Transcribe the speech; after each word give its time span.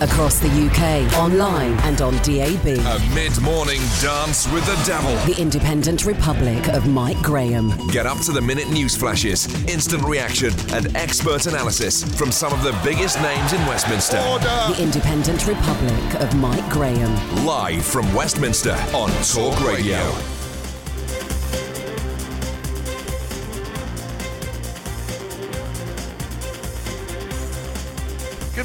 Across 0.00 0.38
the 0.38 0.46
UK, 0.46 1.12
online 1.18 1.72
and 1.80 2.00
on 2.00 2.12
DAB. 2.18 2.66
A 2.68 3.14
mid-morning 3.16 3.80
dance 4.00 4.46
with 4.52 4.64
the 4.64 4.80
devil. 4.86 5.12
The 5.26 5.42
Independent 5.42 6.06
Republic 6.06 6.68
of 6.68 6.86
Mike 6.86 7.20
Graham. 7.20 7.70
Get 7.88 8.06
up 8.06 8.18
to 8.26 8.30
the 8.30 8.40
minute 8.40 8.70
news 8.70 8.96
flashes, 8.96 9.52
instant 9.64 10.04
reaction, 10.04 10.54
and 10.72 10.96
expert 10.96 11.46
analysis 11.46 12.04
from 12.16 12.30
some 12.30 12.52
of 12.52 12.62
the 12.62 12.78
biggest 12.84 13.20
names 13.20 13.52
in 13.52 13.58
Westminster. 13.66 14.18
The 14.18 14.76
Independent 14.80 15.48
Republic 15.48 16.14
of 16.20 16.32
Mike 16.36 16.70
Graham. 16.70 17.44
Live 17.44 17.84
from 17.84 18.14
Westminster 18.14 18.76
on 18.94 19.10
Talk 19.24 19.60
Radio. 19.66 20.37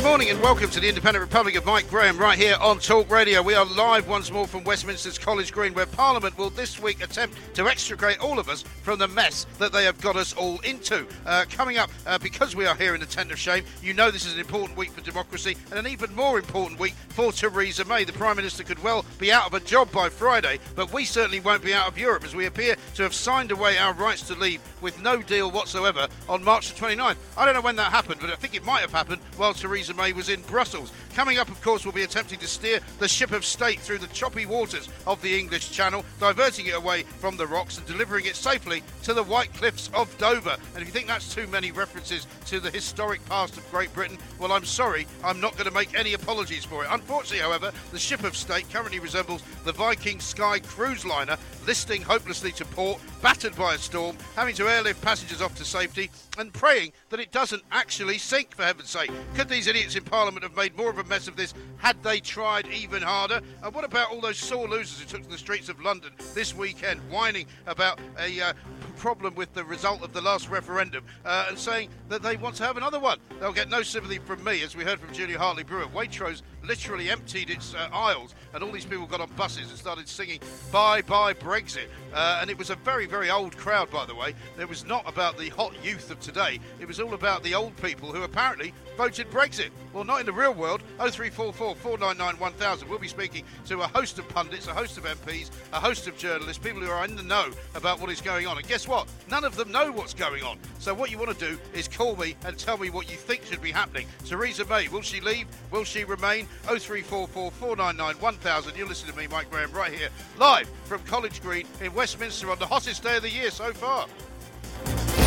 Good 0.04 0.10
morning 0.10 0.32
and 0.32 0.42
welcome 0.42 0.70
to 0.70 0.82
the 0.82 0.90
Independent 0.90 1.24
Republic 1.24 1.56
of 1.56 1.66
Mike 1.66 1.90
Graham 1.90 2.18
right 2.18 2.38
here 2.38 2.58
on 2.60 2.78
Talk 2.80 3.10
Radio. 3.10 3.42
We 3.42 3.56
are 3.56 3.64
live 3.64 4.06
once 4.06 4.30
more 4.30 4.46
from 4.46 4.66
Westminster's 4.66 5.18
College 5.18 5.54
Green 5.54 5.74
where 5.74 5.86
Parliament 5.86 6.38
will 6.38 6.50
this 6.50 6.78
week 6.78 7.02
attempt 7.02 7.38
to 7.56 7.70
extricate 7.70 8.20
all 8.20 8.38
of 8.38 8.50
us 8.50 8.64
from 8.82 9.00
the 9.00 9.08
mess 9.08 9.46
that 9.60 9.72
they 9.72 9.86
have 9.86 10.00
got 10.02 10.18
us 10.18 10.34
all 10.34 10.60
into. 10.60 11.08
Uh, 11.26 11.46
coming 11.50 11.78
up, 11.78 11.90
uh, 12.06 12.18
because 12.18 12.54
we 12.54 12.66
are 12.66 12.76
here 12.76 12.94
in 12.94 13.00
the 13.00 13.06
tent 13.06 13.32
of 13.32 13.40
shame, 13.40 13.64
you 13.82 13.94
know 13.94 14.12
this 14.12 14.26
is 14.26 14.34
an 14.34 14.42
important 14.42 14.78
week 14.78 14.92
for 14.92 15.00
democracy 15.00 15.56
and 15.70 15.80
an 15.80 15.88
even 15.88 16.14
more 16.14 16.38
important 16.38 16.82
week 16.82 16.96
for 17.08 17.32
Theresa 17.32 17.86
May. 17.86 18.04
The 18.04 18.12
Prime 18.12 18.36
Minister 18.36 18.66
could 18.66 18.84
well 18.84 19.06
be 19.20 19.32
out 19.32 19.48
of 19.48 19.54
a 19.54 19.62
job 19.62 19.90
by 19.94 20.10
Friday, 20.10 20.60
but 20.76 20.92
we 20.92 21.06
certainly 21.06 21.40
won't 21.40 21.64
be 21.64 21.74
out 21.74 21.88
of 21.88 21.98
Europe 21.98 22.26
as 22.26 22.36
we 22.36 22.46
appear 22.46 22.76
to 22.96 23.04
have 23.04 23.14
signed 23.14 23.52
away 23.52 23.78
our 23.78 23.94
rights 23.94 24.24
to 24.24 24.36
leave 24.36 24.60
with 24.82 25.02
no 25.02 25.22
deal 25.22 25.50
whatsoever 25.50 26.10
on 26.28 26.44
March 26.44 26.74
the 26.74 26.86
29th. 26.86 27.16
I 27.38 27.46
don't 27.46 27.54
know 27.54 27.62
when 27.62 27.78
that 27.78 27.94
happened, 27.94 28.20
but 28.20 28.30
I 28.30 28.36
think 28.36 28.54
it 28.54 28.66
might 28.66 28.82
have 28.82 28.92
happened 28.92 29.22
while 29.38 29.54
Theresa 29.54 29.93
May 29.96 30.14
was 30.14 30.30
in 30.30 30.42
Brussels. 30.44 30.92
Coming 31.14 31.38
up, 31.38 31.50
of 31.50 31.62
course, 31.62 31.86
we'll 31.86 31.94
be 31.94 32.04
attempting 32.04 32.40
to 32.40 32.48
steer 32.48 32.80
the 33.00 33.08
ship 33.08 33.32
of 33.32 33.46
state 33.46 33.80
through 33.80 34.00
the 34.00 34.08
choppy 34.08 34.46
waters 34.46 34.90
of 35.06 35.22
the 35.22 35.38
English 35.38 35.72
Channel, 35.72 36.04
diverting 36.20 36.68
it 36.68 36.76
away 36.76 37.04
from 37.04 37.38
the 37.38 37.48
rocks 37.48 37.78
and 37.78 37.86
delivering 37.86 38.26
it 38.26 38.36
safely 38.36 38.84
to 39.04 39.14
the 39.14 39.24
white 39.24 39.54
cliffs 39.54 39.90
of 39.94 40.16
Dover. 40.18 40.58
And 40.74 40.82
if 40.82 40.88
you 40.88 40.94
think 40.94 41.08
that's 41.08 41.34
too 41.34 41.48
many 41.48 41.72
references 41.72 42.28
to 42.48 42.60
the 42.60 42.72
historic 42.72 43.24
past 43.26 43.58
of 43.58 43.70
Great 43.72 43.94
Britain, 43.94 44.18
well, 44.40 44.52
I'm 44.52 44.66
sorry, 44.66 45.08
I'm 45.24 45.40
not 45.40 45.54
going 45.54 45.68
to 45.68 45.74
make 45.74 45.98
any 45.98 46.14
apologies 46.14 46.66
for 46.66 46.84
it. 46.84 46.90
Unfortunately, 46.92 47.40
however, 47.40 47.72
the 47.92 48.00
ship 48.00 48.24
of 48.24 48.36
state 48.36 48.70
currently 48.72 49.00
resembles 49.00 49.44
the 49.64 49.72
Viking 49.72 50.20
Sky 50.20 50.60
cruise 50.60 51.06
liner, 51.06 51.38
listing 51.66 52.02
hopelessly 52.02 52.52
to 52.54 52.66
port, 52.66 53.00
battered 53.24 53.56
by 53.56 53.74
a 53.74 53.78
storm, 53.78 54.18
having 54.36 54.54
to 54.54 54.68
airlift 54.68 55.02
passengers 55.02 55.42
off 55.42 55.56
to 55.56 55.64
safety, 55.64 56.12
and 56.38 56.54
praying 56.54 56.92
that 57.10 57.22
it 57.22 57.32
doesn't 57.32 57.64
actually 57.72 58.18
sink, 58.18 58.54
for 58.54 58.64
heaven's 58.64 58.90
sake. 58.90 59.10
Could 59.34 59.48
these 59.48 59.66
idiots 59.66 59.96
in 59.96 60.04
Parliament 60.04 60.44
have 60.44 60.58
made 60.58 60.76
more 60.76 60.90
of 60.90 60.98
a 60.98 61.06
mess 61.06 61.30
of 61.30 61.38
this 61.38 61.54
had 61.78 62.04
they 62.04 62.20
tried 62.20 62.68
even 62.68 63.02
harder? 63.02 63.40
And 63.64 63.74
what 63.74 63.86
about 63.86 64.12
all 64.12 64.20
those 64.20 64.38
sore 64.38 64.68
losers 64.68 65.00
who 65.00 65.06
took 65.06 65.24
to 65.24 65.30
the 65.30 65.38
streets 65.38 65.70
of 65.70 65.80
London 65.82 66.12
this 66.34 66.54
weekend 66.54 67.00
whining 67.10 67.48
about 67.66 67.98
a 68.20 68.42
uh, 68.42 68.54
problem 68.94 69.36
with 69.36 69.54
the 69.54 69.64
result 69.64 70.02
of 70.04 70.14
the 70.14 70.22
last 70.22 70.50
referendum 70.50 71.04
uh, 71.26 71.46
and 71.50 71.58
saying 71.58 71.90
that 72.10 72.22
they 72.22 72.38
want 72.38 72.56
to 72.56 72.64
have 72.64 72.78
another 72.78 73.00
one? 73.00 73.20
They'll 73.40 73.54
get 73.54 73.70
no 73.70 73.82
sympathy 73.82 74.20
from 74.20 74.44
me, 74.44 74.64
as 74.64 74.76
we 74.76 74.84
heard 74.84 75.00
from 75.00 75.14
Julia 75.14 75.38
Hartley 75.38 75.64
Brewer. 75.64 75.86
Waitrose 75.88 76.42
literally 76.64 77.10
emptied 77.10 77.50
its 77.50 77.74
uh, 77.74 77.90
aisles, 77.92 78.36
and 78.54 78.64
all 78.64 78.72
these 78.72 78.86
people 78.86 79.06
got 79.06 79.22
on 79.22 79.30
buses 79.32 79.70
and 79.70 79.78
started 79.78 80.08
singing 80.08 80.40
"Bye 80.72 81.02
Bye 81.02 81.34
Brexit." 81.34 81.88
Uh, 82.14 82.40
and 82.42 82.50
it 82.50 82.58
was 82.58 82.70
a 82.70 82.76
very, 82.76 83.06
very 83.06 83.30
old 83.30 83.58
crowd, 83.58 83.90
by 83.90 84.06
the 84.06 84.16
way. 84.16 84.34
It 84.60 84.70
was 84.70 84.86
not 84.86 85.08
about 85.08 85.38
the 85.38 85.50
hot 85.50 85.74
youth 85.84 86.12
of 86.12 86.20
today. 86.20 86.60
It 86.80 86.88
was 86.88 87.00
all 87.00 87.14
about 87.14 87.44
the 87.44 87.56
old 87.56 87.76
people 87.78 88.12
who 88.12 88.24
apparently 88.24 88.74
voted 88.98 89.30
Brexit. 89.32 89.70
Well, 89.94 90.04
not 90.04 90.20
in 90.20 90.26
the 90.26 90.34
real 90.34 90.54
world. 90.54 90.82
0344 91.00 91.76
499 91.76 92.40
1000. 92.40 92.90
We'll 92.90 93.00
be 93.00 93.08
speaking 93.08 93.44
to 93.66 93.82
a 93.82 93.88
host 93.88 94.20
of 94.20 94.30
pundits, 94.30 94.68
a 94.68 94.74
host 94.74 94.98
of 94.98 95.06
MPs, 95.06 95.50
a 95.72 95.80
host 95.80 96.08
of 96.08 96.18
journalists, 96.18 96.64
people 96.64 96.82
who 96.82 96.90
are 96.90 97.04
in 97.06 97.16
the 97.16 97.24
know 97.24 97.52
about 97.76 98.00
what 98.00 98.12
is 98.12 98.22
going 98.22 98.48
on. 98.48 98.58
And 98.58 98.68
guess 98.68 98.83
what? 98.88 99.08
None 99.30 99.44
of 99.44 99.56
them 99.56 99.72
know 99.72 99.92
what's 99.92 100.14
going 100.14 100.44
on. 100.44 100.58
So 100.80 100.94
what 100.94 101.12
you 101.12 101.18
want 101.18 101.38
to 101.38 101.52
do 101.52 101.60
is 101.74 101.88
call 101.88 102.16
me 102.16 102.36
and 102.46 102.58
tell 102.58 102.78
me 102.78 102.90
what 102.90 103.10
you 103.10 103.18
think 103.18 103.46
should 103.46 103.62
be 103.62 103.72
happening. 103.72 104.08
Theresa 104.26 104.66
May, 104.66 104.88
will 104.88 105.02
she 105.02 105.22
leave? 105.22 105.48
Will 105.72 105.84
she 105.84 106.04
remain? 106.04 106.48
0344 106.64 107.52
499 107.52 108.22
1000. 108.22 108.78
You're 108.78 108.88
listening 108.88 109.14
to 109.14 109.20
me, 109.20 109.28
Mike 109.28 109.50
Graham, 109.50 109.72
right 109.72 109.94
here, 109.94 110.10
live 110.38 110.70
from 110.86 111.02
College 111.04 111.42
Green 111.42 111.68
in 111.82 111.94
Westminster 111.94 112.52
on 112.52 112.60
the 112.60 112.68
hottest 112.68 113.04
day 113.04 113.18
of 113.18 113.24
the 113.24 113.30
year 113.30 113.52
so 113.52 113.74
far. 113.74 114.08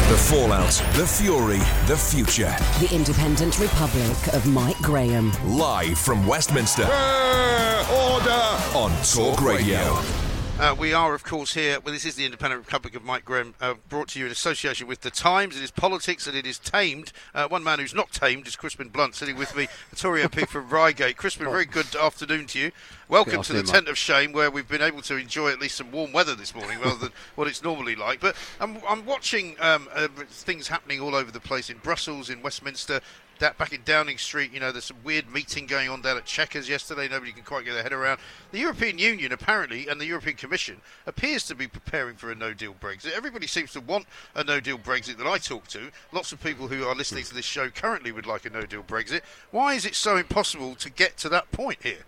The 0.09 0.17
fallout, 0.17 0.71
the 0.95 1.07
fury, 1.07 1.59
the 1.87 1.97
future. 1.97 2.55
The 2.79 2.89
Independent 2.95 3.59
Republic 3.59 4.35
of 4.35 4.47
Mike 4.47 4.79
Graham. 4.79 5.33
Live 5.45 5.99
from 5.99 6.27
Westminster 6.27 6.85
Order! 6.85 8.47
on 8.75 8.93
Talk 9.03 9.43
Radio. 9.43 10.26
Uh, 10.59 10.75
we 10.79 10.95
are, 10.95 11.15
of 11.15 11.23
course, 11.23 11.53
here. 11.53 11.79
Well, 11.81 11.93
this 11.93 12.07
is 12.07 12.15
the 12.15 12.25
Independent 12.25 12.65
Republic 12.65 12.97
of 12.97 13.05
Mike 13.05 13.27
Graham, 13.27 13.55
uh, 13.61 13.75
brought 13.91 14.09
to 14.09 14.19
you 14.19 14.25
in 14.25 14.33
association 14.33 14.87
with 14.87 15.03
the 15.03 15.11
Times. 15.11 15.55
It 15.55 15.63
is 15.63 15.71
politics 15.71 16.27
and 16.27 16.35
it 16.35 16.47
is 16.47 16.59
tamed. 16.59 17.13
Uh, 17.35 17.47
one 17.47 17.63
man 17.63 17.79
who's 17.79 17.95
not 17.95 18.11
tamed 18.11 18.47
is 18.47 18.57
Crispin 18.57 18.89
Blunt, 18.89 19.15
sitting 19.15 19.37
with 19.37 19.55
me, 19.55 19.69
Tory 19.95 20.23
MP 20.23 20.49
from 20.49 20.67
Reigate. 20.71 21.19
Crispin, 21.19 21.45
very 21.45 21.67
good 21.67 21.95
afternoon 21.95 22.47
to 22.47 22.59
you. 22.59 22.73
Welcome 23.07 23.43
to 23.43 23.53
the 23.53 23.65
tent 23.65 23.87
of 23.87 23.99
shame, 23.99 24.33
where 24.33 24.51
we've 24.51 24.67
been 24.67 24.81
able 24.81 25.03
to 25.03 25.17
enjoy 25.17 25.51
at 25.51 25.61
least 25.61 25.77
some 25.77 25.93
warm 25.93 26.13
weather 26.13 26.35
this 26.35 26.55
morning, 26.55 26.81
rather 26.81 26.97
than 26.97 27.13
what 27.35 27.49
it's 27.49 27.63
normally 27.63 27.95
like. 27.95 28.21
But 28.21 28.35
I'm, 28.59 28.79
I'm 28.89 29.05
watching 29.05 29.57
um, 29.61 29.89
uh, 29.95 30.09
things 30.27 30.69
happening 30.69 31.01
all 31.01 31.15
over 31.15 31.31
the 31.31 31.39
place 31.39 31.69
in 31.69 31.77
Brussels, 31.79 32.31
in 32.31 32.41
Westminster, 32.41 33.03
that 33.39 33.59
back 33.59 33.73
in 33.73 33.83
Downing 33.85 34.19
Street, 34.19 34.53
you 34.53 34.61
know, 34.61 34.73
there's 34.73 34.85
some 34.87 34.97
weird 35.05 35.31
meeting 35.31 35.67
going 35.67 35.89
on 35.89 36.01
down 36.03 36.17
at 36.17 36.25
Chequers 36.25 36.69
yesterday. 36.69 37.09
Nobody 37.09 37.33
can 37.33 37.43
quite 37.43 37.65
get 37.65 37.75
their 37.75 37.83
head 37.83 37.93
around. 37.93 38.19
The 38.53 38.59
European 38.59 38.99
Union, 38.99 39.33
apparently, 39.33 39.89
and 39.89 40.01
the 40.01 40.07
European 40.07 40.37
Commission 40.37 40.81
appears 41.07 41.45
to 41.47 41.55
be 41.55 41.67
preparing 41.67 42.17
for 42.17 42.31
a 42.31 42.35
no-deal 42.35 42.75
Brexit. 42.81 43.13
Everybody 43.13 43.47
seems 43.47 43.73
to 43.73 43.81
want 43.81 44.07
a 44.35 44.43
no-deal 44.45 44.79
Brexit 44.79 45.19
that 45.19 45.27
I 45.27 45.39
talk 45.39 45.67
to. 45.69 45.91
Lots 46.13 46.33
of 46.33 46.43
people 46.43 46.69
who 46.69 46.85
are 46.85 46.95
listening 46.95 47.25
to 47.25 47.35
this 47.35 47.45
show 47.45 47.69
currently 47.69 48.13
would 48.13 48.27
like 48.27 48.47
a 48.47 48.51
no-deal 48.51 48.83
Brexit. 48.83 49.21
Why 49.51 49.75
is 49.75 49.85
it 49.85 49.95
so 49.95 50.17
impossible 50.17 50.75
to 50.77 50.91
get 50.91 51.17
to 51.19 51.29
that 51.31 51.51
point 51.53 51.79
here? 51.83 52.05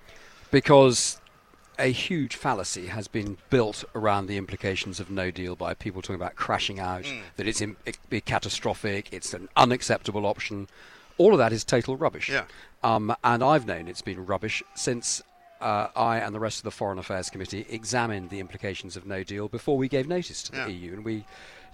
because 0.51 1.21
a 1.79 1.93
huge 1.93 2.35
fallacy 2.35 2.87
has 2.87 3.07
been 3.07 3.37
built 3.51 3.85
around 3.95 4.27
the 4.27 4.37
implications 4.37 4.99
of 4.99 5.11
no 5.11 5.31
deal 5.31 5.55
by 5.55 5.75
people 5.75 6.03
talking 6.03 6.17
about 6.17 6.35
crashing 6.35 6.81
out, 6.81 7.07
Hmm. 7.07 7.21
that 7.37 7.47
it's 7.47 7.61
in, 7.61 7.77
it 7.87 7.99
be 8.11 8.21
catastrophic, 8.21 9.13
it's 9.13 9.33
an 9.33 9.49
unacceptable 9.57 10.27
option. 10.27 10.69
All 11.19 11.33
of 11.33 11.39
that 11.39 11.53
is 11.53 11.65
total 11.65 11.97
rubbish. 11.97 12.29
Yeah. 12.29 12.45
Um, 12.83 13.15
and 13.25 13.43
I've 13.43 13.67
known 13.67 13.89
it's 13.89 14.03
been 14.03 14.25
rubbish 14.25 14.63
since 14.75 15.23
uh, 15.61 15.89
I 15.97 16.19
and 16.19 16.35
the 16.35 16.41
rest 16.41 16.59
of 16.59 16.65
the 16.65 16.71
Foreign 16.71 16.99
Affairs 16.99 17.31
Committee 17.31 17.67
examined 17.69 18.31
the 18.31 18.41
implications 18.41 18.97
of 18.97 19.07
no 19.07 19.23
deal 19.25 19.49
before 19.49 19.77
we 19.77 19.89
gave 19.89 20.07
notice 20.07 20.43
to 20.45 20.53
the 20.53 20.59
Yeah. 20.59 20.67
EU, 20.69 20.93
and 20.95 21.05
we 21.05 21.25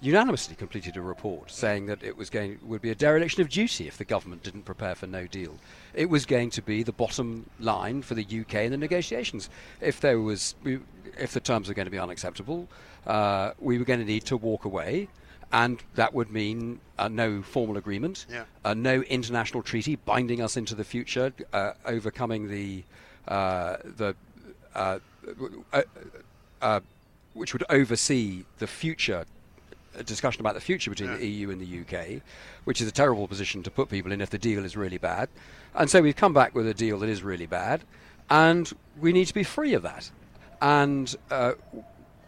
unanimously 0.01 0.55
completed 0.55 0.97
a 0.97 1.01
report 1.01 1.51
saying 1.51 1.87
that 1.87 2.03
it 2.03 2.17
was 2.17 2.29
going 2.29 2.59
would 2.63 2.83
be 2.83 2.91
a 2.91 2.95
dereliction 2.95 3.41
of 3.43 3.49
duty 3.49 3.87
if 3.87 3.97
the 3.97 4.05
government 4.05 4.43
didn't 4.43 4.63
prepare 4.63 4.95
for 4.95 5.07
no 5.07 5.27
deal. 5.27 5.55
It 5.95 6.11
was 6.11 6.27
going 6.27 6.51
to 6.51 6.63
be 6.63 6.83
the 6.83 6.93
bottom 6.93 7.49
line 7.61 8.03
for 8.03 8.15
the 8.15 8.25
UK 8.25 8.55
in 8.55 8.71
the 8.71 8.77
negotiations. 8.77 9.49
If 9.81 10.01
there 10.01 10.21
was, 10.21 10.55
if 11.19 11.33
the 11.33 11.41
terms 11.41 11.69
were 11.69 11.75
going 11.75 11.87
to 11.87 11.91
be 11.91 11.99
unacceptable, 11.99 12.69
uh, 13.07 13.53
we 13.59 13.79
were 13.79 13.85
going 13.85 14.01
to 14.01 14.07
need 14.07 14.25
to 14.27 14.37
walk 14.37 14.65
away. 14.65 15.09
And 15.53 15.83
that 15.95 16.13
would 16.15 16.31
mean 16.31 16.81
uh, 16.99 17.09
no 17.09 17.43
formal 17.43 17.77
agreement, 17.77 18.27
Yeah. 18.31 18.45
uh, 18.65 18.75
no 18.75 19.03
international 19.03 19.63
treaty 19.63 19.97
binding 19.97 20.41
us 20.41 20.57
into 20.57 20.75
the 20.75 20.85
future, 20.85 21.33
uh, 21.53 21.73
overcoming 21.87 22.49
the 22.49 22.85
uh, 23.29 23.77
the 23.85 24.15
uh, 24.75 24.99
uh, 25.73 25.83
uh, 26.61 26.81
which 27.33 27.53
would 27.53 27.65
oversee 27.71 28.45
the 28.59 28.67
future 28.67 29.25
a 29.97 30.03
discussion 30.03 30.41
about 30.41 30.55
the 30.55 30.61
future 30.61 30.91
between 30.91 31.11
Yeah. 31.11 31.17
the 31.19 31.27
EU 31.29 31.51
and 31.51 31.61
the 31.61 31.81
UK, 31.81 32.21
which 32.65 32.81
is 32.81 32.89
a 32.89 32.93
terrible 32.93 33.29
position 33.29 33.63
to 33.63 33.71
put 33.71 33.89
people 33.89 34.11
in 34.11 34.21
if 34.21 34.29
the 34.31 34.39
deal 34.39 34.65
is 34.65 34.77
really 34.77 34.99
bad. 34.99 35.29
And 35.75 35.89
so 35.89 36.03
we've 36.03 36.17
come 36.17 36.33
back 36.33 36.55
with 36.55 36.67
a 36.67 36.75
deal 36.75 36.99
that 36.99 37.09
is 37.09 37.23
really 37.23 37.47
bad, 37.47 37.85
and 38.29 38.73
we 39.01 39.13
need 39.13 39.27
to 39.27 39.35
be 39.35 39.45
free 39.45 39.73
of 39.75 39.83
that. 39.83 40.11
And 40.61 41.15
uh, 41.31 41.53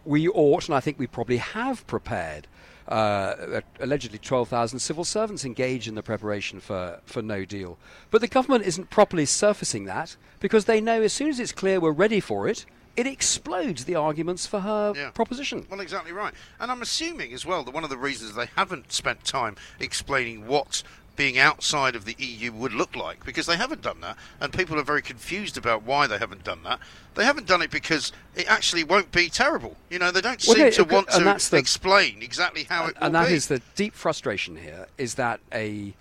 we 0.04 0.28
ought, 0.28 0.68
and 0.68 0.76
I 0.76 0.80
think 0.80 0.98
we 0.98 1.06
probably 1.08 1.38
have 1.38 1.84
prepared. 1.88 2.46
Uh, 2.88 3.60
allegedly 3.80 4.18
12,000 4.18 4.78
civil 4.78 5.04
servants 5.04 5.44
engaged 5.44 5.88
in 5.88 5.96
the 5.96 6.02
preparation 6.02 6.60
for, 6.60 7.00
for 7.04 7.20
no 7.20 7.44
deal. 7.44 7.78
But 8.12 8.20
the 8.20 8.28
government 8.28 8.64
isn't 8.64 8.90
properly 8.90 9.26
surfacing 9.26 9.86
that 9.86 10.16
because 10.38 10.66
they 10.66 10.80
know 10.80 11.02
as 11.02 11.12
soon 11.12 11.28
as 11.28 11.40
it's 11.40 11.50
clear 11.52 11.80
we're 11.80 11.90
ready 11.90 12.20
for 12.20 12.46
it, 12.48 12.64
it 12.96 13.06
explodes 13.06 13.84
the 13.86 13.94
arguments 13.96 14.46
for 14.46 14.60
her 14.60 14.92
Yeah. 14.96 15.10
proposition. 15.10 15.66
Well, 15.68 15.80
exactly 15.80 16.12
right. 16.12 16.32
And 16.60 16.70
I'm 16.70 16.80
assuming 16.80 17.32
as 17.34 17.44
well 17.44 17.64
that 17.64 17.74
one 17.74 17.84
of 17.84 17.90
the 17.90 17.98
reasons 17.98 18.34
they 18.34 18.48
haven't 18.56 18.92
spent 18.92 19.24
time 19.24 19.56
explaining 19.80 20.46
what 20.46 20.82
being 21.16 21.38
outside 21.38 21.96
of 21.96 22.04
the 22.04 22.14
EU 22.18 22.52
would 22.52 22.72
look 22.72 22.94
like, 22.94 23.24
because 23.24 23.46
they 23.46 23.56
haven't 23.56 23.82
done 23.82 24.00
that, 24.02 24.16
and 24.40 24.52
people 24.52 24.78
are 24.78 24.82
very 24.84 25.02
confused 25.02 25.56
about 25.56 25.82
why 25.82 26.06
they 26.06 26.18
haven't 26.18 26.44
done 26.44 26.62
that. 26.64 26.78
They 27.14 27.24
haven't 27.24 27.46
done 27.46 27.62
it 27.62 27.70
because 27.70 28.12
it 28.34 28.46
actually 28.50 28.84
won't 28.84 29.10
be 29.10 29.28
terrible. 29.28 29.76
You 29.90 29.98
know, 29.98 30.10
they 30.10 30.20
don't 30.20 30.42
Well, 30.46 30.54
seem 30.54 30.64
no, 30.64 30.70
to 30.70 30.82
and 31.16 31.24
want 31.26 31.40
to 31.40 31.50
the- 31.50 31.56
explain 31.56 32.22
exactly 32.22 32.64
how 32.64 32.86
it 32.88 33.00
will 33.00 33.06
and 33.06 33.14
that 33.14 33.28
be. 33.28 33.34
is 33.34 33.48
the 33.48 33.62
deep 33.74 33.94
frustration 33.94 34.56
here 34.56 34.86
is 34.98 35.14
that 35.14 35.40
a 35.52 35.94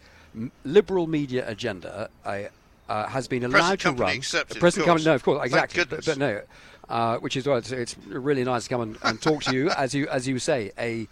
liberal 0.66 1.08
media 1.08 1.48
agenda, 1.48 2.10
a 2.26 2.50
uh, 2.88 3.08
has 3.08 3.28
been 3.28 3.44
allowed 3.44 3.80
to 3.80 3.92
run. 3.92 4.16
accepted, 4.16 4.60
present 4.60 4.86
company, 4.86 5.06
no, 5.06 5.16
of 5.16 5.24
course, 5.24 5.44
exactly. 5.44 5.84
But, 5.86 6.06
but 6.06 6.18
no, 6.18 6.42
uh, 6.88 7.18
which 7.18 7.36
is 7.36 7.48
why 7.48 7.58
it's, 7.58 7.72
it's 7.72 7.96
really 8.06 8.44
nice 8.44 8.66
to 8.66 8.70
come 8.70 8.82
and, 8.82 8.98
and 9.02 9.20
talk 9.20 9.44
to 9.46 9.56
you, 9.56 9.70
as 9.78 9.96
you 9.96 10.08
as 10.10 10.28
you 10.28 10.38
say, 10.38 10.72
a 10.78 11.08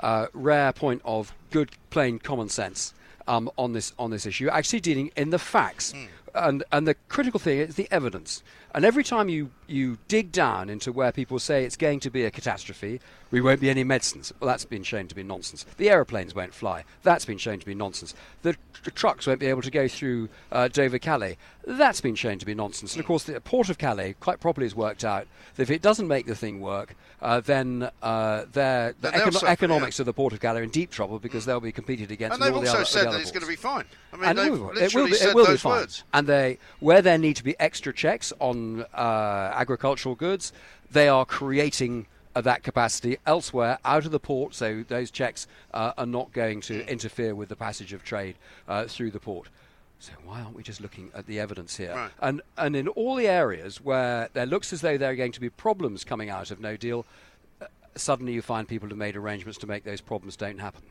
uh, 0.00 0.28
rare 0.32 0.72
point 0.72 1.02
of 1.04 1.34
good, 1.50 1.70
plain 1.90 2.18
common 2.18 2.48
sense 2.48 2.94
um, 3.28 3.50
on 3.56 3.72
this 3.74 3.92
on 3.98 4.10
this 4.10 4.26
issue. 4.26 4.48
Actually, 4.48 4.80
dealing 4.80 5.10
in 5.16 5.30
the 5.30 5.38
facts, 5.38 5.92
Hmm. 5.92 6.06
and 6.34 6.64
and 6.72 6.86
the 6.88 6.94
critical 7.08 7.38
thing 7.38 7.58
is 7.60 7.74
the 7.76 7.86
evidence. 7.90 8.42
And 8.78 8.84
every 8.84 9.02
time 9.02 9.28
you 9.28 9.50
you 9.66 9.98
dig 10.06 10.30
down 10.30 10.70
into 10.70 10.92
where 10.92 11.10
people 11.10 11.40
say 11.40 11.64
it's 11.64 11.76
going 11.76 11.98
to 11.98 12.10
be 12.10 12.24
a 12.24 12.30
catastrophe, 12.30 13.00
we 13.32 13.40
won't 13.40 13.60
be 13.60 13.70
any 13.70 13.82
medicines. 13.82 14.32
Well, 14.38 14.48
that's 14.48 14.64
been 14.64 14.84
shown 14.84 15.08
to 15.08 15.16
be 15.16 15.24
nonsense. 15.24 15.66
The 15.78 15.90
aeroplanes 15.90 16.32
won't 16.32 16.54
fly. 16.54 16.84
That's 17.02 17.24
been 17.24 17.38
shown 17.38 17.58
to 17.58 17.66
be 17.66 17.74
nonsense. 17.74 18.14
The, 18.42 18.56
trucks 18.94 19.26
won't 19.26 19.40
be 19.40 19.46
able 19.46 19.62
to 19.62 19.70
go 19.70 19.88
through 19.88 20.28
uh, 20.52 20.68
Dover 20.68 20.98
Calais. 20.98 21.36
That's 21.66 22.00
been 22.00 22.14
shown 22.14 22.38
to 22.38 22.46
be 22.46 22.54
nonsense. 22.54 22.94
And 22.94 23.00
of 23.00 23.06
course, 23.06 23.24
the 23.24 23.40
port 23.40 23.68
of 23.68 23.76
Calais 23.76 24.14
quite 24.20 24.40
properly 24.40 24.64
has 24.64 24.74
worked 24.74 25.04
out 25.04 25.26
that 25.56 25.62
if 25.62 25.70
it 25.70 25.82
doesn't 25.82 26.08
make 26.08 26.26
the 26.26 26.34
thing 26.34 26.60
work, 26.60 26.94
uh, 27.20 27.40
then 27.40 27.90
uh, 28.02 28.44
their, 28.52 28.94
the 29.00 29.10
econo- 29.10 29.32
suffer, 29.32 29.46
economics 29.48 29.98
yeah. 29.98 30.02
of 30.02 30.06
the 30.06 30.12
port 30.12 30.32
of 30.32 30.40
Calais 30.40 30.60
are 30.60 30.62
in 30.62 30.70
deep 30.70 30.90
trouble 30.90 31.18
because 31.18 31.44
they'll 31.44 31.60
be 31.60 31.72
competed 31.72 32.10
against. 32.10 32.34
And 32.34 32.42
they've 32.42 32.54
all 32.54 32.60
the 32.60 32.68
also 32.68 32.78
other, 32.78 32.86
said 32.86 33.06
the 33.08 33.10
that 33.10 33.20
it's 33.20 33.32
going 33.32 33.42
to 33.42 33.48
be 33.48 33.56
fine. 33.56 33.84
I 34.12 34.16
mean, 34.16 34.24
And 34.30 34.38
it 34.38 34.50
will, 34.50 34.54
it 34.54 34.60
will 34.60 34.74
literally 34.74 35.10
be, 35.10 35.16
said 35.16 35.28
it 35.30 35.34
will 35.34 35.46
be 35.46 35.56
fine. 35.56 35.72
words. 35.72 36.04
And 36.14 36.26
they, 36.26 36.58
where 36.80 37.02
there 37.02 37.18
need 37.18 37.36
to 37.36 37.44
be 37.44 37.58
extra 37.60 37.92
checks 37.92 38.32
on 38.38 38.67
uh, 38.94 39.52
agricultural 39.54 40.14
goods, 40.14 40.52
they 40.90 41.08
are 41.08 41.24
creating 41.24 42.06
uh, 42.34 42.40
that 42.40 42.62
capacity 42.62 43.18
elsewhere 43.26 43.78
out 43.84 44.04
of 44.06 44.12
the 44.12 44.20
port, 44.20 44.54
so 44.54 44.84
those 44.86 45.10
checks 45.10 45.46
uh, 45.74 45.92
are 45.98 46.06
not 46.06 46.32
going 46.32 46.60
to 46.62 46.86
interfere 46.90 47.34
with 47.34 47.48
the 47.48 47.56
passage 47.56 47.92
of 47.92 48.04
trade 48.04 48.36
uh, 48.68 48.84
through 48.84 49.10
the 49.10 49.20
port. 49.20 49.48
So 50.00 50.12
why 50.24 50.40
aren't 50.40 50.54
we 50.54 50.62
just 50.62 50.80
looking 50.80 51.10
at 51.14 51.26
the 51.26 51.40
evidence 51.40 51.76
here? 51.76 51.94
Right. 51.94 52.10
And 52.20 52.40
and 52.56 52.76
in 52.76 52.86
all 52.88 53.16
the 53.16 53.26
areas 53.26 53.80
where 53.80 54.28
there 54.32 54.46
looks 54.46 54.72
as 54.72 54.80
though 54.80 54.96
there 54.96 55.10
are 55.10 55.16
going 55.16 55.32
to 55.32 55.40
be 55.40 55.50
problems 55.50 56.04
coming 56.04 56.30
out 56.30 56.52
of 56.52 56.60
No 56.60 56.76
Deal, 56.76 57.04
suddenly 57.98 58.32
you 58.32 58.42
find 58.42 58.66
people 58.66 58.88
who've 58.88 58.98
made 58.98 59.16
arrangements 59.16 59.58
to 59.58 59.66
make 59.66 59.84
those 59.84 60.00
problems 60.00 60.36
don't 60.36 60.58
happen. 60.58 60.82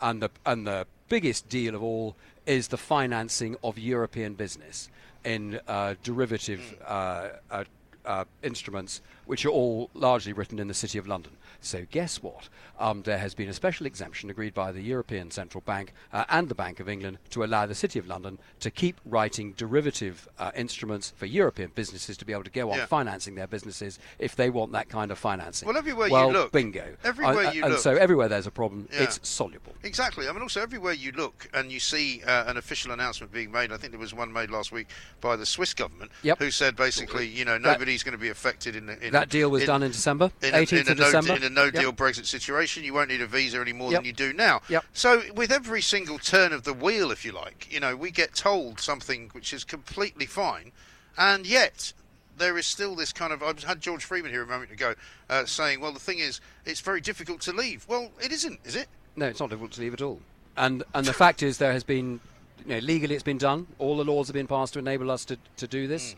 And 0.00 0.22
the 0.22 0.30
and 0.44 0.66
the 0.66 0.86
biggest 1.08 1.48
deal 1.48 1.74
of 1.74 1.82
all 1.82 2.16
is 2.44 2.68
the 2.68 2.76
financing 2.76 3.56
of 3.64 3.78
European 3.78 4.34
business 4.34 4.90
in 5.24 5.60
uh, 5.66 5.94
derivative 6.02 6.76
uh, 6.84 7.28
uh, 7.50 7.64
uh, 8.04 8.24
instruments, 8.42 9.00
which 9.26 9.44
are 9.44 9.50
all 9.50 9.90
largely 9.94 10.32
written 10.32 10.58
in 10.58 10.68
the 10.68 10.74
City 10.74 10.98
of 10.98 11.06
London. 11.06 11.32
So 11.60 11.84
guess 11.90 12.22
what? 12.22 12.48
Um, 12.78 13.02
there 13.02 13.18
has 13.18 13.34
been 13.34 13.48
a 13.48 13.52
special 13.54 13.86
exemption 13.86 14.30
agreed 14.30 14.54
by 14.54 14.70
the 14.70 14.82
European 14.82 15.30
Central 15.30 15.62
Bank 15.62 15.92
uh, 16.12 16.24
and 16.28 16.48
the 16.48 16.54
Bank 16.54 16.78
of 16.80 16.88
England 16.88 17.18
to 17.30 17.42
allow 17.42 17.66
the 17.66 17.74
City 17.74 17.98
of 17.98 18.06
London 18.06 18.38
to 18.60 18.70
keep 18.70 19.00
writing 19.04 19.52
derivative 19.56 20.28
uh, 20.38 20.52
instruments 20.54 21.12
for 21.16 21.26
European 21.26 21.72
businesses 21.74 22.16
to 22.18 22.24
be 22.24 22.32
able 22.32 22.44
to 22.44 22.50
go 22.50 22.70
on 22.70 22.78
Yeah. 22.78 22.86
financing 22.86 23.34
their 23.34 23.46
businesses 23.46 23.98
if 24.18 24.36
they 24.36 24.50
want 24.50 24.72
that 24.72 24.88
kind 24.88 25.10
of 25.10 25.18
financing. 25.18 25.66
Well, 25.66 25.76
everywhere 25.76 26.08
you 26.08 26.26
look- 26.26 26.52
bingo. 26.52 26.96
everywhere 27.02 27.46
Uh, 27.48 27.52
you 27.52 27.62
and 27.64 27.72
look- 27.72 27.82
so 27.82 27.96
everywhere 27.96 28.28
there's 28.28 28.46
a 28.46 28.50
problem, 28.50 28.88
Yeah. 28.92 29.04
it's 29.04 29.18
soluble. 29.26 29.74
Exactly. 29.82 30.28
I 30.28 30.32
mean, 30.32 30.42
also 30.42 30.60
everywhere 30.62 30.92
you 30.92 31.12
look 31.12 31.48
and 31.54 31.72
you 31.72 31.80
see 31.80 32.22
uh, 32.24 32.44
an 32.50 32.56
official 32.58 32.92
announcement 32.92 33.32
being 33.32 33.50
made. 33.50 33.72
I 33.72 33.76
think 33.78 33.92
there 33.92 34.00
was 34.00 34.14
one 34.14 34.32
made 34.32 34.50
last 34.50 34.70
week 34.72 34.88
by 35.20 35.36
the 35.36 35.46
Swiss 35.46 35.72
government, 35.74 36.12
Yep. 36.22 36.38
who 36.38 36.50
said 36.50 36.76
basically, 36.76 37.26
you 37.26 37.44
know, 37.44 37.54
That- 37.58 37.62
nobody's 37.72 38.02
going 38.02 38.12
to 38.12 38.18
be 38.18 38.28
affected 38.28 38.76
in, 38.76 38.86
the- 38.86 39.04
in 39.04 39.12
That 39.20 39.28
deal 39.28 39.50
was 39.50 39.62
in- 39.62 39.66
done 39.66 39.82
in 39.82 39.90
December, 39.92 40.30
in 40.42 40.54
a, 40.54 40.58
18th 40.58 40.72
in 40.72 40.78
of 40.92 40.98
no, 40.98 41.04
December. 41.04 41.34
in 41.36 41.42
a 41.42 41.50
no-deal 41.50 41.82
Yep. 41.84 41.96
Brexit 41.96 42.26
situation, 42.26 42.84
you 42.84 42.92
won't 42.94 43.08
need 43.10 43.20
a 43.22 43.26
visa 43.26 43.58
any 43.60 43.72
more 43.72 43.90
Yep. 43.92 44.00
than 44.00 44.06
you 44.06 44.12
do 44.12 44.32
now. 44.32 44.60
Yep. 44.68 44.84
So, 44.92 45.22
with 45.34 45.50
every 45.50 45.80
single 45.82 46.18
turn 46.18 46.52
of 46.52 46.64
the 46.64 46.72
wheel, 46.72 47.10
if 47.10 47.24
you 47.24 47.32
like, 47.32 47.66
you 47.70 47.80
know, 47.80 47.96
we 47.96 48.10
get 48.10 48.34
told 48.34 48.78
something 48.80 49.30
which 49.32 49.52
is 49.52 49.64
completely 49.64 50.26
fine, 50.26 50.72
and 51.16 51.46
yet 51.46 51.92
there 52.38 52.58
is 52.58 52.66
still 52.66 52.94
this 52.94 53.12
kind 53.12 53.32
of. 53.32 53.42
I 53.42 53.54
had 53.66 53.80
George 53.80 54.04
Freeman 54.04 54.30
here 54.30 54.42
a 54.42 54.46
moment 54.46 54.70
ago 54.70 54.94
uh, 55.30 55.46
saying, 55.46 55.80
"Well, 55.80 55.92
the 55.92 56.00
thing 56.00 56.18
is, 56.18 56.40
it's 56.66 56.80
very 56.80 57.00
difficult 57.00 57.40
to 57.42 57.52
leave." 57.52 57.86
Well, 57.88 58.10
it 58.22 58.30
isn't, 58.32 58.60
is 58.64 58.76
it? 58.76 58.88
No, 59.16 59.26
it's 59.26 59.40
not 59.40 59.48
difficult 59.48 59.72
to 59.72 59.80
leave 59.80 59.94
at 59.94 60.02
all. 60.02 60.20
And 60.58 60.82
and 60.94 61.06
the 61.06 61.14
fact 61.14 61.42
is, 61.42 61.56
there 61.58 61.72
has 61.72 61.84
been, 61.84 62.20
you 62.66 62.74
know, 62.74 62.78
legally 62.80 63.14
it's 63.14 63.22
been 63.24 63.38
done. 63.38 63.66
All 63.78 63.96
the 63.96 64.04
laws 64.04 64.26
have 64.28 64.34
been 64.34 64.46
passed 64.46 64.74
to 64.74 64.78
enable 64.78 65.10
us 65.10 65.24
to, 65.26 65.38
to 65.56 65.66
do 65.66 65.86
this, 65.86 66.14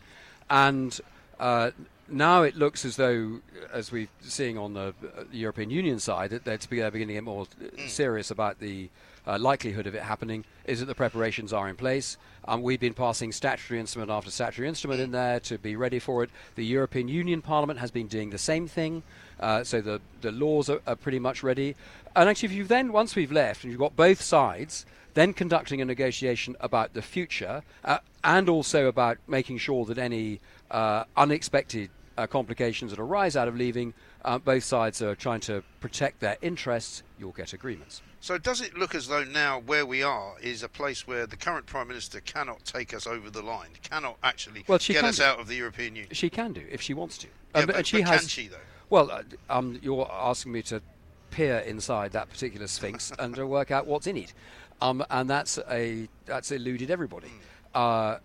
and 0.51 0.99
uh, 1.39 1.71
now 2.11 2.43
it 2.43 2.57
looks 2.57 2.85
as 2.85 2.97
though, 2.97 3.41
as 3.73 3.93
we're 3.93 4.09
seeing 4.21 4.59
on 4.59 4.75
the 4.75 4.95
uh, 5.03 5.25
European 5.33 5.71
Union 5.71 5.99
side, 5.99 6.31
that 6.31 6.45
they're, 6.45 6.59
to 6.59 6.71
be- 6.71 6.79
they're 6.79 6.91
beginning 6.91 7.15
to 7.17 7.21
get 7.21 7.25
more 7.25 7.47
uh, 7.61 7.89
serious 7.89 8.31
about 8.31 8.61
the 8.61 8.89
uh, 9.27 9.39
likelihood 9.39 9.87
of 9.87 9.95
it 9.95 10.03
happening. 10.03 10.45
Is 10.65 10.81
that 10.81 10.87
the 10.87 10.95
preparations 10.95 11.53
are 11.53 11.69
in 11.69 11.77
place? 11.77 12.17
Um, 12.47 12.63
we've 12.63 12.81
been 12.81 12.95
passing 12.95 13.31
statutory 13.31 13.79
instrument 13.79 14.11
after 14.11 14.31
statutory 14.31 14.69
instrument 14.69 15.01
in 15.01 15.11
there 15.11 15.39
to 15.41 15.59
be 15.59 15.77
ready 15.77 15.99
for 15.99 16.23
it. 16.23 16.31
The 16.55 16.65
European 16.65 17.09
Union 17.09 17.43
Parliament 17.43 17.79
has 17.79 17.91
been 17.91 18.07
doing 18.07 18.31
the 18.31 18.39
same 18.39 18.67
thing. 18.67 19.03
Uh, 19.39 19.63
so 19.63 19.81
the 19.81 20.01
the 20.21 20.33
laws 20.33 20.69
are, 20.69 20.81
are 20.87 20.97
pretty 20.97 21.19
much 21.19 21.43
ready. 21.43 21.77
And 22.17 22.29
actually, 22.29 22.47
if 22.47 22.53
you 22.53 22.65
then 22.65 22.91
once 22.91 23.15
we've 23.15 23.31
left 23.31 23.63
and 23.63 23.71
you've 23.71 23.81
got 23.81 23.95
both 23.95 24.23
sides, 24.23 24.87
then 25.15 25.33
conducting 25.33 25.81
a 25.81 25.85
negotiation 25.85 26.57
about 26.61 26.95
the 26.95 27.03
future 27.03 27.63
uh, 27.85 27.99
and 28.25 28.49
also 28.49 28.87
about 28.87 29.19
making 29.27 29.59
sure 29.59 29.85
that 29.85 29.99
any 29.99 30.41
uh, 30.71 31.05
unexpected 31.17 31.91
uh, 32.19 32.27
complications 32.27 32.91
that 32.91 32.99
arise 33.01 33.37
out 33.37 33.49
of 33.49 33.57
leaving, 33.57 33.95
uh, 34.25 34.39
both 34.39 34.65
sides 34.65 35.01
are 35.01 35.15
trying 35.15 35.41
to 35.41 35.63
protect 35.81 36.21
their 36.21 36.37
interests. 36.43 37.03
You'll 37.19 37.33
get 37.33 37.53
agreements. 37.53 38.03
So 38.21 38.37
does 38.37 38.61
it 38.61 38.77
look 38.77 38.97
as 38.97 39.07
though 39.07 39.23
now 39.23 39.61
where 39.61 39.87
we 39.87 40.03
are 40.03 40.35
is 40.41 40.65
a 40.65 40.69
place 40.69 41.07
where 41.07 41.25
the 41.27 41.37
current 41.37 41.67
prime 41.67 41.87
minister 41.87 42.21
cannot 42.21 42.65
take 42.65 42.93
us 42.93 43.07
over 43.07 43.31
the 43.31 43.43
line, 43.43 43.71
cannot 43.83 44.17
actually 44.25 44.65
Well, 44.67 44.79
she 44.79 44.93
get 44.93 45.05
us 45.05 45.19
do. 45.19 45.23
out 45.23 45.39
of 45.39 45.47
the 45.47 45.55
European 45.55 45.95
Union? 45.95 46.13
She 46.13 46.29
can 46.29 46.53
do 46.53 46.65
if 46.69 46.83
she 46.83 46.93
wants 46.95 47.17
to. 47.19 47.29
Yeah, 47.55 47.61
Um, 47.61 47.67
but- 47.67 47.77
and 47.77 47.87
she 47.87 47.99
but 48.03 48.09
has. 48.11 48.21
can 48.21 48.29
she, 48.29 48.49
though? 48.49 48.57
Well, 48.91 49.11
uh, 49.13 49.23
um, 49.49 49.79
you're 49.83 50.11
asking 50.11 50.51
me 50.53 50.63
to 50.63 50.83
peer 51.31 51.59
inside 51.59 52.11
that 52.13 52.29
particular 52.29 52.67
sphinx 52.67 53.13
and 53.21 53.35
to 53.37 53.47
work 53.47 53.71
out 53.71 53.87
what's 53.87 54.09
in 54.09 54.17
it, 54.17 54.35
um, 54.81 55.05
and 55.11 55.31
that's 55.31 55.59
a 55.71 56.09
that's 56.27 56.51
eluded 56.51 56.91
everybody. 56.91 57.31
Uh, 57.75 58.17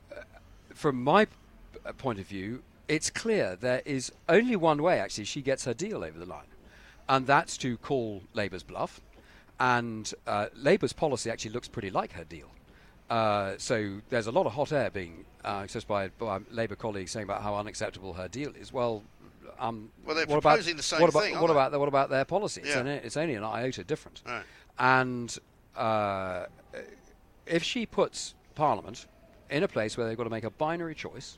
from 0.73 1.03
my 1.03 1.25
p- 1.25 1.31
point 1.99 2.17
of 2.19 2.25
view, 2.25 2.63
it's 2.93 3.09
clear 3.09 3.55
there 3.55 3.81
is 3.85 4.11
only 4.29 4.55
one 4.55 4.81
way. 4.83 4.99
Actually, 4.99 5.25
she 5.25 5.41
gets 5.41 5.65
her 5.65 5.73
deal 5.73 6.03
over 6.03 6.17
the 6.19 6.25
line, 6.25 6.51
and 7.09 7.25
that's 7.25 7.57
to 7.57 7.77
call 7.77 8.21
Labour's 8.33 8.63
bluff. 8.63 9.01
And 9.59 10.11
uh, 10.27 10.47
Labour's 10.55 10.93
policy 10.93 11.29
actually 11.31 11.51
looks 11.51 11.67
pretty 11.67 11.89
like 11.89 12.11
her 12.13 12.23
deal. 12.23 12.49
Uh, 13.09 13.53
so 13.57 13.75
there's 14.09 14.27
a 14.27 14.31
lot 14.31 14.45
of 14.45 14.53
hot 14.53 14.71
air 14.71 14.89
being 14.89 15.25
uh, 15.45 15.61
expressed 15.63 15.87
by, 15.87 16.07
by 16.19 16.39
Labour 16.51 16.75
colleagues 16.75 17.11
saying 17.11 17.25
about 17.25 17.41
how 17.41 17.55
unacceptable 17.55 18.13
her 18.13 18.27
deal 18.27 18.51
is. 18.59 18.73
Well, 18.73 19.03
um, 19.59 19.89
Well, 20.05 20.15
they're 20.15 20.25
what 20.25 20.37
about, 20.39 20.59
the 20.59 20.81
same 20.81 21.01
what 21.01 21.09
about, 21.09 21.23
thing, 21.23 21.39
What 21.39 21.49
about 21.51 21.71
the, 21.71 21.79
what 21.79 21.87
about 21.87 22.09
their 22.09 22.25
policy? 22.25 22.61
It's, 22.61 22.71
Yeah. 22.71 22.79
only, 22.79 22.91
it's 22.93 23.17
only 23.17 23.35
an 23.35 23.43
iota 23.43 23.83
different. 23.83 24.21
Right. 24.25 24.43
And 24.79 25.37
uh, 25.75 26.45
if 27.45 27.63
she 27.63 27.85
puts 27.85 28.33
Parliament 28.55 29.05
in 29.49 29.63
a 29.63 29.67
place 29.67 29.97
where 29.97 30.07
they've 30.07 30.17
got 30.17 30.23
to 30.23 30.29
make 30.29 30.43
a 30.43 30.49
binary 30.49 30.95
choice 30.95 31.37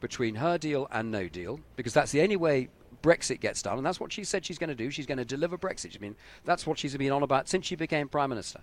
between 0.00 0.36
her 0.36 0.58
deal 0.58 0.88
and 0.90 1.10
no 1.10 1.28
deal, 1.28 1.60
because 1.76 1.94
that's 1.94 2.12
the 2.12 2.22
only 2.22 2.36
way 2.36 2.68
Brexit 3.02 3.40
gets 3.40 3.62
done, 3.62 3.76
and 3.76 3.86
that's 3.86 4.00
what 4.00 4.12
she 4.12 4.24
said 4.24 4.44
she's 4.44 4.58
going 4.58 4.68
to 4.68 4.74
do. 4.74 4.90
She's 4.90 5.06
going 5.06 5.18
to 5.18 5.24
deliver 5.24 5.56
Brexit. 5.56 5.96
I 5.96 6.00
mean, 6.00 6.16
that's 6.44 6.66
what 6.66 6.78
she's 6.78 6.96
been 6.96 7.12
on 7.12 7.22
about 7.22 7.48
since 7.48 7.66
she 7.66 7.76
became 7.76 8.08
prime 8.08 8.30
minister, 8.30 8.60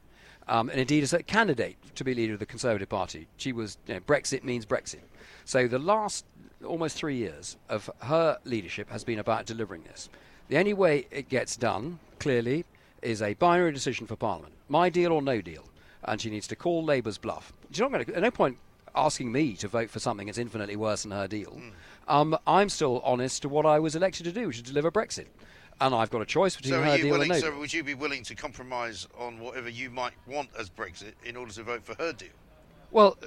um, 0.47 0.69
and 0.69 0.79
indeed 0.79 1.03
as 1.03 1.13
a 1.13 1.23
candidate 1.23 1.77
to 1.95 2.03
be 2.03 2.13
leader 2.13 2.33
of 2.33 2.39
the 2.39 2.45
Conservative 2.45 2.89
Party. 2.89 3.27
She 3.37 3.53
was 3.53 3.77
you 3.87 3.95
know, 3.95 3.99
Brexit 4.01 4.43
means 4.43 4.65
Brexit. 4.65 5.01
So 5.45 5.67
the 5.67 5.79
last 5.79 6.25
almost 6.65 6.97
three 6.97 7.15
years 7.15 7.57
of 7.69 7.89
her 8.01 8.37
leadership 8.43 8.89
has 8.89 9.03
been 9.03 9.19
about 9.19 9.45
delivering 9.45 9.83
this. 9.83 10.09
The 10.49 10.57
only 10.57 10.73
way 10.73 11.07
it 11.09 11.29
gets 11.29 11.55
done, 11.55 11.99
clearly, 12.19 12.65
is 13.01 13.21
a 13.21 13.33
binary 13.35 13.71
decision 13.71 14.07
for 14.07 14.15
Parliament: 14.15 14.53
my 14.67 14.89
deal 14.89 15.13
or 15.13 15.21
no 15.21 15.41
deal, 15.41 15.63
and 16.03 16.19
she 16.19 16.29
needs 16.29 16.47
to 16.47 16.55
call 16.57 16.83
Labour's 16.83 17.17
bluff. 17.17 17.53
She's 17.71 17.79
not 17.79 17.91
going 17.91 18.03
to. 18.05 18.15
At 18.15 18.23
no 18.23 18.31
point 18.31 18.57
asking 18.95 19.31
me 19.31 19.53
to 19.53 19.67
vote 19.67 19.89
for 19.89 19.99
something 19.99 20.27
that's 20.27 20.37
infinitely 20.37 20.75
worse 20.75 21.03
than 21.03 21.11
her 21.11 21.27
deal. 21.27 21.51
Hmm. 21.51 21.69
Um, 22.07 22.37
I'm 22.45 22.69
still 22.69 23.01
honest 23.03 23.41
to 23.43 23.49
what 23.49 23.65
I 23.65 23.79
was 23.79 23.95
elected 23.95 24.25
to 24.25 24.31
do, 24.31 24.47
which 24.47 24.57
is 24.57 24.63
deliver 24.63 24.91
Brexit. 24.91 25.27
And 25.81 25.95
I've 25.95 26.11
got 26.11 26.21
a 26.21 26.25
choice 26.25 26.55
between 26.55 26.73
So, 26.73 26.83
her 26.83 26.97
deal 26.97 27.11
willing, 27.11 27.31
and 27.31 27.41
no 27.41 27.49
so 27.49 27.57
would 27.57 27.73
you 27.73 27.83
be 27.83 27.95
willing 27.95 28.23
to 28.25 28.35
compromise 28.35 29.07
on 29.17 29.39
whatever 29.39 29.69
you 29.69 29.89
might 29.89 30.13
want 30.27 30.49
as 30.57 30.69
Brexit 30.69 31.13
in 31.25 31.35
order 31.35 31.51
to 31.53 31.63
vote 31.63 31.83
for 31.83 31.95
her 31.95 32.13
deal? 32.13 32.29
Well, 32.91 33.17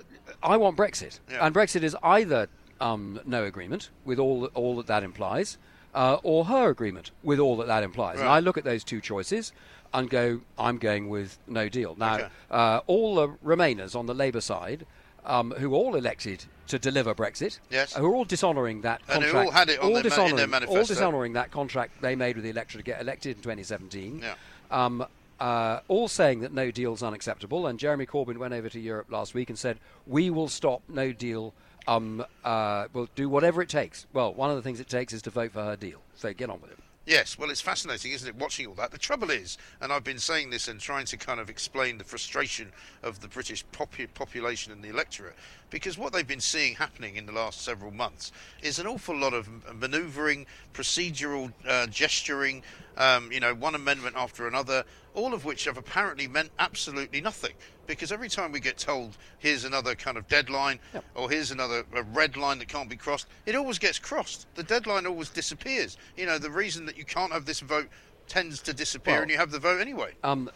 I 0.43 0.57
want 0.57 0.77
Brexit, 0.77 1.19
Yeah. 1.31 1.45
and 1.45 1.55
Brexit 1.55 1.83
is 1.83 1.97
either 2.03 2.49
um, 2.81 3.21
no 3.27 3.45
agreement 3.45 3.91
with 4.05 4.19
all 4.21 4.45
all 4.55 4.77
that 4.77 4.87
that 4.87 5.03
implies, 5.03 5.59
uh, 5.95 6.19
or 6.23 6.45
her 6.45 6.69
agreement 6.71 7.11
with 7.25 7.41
all 7.41 7.57
that 7.57 7.67
that 7.67 7.83
implies. 7.83 8.21
And 8.21 8.29
I 8.29 8.39
look 8.39 8.57
at 8.57 8.65
those 8.65 8.85
two 8.85 9.01
choices 9.01 9.53
and 9.93 10.09
go, 10.09 10.41
I'm 10.59 10.79
going 10.79 11.09
with 11.09 11.39
no 11.49 11.69
deal. 11.69 11.97
Now, 11.99 12.15
Okay. 12.15 12.29
uh, 12.51 12.81
all 12.87 13.15
the 13.17 13.29
Remainers 13.45 13.97
on 13.97 14.07
the 14.07 14.15
Labour 14.15 14.41
side, 14.41 14.87
um, 15.27 15.51
who 15.53 15.75
all 15.75 15.95
elected 15.97 16.45
to 16.69 16.79
deliver 16.79 17.15
Brexit, 17.15 17.59
Yes. 17.71 17.95
who 17.95 18.05
are 18.07 18.15
all 18.15 18.25
dishonouring 18.25 18.83
that 18.83 19.01
And 19.09 19.23
who 19.23 19.31
contract, 19.33 19.47
all 19.47 19.53
had 19.53 19.69
it 19.69 19.79
on 19.81 19.85
their 19.85 19.91
ma- 19.93 19.97
in 19.99 20.03
their 20.03 20.03
dishonouring, 20.11 20.41
all 20.41 20.47
manifesto. 20.49 20.95
dishonouring 20.95 21.33
that 21.35 21.51
contract 21.51 22.01
they 22.03 22.17
made 22.17 22.37
with 22.37 22.45
the 22.45 22.51
electorate 22.51 22.85
to 22.85 22.91
get 22.91 23.01
elected 23.01 23.37
in 23.37 23.43
2017. 23.43 24.21
Yeah. 24.23 24.35
Um, 24.71 25.07
uh, 25.39 25.81
all 25.89 26.09
saying 26.09 26.41
that 26.41 26.53
no 26.53 26.71
deal 26.71 26.95
is 26.95 27.03
unacceptable. 27.03 27.67
And 27.67 27.79
Jeremy 27.79 28.07
Corbyn 28.07 28.39
went 28.39 28.55
over 28.55 28.69
to 28.71 28.81
Europe 28.81 29.07
last 29.11 29.35
week 29.35 29.51
and 29.51 29.59
said, 29.59 29.79
"We 30.07 30.31
will 30.31 30.49
stop 30.49 30.81
no 30.89 31.13
deal. 31.13 31.53
Um, 31.87 32.25
uh, 32.45 32.87
we'll 32.95 33.09
do 33.15 33.29
whatever 33.29 33.61
it 33.63 33.69
takes." 33.69 34.07
Well, 34.13 34.33
one 34.33 34.49
of 34.51 34.57
the 34.57 34.63
things 34.63 34.81
it 34.81 34.89
takes 34.89 35.13
is 35.13 35.21
to 35.23 35.31
vote 35.31 35.53
for 35.53 35.63
her 35.63 35.77
deal. 35.77 36.01
So 36.17 36.33
get 36.33 36.49
on 36.51 36.61
with 36.63 36.71
it. 36.73 36.79
Yes, 37.07 37.39
well, 37.39 37.51
it's 37.51 37.61
fascinating, 37.61 38.11
isn't 38.11 38.29
it, 38.29 38.35
watching 38.35 38.67
all 38.67 38.75
that? 38.75 38.91
The 38.91 38.99
trouble 38.99 39.31
is, 39.31 39.59
and 39.81 39.93
I've 39.93 40.03
been 40.03 40.19
saying 40.19 40.51
this 40.51 40.67
and 40.67 40.81
trying 40.81 41.07
to 41.07 41.17
kind 41.17 41.39
of 41.39 41.49
explain 41.49 41.99
the 41.99 42.05
frustration 42.05 42.73
of 43.05 43.21
the 43.21 43.29
British 43.29 43.65
popu- 43.67 44.13
population 44.13 44.73
and 44.73 44.83
the 44.83 44.89
electorate, 44.89 45.37
because 45.71 45.99
what 45.99 46.13
they've 46.13 46.27
been 46.27 46.41
seeing 46.41 46.75
happening 46.75 47.17
in 47.17 47.27
the 47.27 47.33
last 47.33 47.63
several 47.63 47.91
months 47.91 48.33
is 48.63 48.79
an 48.79 48.87
awful 48.87 49.17
lot 49.17 49.35
of 49.35 49.49
manoeuvring, 49.75 50.47
procedural 50.73 51.53
uh, 51.67 51.87
gesturing, 51.89 52.63
um, 52.97 53.31
you 53.33 53.41
know, 53.41 53.55
one 53.55 53.75
amendment 53.75 54.15
after 54.17 54.47
another, 54.47 54.85
all 55.15 55.35
of 55.35 55.45
which 55.45 55.65
have 55.65 55.77
apparently 55.77 56.29
meant 56.29 56.51
absolutely 56.59 57.21
nothing. 57.21 57.53
Because 57.87 58.11
every 58.13 58.29
time 58.29 58.53
we 58.53 58.61
get 58.61 58.79
told, 58.79 59.17
here's 59.39 59.65
another 59.65 59.95
kind 59.95 60.17
of 60.17 60.27
deadline, 60.29 60.79
Yep. 60.95 61.05
or 61.15 61.31
here's 61.31 61.51
another 61.51 61.85
a 61.95 62.03
red 62.03 62.37
line 62.37 62.59
that 62.59 62.69
can't 62.69 62.89
be 62.89 62.97
crossed, 62.97 63.27
it 63.47 63.55
always 63.55 63.79
gets 63.79 63.99
crossed. 63.99 64.47
The 64.55 64.63
deadline 64.63 65.07
always 65.07 65.29
disappears. 65.31 65.97
You 66.17 66.27
know, 66.27 66.39
the 66.39 66.51
reason 66.51 66.87
that 66.87 66.97
you 66.97 67.05
can't 67.05 67.33
have 67.33 67.45
this 67.45 67.61
vote 67.61 67.89
tends 68.29 68.61
to 68.63 68.73
disappear 68.73 69.15
Well- 69.15 69.23
and 69.23 69.31
you 69.31 69.37
have 69.39 69.51
the 69.51 69.59
vote 69.59 69.81
anyway. 69.81 70.15
Um, 70.25 70.51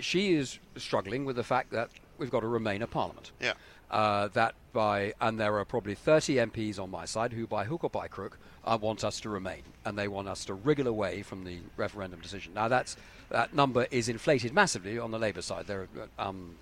she 0.00 0.34
is 0.34 0.58
struggling 0.76 1.24
with 1.24 1.36
the 1.36 1.44
fact 1.44 1.70
that 1.72 1.90
we've 2.18 2.30
got 2.30 2.40
to 2.40 2.46
remain 2.46 2.82
a 2.82 2.86
Remainer 2.86 2.90
Parliament. 2.90 3.32
Yeah. 3.40 3.54
Uh, 3.90 4.28
that 4.28 4.54
by 4.72 5.14
and 5.20 5.38
there 5.38 5.56
are 5.58 5.64
probably 5.64 5.94
30 5.94 6.36
MPs 6.36 6.78
on 6.78 6.90
my 6.90 7.04
side 7.04 7.32
who, 7.32 7.46
by 7.46 7.64
hook 7.64 7.84
or 7.84 7.90
by 7.90 8.08
crook, 8.08 8.36
uh, 8.64 8.76
want 8.80 9.04
us 9.04 9.20
to 9.20 9.28
remain, 9.28 9.62
and 9.84 9.96
they 9.96 10.08
want 10.08 10.28
us 10.28 10.44
to 10.44 10.54
wriggle 10.54 10.88
away 10.88 11.22
from 11.22 11.44
the 11.44 11.58
referendum 11.76 12.20
decision. 12.20 12.52
Now 12.52 12.68
that's 12.68 12.96
that 13.30 13.54
number 13.54 13.86
is 13.90 14.08
inflated 14.08 14.52
massively 14.52 14.98
on 14.98 15.10
the 15.10 15.18
Labour 15.18 15.42
side. 15.42 15.66
There, 15.66 15.88
are, 16.18 16.26
um, 16.28 16.56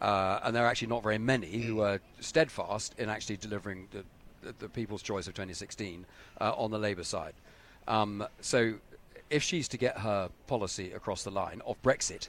uh, 0.00 0.40
and 0.42 0.54
there 0.54 0.64
are 0.64 0.68
actually 0.68 0.88
not 0.88 1.02
very 1.02 1.18
many 1.18 1.62
who 1.62 1.80
are 1.80 2.00
steadfast 2.20 2.94
in 2.98 3.08
actually 3.08 3.36
delivering 3.36 3.88
the, 3.90 4.04
the, 4.42 4.54
the 4.58 4.68
People's 4.68 5.02
Choice 5.02 5.26
of 5.26 5.34
2016 5.34 6.04
uh, 6.40 6.52
on 6.56 6.70
the 6.70 6.78
Labour 6.78 7.04
side. 7.04 7.34
Um, 7.86 8.26
so, 8.40 8.74
if 9.30 9.42
she's 9.42 9.68
to 9.68 9.76
get 9.76 9.98
her 9.98 10.30
policy 10.46 10.92
across 10.92 11.24
the 11.24 11.30
line 11.30 11.62
of 11.66 11.80
Brexit, 11.82 12.28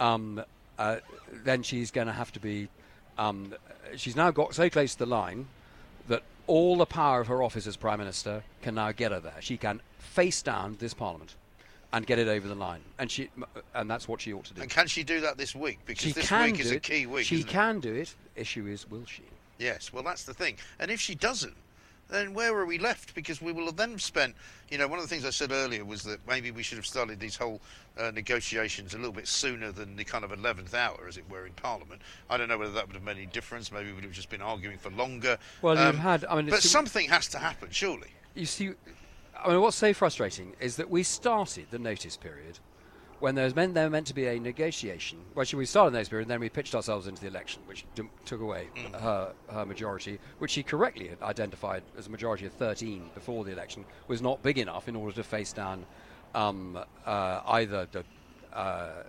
um, 0.00 0.42
uh, 0.78 0.96
then 1.44 1.62
she's 1.62 1.90
going 1.90 2.06
to 2.06 2.12
have 2.12 2.32
to 2.32 2.40
be. 2.40 2.68
Um, 3.18 3.54
she's 3.96 4.16
now 4.16 4.30
got 4.30 4.54
so 4.54 4.68
close 4.68 4.92
to 4.94 4.98
the 5.00 5.06
line 5.06 5.46
that 6.08 6.22
all 6.46 6.76
the 6.76 6.86
power 6.86 7.20
of 7.20 7.28
her 7.28 7.42
office 7.42 7.66
as 7.66 7.76
prime 7.76 7.98
minister 7.98 8.42
can 8.62 8.74
now 8.74 8.92
get 8.92 9.12
her 9.12 9.20
there. 9.20 9.36
She 9.40 9.56
can 9.56 9.80
face 9.98 10.42
down 10.42 10.76
this 10.78 10.94
parliament 10.94 11.34
and 11.92 12.06
get 12.06 12.18
it 12.18 12.26
over 12.26 12.48
the 12.48 12.56
line, 12.56 12.80
and 12.98 13.08
she 13.08 13.30
and 13.74 13.88
that's 13.88 14.08
what 14.08 14.20
she 14.20 14.32
ought 14.32 14.44
to 14.46 14.54
do. 14.54 14.62
And 14.62 14.70
can 14.70 14.88
she 14.88 15.04
do 15.04 15.20
that 15.20 15.38
this 15.38 15.54
week? 15.54 15.78
Because 15.86 16.02
she 16.02 16.12
this 16.12 16.30
week 16.30 16.58
is 16.58 16.72
a 16.72 16.80
key 16.80 17.06
week. 17.06 17.24
She 17.24 17.36
isn't 17.36 17.48
it? 17.48 17.52
can 17.52 17.80
do 17.80 17.94
it. 17.94 18.14
Issue 18.34 18.66
is, 18.66 18.90
will 18.90 19.06
she? 19.06 19.22
Yes, 19.58 19.92
well, 19.92 20.02
that's 20.02 20.24
the 20.24 20.34
thing. 20.34 20.56
And 20.80 20.90
if 20.90 21.00
she 21.00 21.14
doesn't, 21.14 21.54
then 22.08 22.34
where 22.34 22.54
are 22.56 22.66
we 22.66 22.78
left? 22.78 23.14
Because 23.14 23.40
we 23.40 23.52
will 23.52 23.66
have 23.66 23.76
then 23.76 23.98
spent, 23.98 24.34
you 24.70 24.78
know, 24.78 24.86
one 24.88 24.98
of 24.98 25.04
the 25.04 25.08
things 25.08 25.24
I 25.24 25.30
said 25.30 25.52
earlier 25.52 25.84
was 25.84 26.02
that 26.04 26.20
maybe 26.28 26.50
we 26.50 26.62
should 26.62 26.76
have 26.78 26.86
started 26.86 27.18
these 27.20 27.36
whole 27.36 27.60
uh, 27.98 28.10
negotiations 28.12 28.94
a 28.94 28.96
little 28.98 29.12
bit 29.12 29.26
sooner 29.28 29.72
than 29.72 29.96
the 29.96 30.04
kind 30.04 30.24
of 30.24 30.30
11th 30.32 30.74
hour, 30.74 31.06
as 31.08 31.16
it 31.16 31.24
were, 31.30 31.46
in 31.46 31.52
Parliament. 31.52 32.02
I 32.28 32.36
don't 32.36 32.48
know 32.48 32.58
whether 32.58 32.72
that 32.72 32.86
would 32.86 32.94
have 32.96 33.04
made 33.04 33.16
any 33.16 33.26
difference. 33.26 33.72
Maybe 33.72 33.88
we 33.88 33.94
would 33.94 34.04
have 34.04 34.12
just 34.12 34.30
been 34.30 34.42
arguing 34.42 34.78
for 34.78 34.90
longer. 34.90 35.38
Well, 35.62 35.78
Um, 35.78 35.98
had- 35.98 36.24
I 36.26 36.36
mean, 36.36 36.50
but 36.50 36.62
something 36.62 37.08
has 37.08 37.28
to 37.28 37.38
happen, 37.38 37.68
surely. 37.70 38.08
You 38.34 38.46
see, 38.46 38.72
I 39.42 39.48
mean, 39.50 39.60
what's 39.60 39.76
so 39.76 39.92
frustrating 39.94 40.54
is 40.60 40.76
that 40.76 40.90
we 40.90 41.02
started 41.02 41.66
the 41.70 41.78
notice 41.78 42.16
period 42.16 42.58
when 43.20 43.34
there 43.34 43.44
was 43.44 43.54
meant 43.54 43.74
there 43.74 43.84
were 43.84 43.90
meant 43.90 44.06
to 44.08 44.14
be 44.14 44.26
a 44.26 44.38
negotiation. 44.38 45.18
Well, 45.34 45.46
we 45.54 45.66
started 45.66 45.88
in 45.88 45.92
those 45.94 46.08
period, 46.08 46.24
and 46.24 46.30
then 46.30 46.40
we 46.40 46.48
pitched 46.48 46.74
ourselves 46.74 47.06
into 47.06 47.22
the 47.22 47.28
election, 47.28 47.62
which 47.66 47.84
d- 47.94 48.02
took 48.24 48.40
away 48.40 48.68
her 48.92 49.32
her 49.50 49.66
majority, 49.66 50.18
which 50.38 50.52
she 50.52 50.62
correctly 50.62 51.08
had 51.08 51.22
identified 51.22 51.82
as 51.98 52.06
a 52.06 52.10
majority 52.10 52.46
of 52.46 52.52
13 52.52 53.10
before 53.14 53.44
the 53.44 53.52
election, 53.52 53.84
was 54.08 54.20
not 54.20 54.42
big 54.42 54.58
enough 54.58 54.88
in 54.88 54.96
order 54.96 55.14
to 55.14 55.22
face 55.22 55.52
down 55.52 55.84
um, 56.34 56.78
uh, 57.06 57.40
either 57.46 57.86
the. 57.92 58.04
Uh, 58.52 59.02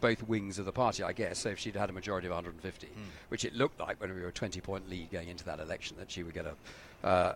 both 0.00 0.22
wings 0.28 0.58
of 0.58 0.64
the 0.64 0.72
party, 0.72 1.02
I 1.02 1.12
guess. 1.12 1.40
So 1.40 1.50
if 1.50 1.58
she'd 1.58 1.74
had 1.76 1.90
a 1.90 1.92
majority 1.92 2.26
of 2.28 2.32
150, 2.32 2.88
which 3.28 3.44
it 3.44 3.54
looked 3.54 3.80
like 3.80 4.00
when 4.00 4.14
we 4.14 4.20
were 4.20 4.28
a 4.28 4.32
20-point 4.32 4.88
lead 4.88 5.10
going 5.10 5.28
into 5.28 5.44
that 5.44 5.58
election, 5.60 5.96
that 5.98 6.10
she 6.10 6.22
would 6.22 6.34
get 6.34 6.46
a, 6.46 7.06
uh, 7.06 7.34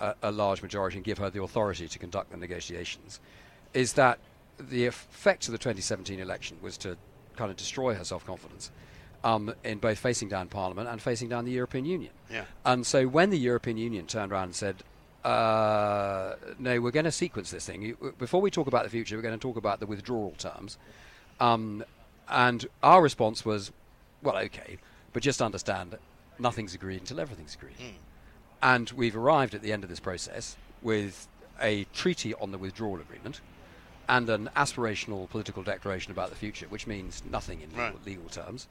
a, 0.00 0.14
a 0.22 0.32
large 0.32 0.62
majority 0.62 0.96
and 0.96 1.04
give 1.04 1.18
her 1.18 1.30
the 1.30 1.42
authority 1.42 1.88
to 1.88 1.98
conduct 1.98 2.30
the 2.30 2.36
negotiations, 2.36 3.20
is 3.72 3.94
that 3.94 4.18
the 4.58 4.86
effect 4.86 5.46
of 5.48 5.52
the 5.52 5.58
2017 5.58 6.18
election 6.20 6.56
was 6.62 6.76
to 6.78 6.96
kind 7.36 7.50
of 7.50 7.56
destroy 7.56 7.94
her 7.94 8.04
self-confidence 8.04 8.70
um, 9.24 9.52
in 9.64 9.78
both 9.78 9.98
facing 9.98 10.28
down 10.28 10.48
Parliament 10.48 10.88
and 10.88 11.00
facing 11.02 11.28
down 11.28 11.44
the 11.44 11.50
European 11.52 11.84
Union. 11.84 12.12
Yeah. 12.30 12.44
And 12.64 12.86
so 12.86 13.06
when 13.06 13.30
the 13.30 13.38
European 13.38 13.76
Union 13.76 14.06
turned 14.06 14.30
around 14.32 14.44
and 14.44 14.54
said, 14.54 14.82
uh, 15.24 16.34
no, 16.58 16.80
we're 16.80 16.90
going 16.90 17.04
to 17.06 17.12
sequence 17.12 17.50
this 17.50 17.66
thing. 17.66 17.82
You- 17.82 18.14
Before 18.18 18.40
we 18.40 18.50
talk 18.50 18.66
about 18.66 18.84
the 18.84 18.90
future, 18.90 19.16
we're 19.16 19.22
going 19.22 19.38
to 19.38 19.42
talk 19.42 19.56
about 19.56 19.80
the 19.80 19.86
withdrawal 19.86 20.32
terms. 20.38 20.78
Um, 21.40 21.84
and 22.28 22.66
our 22.82 23.02
response 23.02 23.44
was, 23.44 23.72
well, 24.22 24.36
okay, 24.36 24.78
but 25.12 25.22
just 25.22 25.42
understand 25.42 25.96
nothing's 26.38 26.74
agreed 26.74 27.00
until 27.00 27.20
everything's 27.20 27.54
agreed. 27.54 27.76
And 28.62 28.90
we've 28.90 29.16
arrived 29.16 29.54
at 29.54 29.62
the 29.62 29.72
end 29.72 29.82
of 29.84 29.90
this 29.90 30.00
process 30.00 30.56
with 30.82 31.26
a 31.60 31.84
treaty 31.92 32.34
on 32.34 32.50
the 32.50 32.58
withdrawal 32.58 33.00
agreement 33.00 33.40
and 34.08 34.28
an 34.28 34.50
aspirational 34.56 35.28
political 35.30 35.62
declaration 35.62 36.12
about 36.12 36.30
the 36.30 36.36
future, 36.36 36.66
which 36.68 36.86
means 36.86 37.22
nothing 37.30 37.60
in 37.60 37.70
legal, 37.70 37.84
Right. 37.84 38.06
legal 38.06 38.28
terms. 38.28 38.66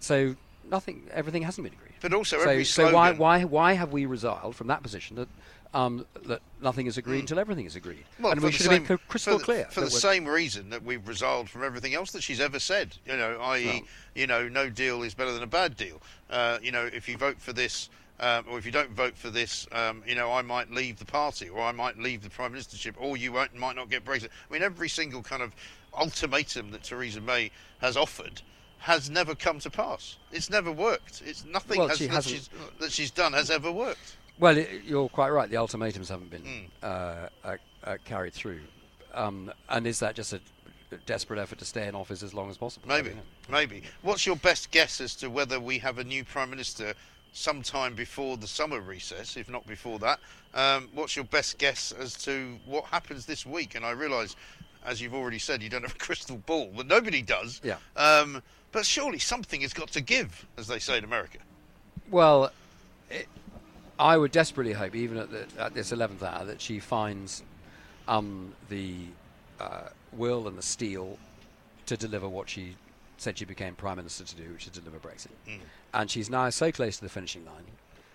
So 0.00 0.36
nothing, 0.68 1.08
everything 1.12 1.42
hasn't 1.42 1.64
been 1.64 1.72
agreed. 1.74 1.94
But 2.00 2.12
also 2.14 2.38
so, 2.44 2.62
so 2.62 2.92
why, 2.94 3.12
why, 3.12 3.44
why 3.44 3.72
have 3.72 3.92
we 3.92 4.06
resiled 4.06 4.54
from 4.54 4.68
that 4.68 4.82
position 4.82 5.16
that 5.16 5.28
um, 5.74 6.06
that 6.24 6.40
nothing 6.62 6.86
is 6.86 6.96
agreed 6.96 7.20
until 7.20 7.38
everything 7.38 7.66
is 7.66 7.76
agreed? 7.76 8.04
Well, 8.18 8.32
and 8.32 8.40
we 8.40 8.46
the 8.48 8.52
should 8.52 8.66
have 8.66 8.70
been 8.70 8.80
same- 8.86 8.98
cl- 8.98 9.08
crystal 9.08 9.32
for 9.34 9.38
the, 9.38 9.44
clear 9.44 9.64
for 9.66 9.80
the 9.82 9.90
same 9.90 10.24
reason 10.24 10.70
that 10.70 10.82
we've 10.82 11.06
resolved 11.06 11.50
from 11.50 11.62
everything 11.62 11.92
else 11.94 12.10
that 12.12 12.22
she's 12.22 12.40
ever 12.40 12.58
said. 12.58 12.96
You 13.04 13.16
know, 13.18 13.38
i.e., 13.40 13.66
Well- 13.66 13.80
you 14.14 14.26
know, 14.26 14.48
no 14.48 14.70
deal 14.70 15.02
is 15.02 15.12
better 15.14 15.32
than 15.32 15.42
a 15.42 15.46
bad 15.48 15.76
deal. 15.76 16.00
Uh, 16.30 16.58
you 16.62 16.72
know, 16.72 16.86
if 16.86 17.08
you 17.08 17.16
vote 17.18 17.38
for 17.40 17.52
this. 17.52 17.90
Um, 18.20 18.44
or 18.50 18.58
if 18.58 18.66
you 18.66 18.72
don't 18.72 18.90
vote 18.90 19.16
for 19.16 19.30
this, 19.30 19.66
um, 19.70 20.02
you 20.06 20.16
know, 20.16 20.32
I 20.32 20.42
might 20.42 20.70
leave 20.72 20.98
the 20.98 21.04
party, 21.04 21.48
or 21.48 21.62
I 21.62 21.72
might 21.72 21.98
leave 21.98 22.22
the 22.22 22.30
prime 22.30 22.52
ministership, 22.52 22.94
or 22.98 23.16
you 23.16 23.32
won't, 23.32 23.54
might 23.54 23.76
not 23.76 23.90
get 23.90 24.04
Brexit. 24.04 24.28
I 24.48 24.52
mean, 24.52 24.62
every 24.62 24.88
single 24.88 25.22
kind 25.22 25.42
of 25.42 25.54
ultimatum 25.94 26.72
that 26.72 26.82
Theresa 26.82 27.20
May 27.20 27.50
has 27.80 27.96
offered 27.96 28.42
has 28.78 29.08
never 29.08 29.34
come 29.34 29.60
to 29.60 29.70
pass. 29.70 30.16
It's 30.32 30.50
never 30.50 30.72
worked. 30.72 31.22
It's 31.24 31.44
nothing 31.44 31.78
Well, 31.78 31.88
has, 31.88 31.98
she 31.98 32.06
that, 32.06 32.24
she's, 32.24 32.50
that 32.80 32.92
she's 32.92 33.10
done 33.10 33.32
has 33.34 33.50
ever 33.50 33.70
worked. 33.70 34.16
Well, 34.38 34.56
it, 34.56 34.82
you're 34.84 35.08
quite 35.08 35.30
right. 35.30 35.50
The 35.50 35.56
ultimatums 35.56 36.08
haven't 36.08 36.30
been 36.30 36.68
uh, 36.82 37.28
uh, 37.44 37.56
uh, 37.84 37.96
carried 38.04 38.34
through. 38.34 38.60
Um, 39.14 39.52
and 39.68 39.86
is 39.86 39.98
that 40.00 40.14
just 40.14 40.32
a 40.32 40.40
desperate 41.06 41.40
effort 41.40 41.58
to 41.58 41.64
stay 41.64 41.88
in 41.88 41.94
office 41.94 42.22
as 42.22 42.34
long 42.34 42.50
as 42.50 42.56
possible? 42.56 42.88
Maybe, 42.88 43.10
maybe. 43.50 43.82
What's 44.02 44.26
your 44.26 44.36
best 44.36 44.70
guess 44.70 45.00
as 45.00 45.14
to 45.16 45.28
whether 45.28 45.58
we 45.58 45.78
have 45.78 45.98
a 45.98 46.04
new 46.04 46.24
prime 46.24 46.50
minister 46.50 46.94
sometime 47.38 47.94
before 47.94 48.36
the 48.36 48.46
summer 48.46 48.80
recess, 48.80 49.36
if 49.36 49.48
not 49.48 49.66
before 49.66 49.98
that? 50.00 50.20
Um, 50.54 50.88
what's 50.92 51.14
your 51.16 51.24
best 51.24 51.58
guess 51.58 51.92
as 51.92 52.14
to 52.24 52.58
what 52.66 52.84
happens 52.84 53.26
this 53.26 53.46
week? 53.46 53.74
And 53.74 53.84
I 53.84 53.92
realise, 53.92 54.36
as 54.84 55.00
you've 55.00 55.14
already 55.14 55.38
said, 55.38 55.62
you 55.62 55.68
don't 55.68 55.82
have 55.82 55.94
a 55.94 55.98
crystal 55.98 56.38
ball, 56.38 56.70
but 56.76 56.86
nobody 56.86 57.22
does. 57.22 57.60
Yeah. 57.62 57.76
Um, 57.96 58.42
but 58.72 58.84
surely 58.84 59.18
something 59.18 59.60
has 59.62 59.72
got 59.72 59.88
to 59.92 60.00
give, 60.00 60.46
as 60.56 60.66
they 60.66 60.78
say 60.78 60.98
in 60.98 61.04
America. 61.04 61.38
Well, 62.10 62.50
it, 63.10 63.26
I 63.98 64.16
would 64.16 64.32
desperately 64.32 64.72
hope, 64.72 64.94
even 64.94 65.16
at, 65.18 65.30
the, 65.30 65.46
at 65.58 65.74
this 65.74 65.92
11th 65.92 66.22
hour, 66.22 66.44
that 66.44 66.60
she 66.60 66.80
finds 66.80 67.42
um, 68.06 68.52
the 68.68 68.94
uh, 69.60 69.88
will 70.12 70.48
and 70.48 70.58
the 70.58 70.62
steel 70.62 71.18
to 71.86 71.96
deliver 71.96 72.28
what 72.28 72.50
she 72.50 72.74
said 73.20 73.38
she 73.38 73.44
became 73.44 73.74
Prime 73.74 73.96
Minister 73.96 74.24
to 74.24 74.36
do, 74.36 74.52
which 74.52 74.66
is 74.66 74.72
deliver 74.72 74.98
Brexit. 74.98 75.30
And 75.92 76.10
she's 76.10 76.30
now 76.30 76.48
so 76.50 76.72
close 76.72 76.96
to 76.96 77.02
the 77.02 77.08
finishing 77.08 77.44
line 77.44 77.64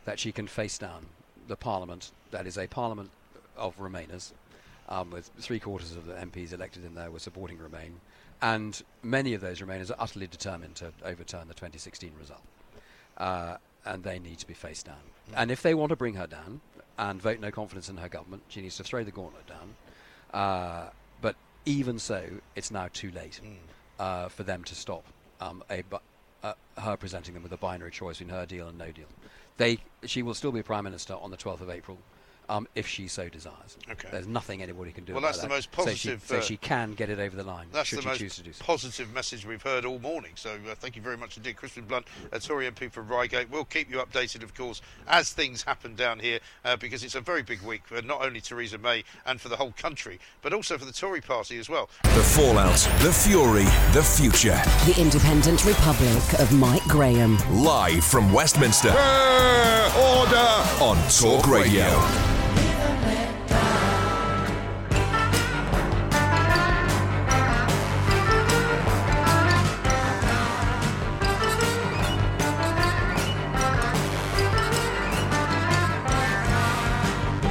that 0.05 0.19
she 0.19 0.31
can 0.31 0.47
face 0.47 0.77
down 0.77 1.05
the 1.47 1.55
Parliament, 1.55 2.11
that 2.31 2.47
is 2.47 2.57
a 2.57 2.67
Parliament 2.67 3.11
of 3.57 3.77
Remainers, 3.77 4.31
um, 4.89 5.11
with 5.11 5.29
three 5.39 5.59
quarters 5.59 5.95
of 5.95 6.05
the 6.05 6.13
MPs 6.13 6.53
elected 6.53 6.83
in 6.83 6.95
there 6.95 7.11
were 7.11 7.19
supporting 7.19 7.57
Remain. 7.57 7.99
And 8.41 8.81
many 9.01 9.33
of 9.33 9.41
those 9.41 9.61
Remainers 9.61 9.89
are 9.91 9.95
utterly 9.99 10.27
determined 10.27 10.75
to 10.75 10.91
overturn 11.05 11.47
the 11.47 11.53
2016 11.53 12.11
result 12.19 12.41
uh, 13.17 13.57
and 13.85 14.03
they 14.03 14.19
need 14.19 14.39
to 14.39 14.47
be 14.47 14.53
faced 14.53 14.85
down. 14.85 14.95
And 15.35 15.51
if 15.51 15.61
they 15.61 15.73
want 15.73 15.89
to 15.89 15.95
bring 15.95 16.15
her 16.15 16.27
down 16.27 16.61
and 16.97 17.21
vote 17.21 17.39
no 17.39 17.51
confidence 17.51 17.89
in 17.89 17.97
her 17.97 18.09
government, 18.09 18.43
she 18.47 18.61
needs 18.61 18.77
to 18.77 18.83
throw 18.83 19.03
the 19.03 19.11
gauntlet 19.11 19.47
down. 19.47 19.75
Uh, 20.33 20.89
but 21.21 21.35
even 21.65 21.99
so, 21.99 22.23
it's 22.55 22.71
now 22.71 22.87
too 22.91 23.11
late 23.11 23.39
uh, 23.99 24.27
for 24.29 24.43
them 24.43 24.63
to 24.65 24.75
stop 24.75 25.03
um, 25.41 25.63
a 25.69 25.83
uh, 26.43 26.53
her 26.77 26.97
presenting 26.97 27.33
them 27.33 27.43
with 27.43 27.53
a 27.53 27.57
binary 27.57 27.91
choice 27.91 28.17
between 28.17 28.35
her 28.35 28.45
deal 28.45 28.67
and 28.67 28.77
no 28.77 28.91
deal. 28.91 29.07
They, 29.57 29.77
she 30.05 30.21
will 30.23 30.33
still 30.33 30.51
be 30.51 30.61
prime 30.61 30.83
minister 30.83 31.13
on 31.13 31.31
the 31.31 31.37
12th 31.37 31.61
of 31.61 31.69
April. 31.69 31.97
Um, 32.49 32.67
if 32.75 32.87
she 32.87 33.07
so 33.07 33.29
desires. 33.29 33.77
Okay. 33.89 34.07
There's 34.11 34.27
nothing 34.27 34.61
anybody 34.61 34.91
can 34.91 35.03
do 35.05 35.13
Well, 35.13 35.19
about 35.19 35.29
that's 35.29 35.41
the 35.41 35.47
that. 35.47 35.53
most 35.53 35.69
So 35.75 35.83
positive, 35.83 36.21
she, 36.21 36.27
so 36.27 36.37
uh, 36.37 36.41
she 36.41 36.57
can 36.57 36.93
get 36.93 37.09
it 37.09 37.19
over 37.19 37.35
the 37.35 37.43
line 37.43 37.67
That's 37.71 37.89
should 37.89 37.99
the 37.99 38.15
she 38.15 38.23
most 38.25 38.35
to 38.37 38.43
do 38.43 38.53
so. 38.53 38.63
positive 38.63 39.13
message 39.13 39.45
we've 39.45 39.61
heard 39.61 39.85
all 39.85 39.99
morning. 39.99 40.31
So 40.35 40.51
uh, 40.69 40.75
thank 40.75 40.95
you 40.95 41.01
very 41.01 41.17
much 41.17 41.37
indeed, 41.37 41.55
Crispin 41.57 41.85
Blunt, 41.85 42.05
a 42.31 42.39
Tory 42.39 42.69
MP 42.69 42.91
for 42.91 43.01
Reigate. 43.01 43.49
We'll 43.49 43.65
keep 43.65 43.89
you 43.89 43.97
updated, 43.97 44.43
of 44.43 44.53
course, 44.55 44.81
as 45.07 45.31
things 45.31 45.63
happen 45.63 45.95
down 45.95 46.19
here, 46.19 46.39
uh, 46.65 46.75
because 46.75 47.03
it's 47.03 47.15
a 47.15 47.21
very 47.21 47.43
big 47.43 47.61
week 47.61 47.81
for 47.85 48.01
not 48.01 48.23
only 48.25 48.41
Theresa 48.41 48.77
May 48.77 49.03
and 49.25 49.39
for 49.39 49.49
the 49.49 49.55
whole 49.57 49.73
country, 49.77 50.19
but 50.41 50.53
also 50.53 50.77
for 50.77 50.85
the 50.85 50.93
Tory 50.93 51.21
party 51.21 51.57
as 51.59 51.69
well. 51.69 51.89
The 52.03 52.23
fallout, 52.23 52.77
the 53.01 53.11
fury, 53.13 53.63
the 53.93 54.03
future. 54.03 54.59
The 54.85 54.95
Independent 54.99 55.65
Republic 55.65 56.39
of 56.39 56.51
Mike 56.53 56.83
Graham. 56.83 57.37
Live 57.63 58.03
from 58.03 58.31
Westminster. 58.33 58.89
order 58.89 60.63
on 60.81 60.97
Talk 61.09 61.47
Radio. 61.47 62.42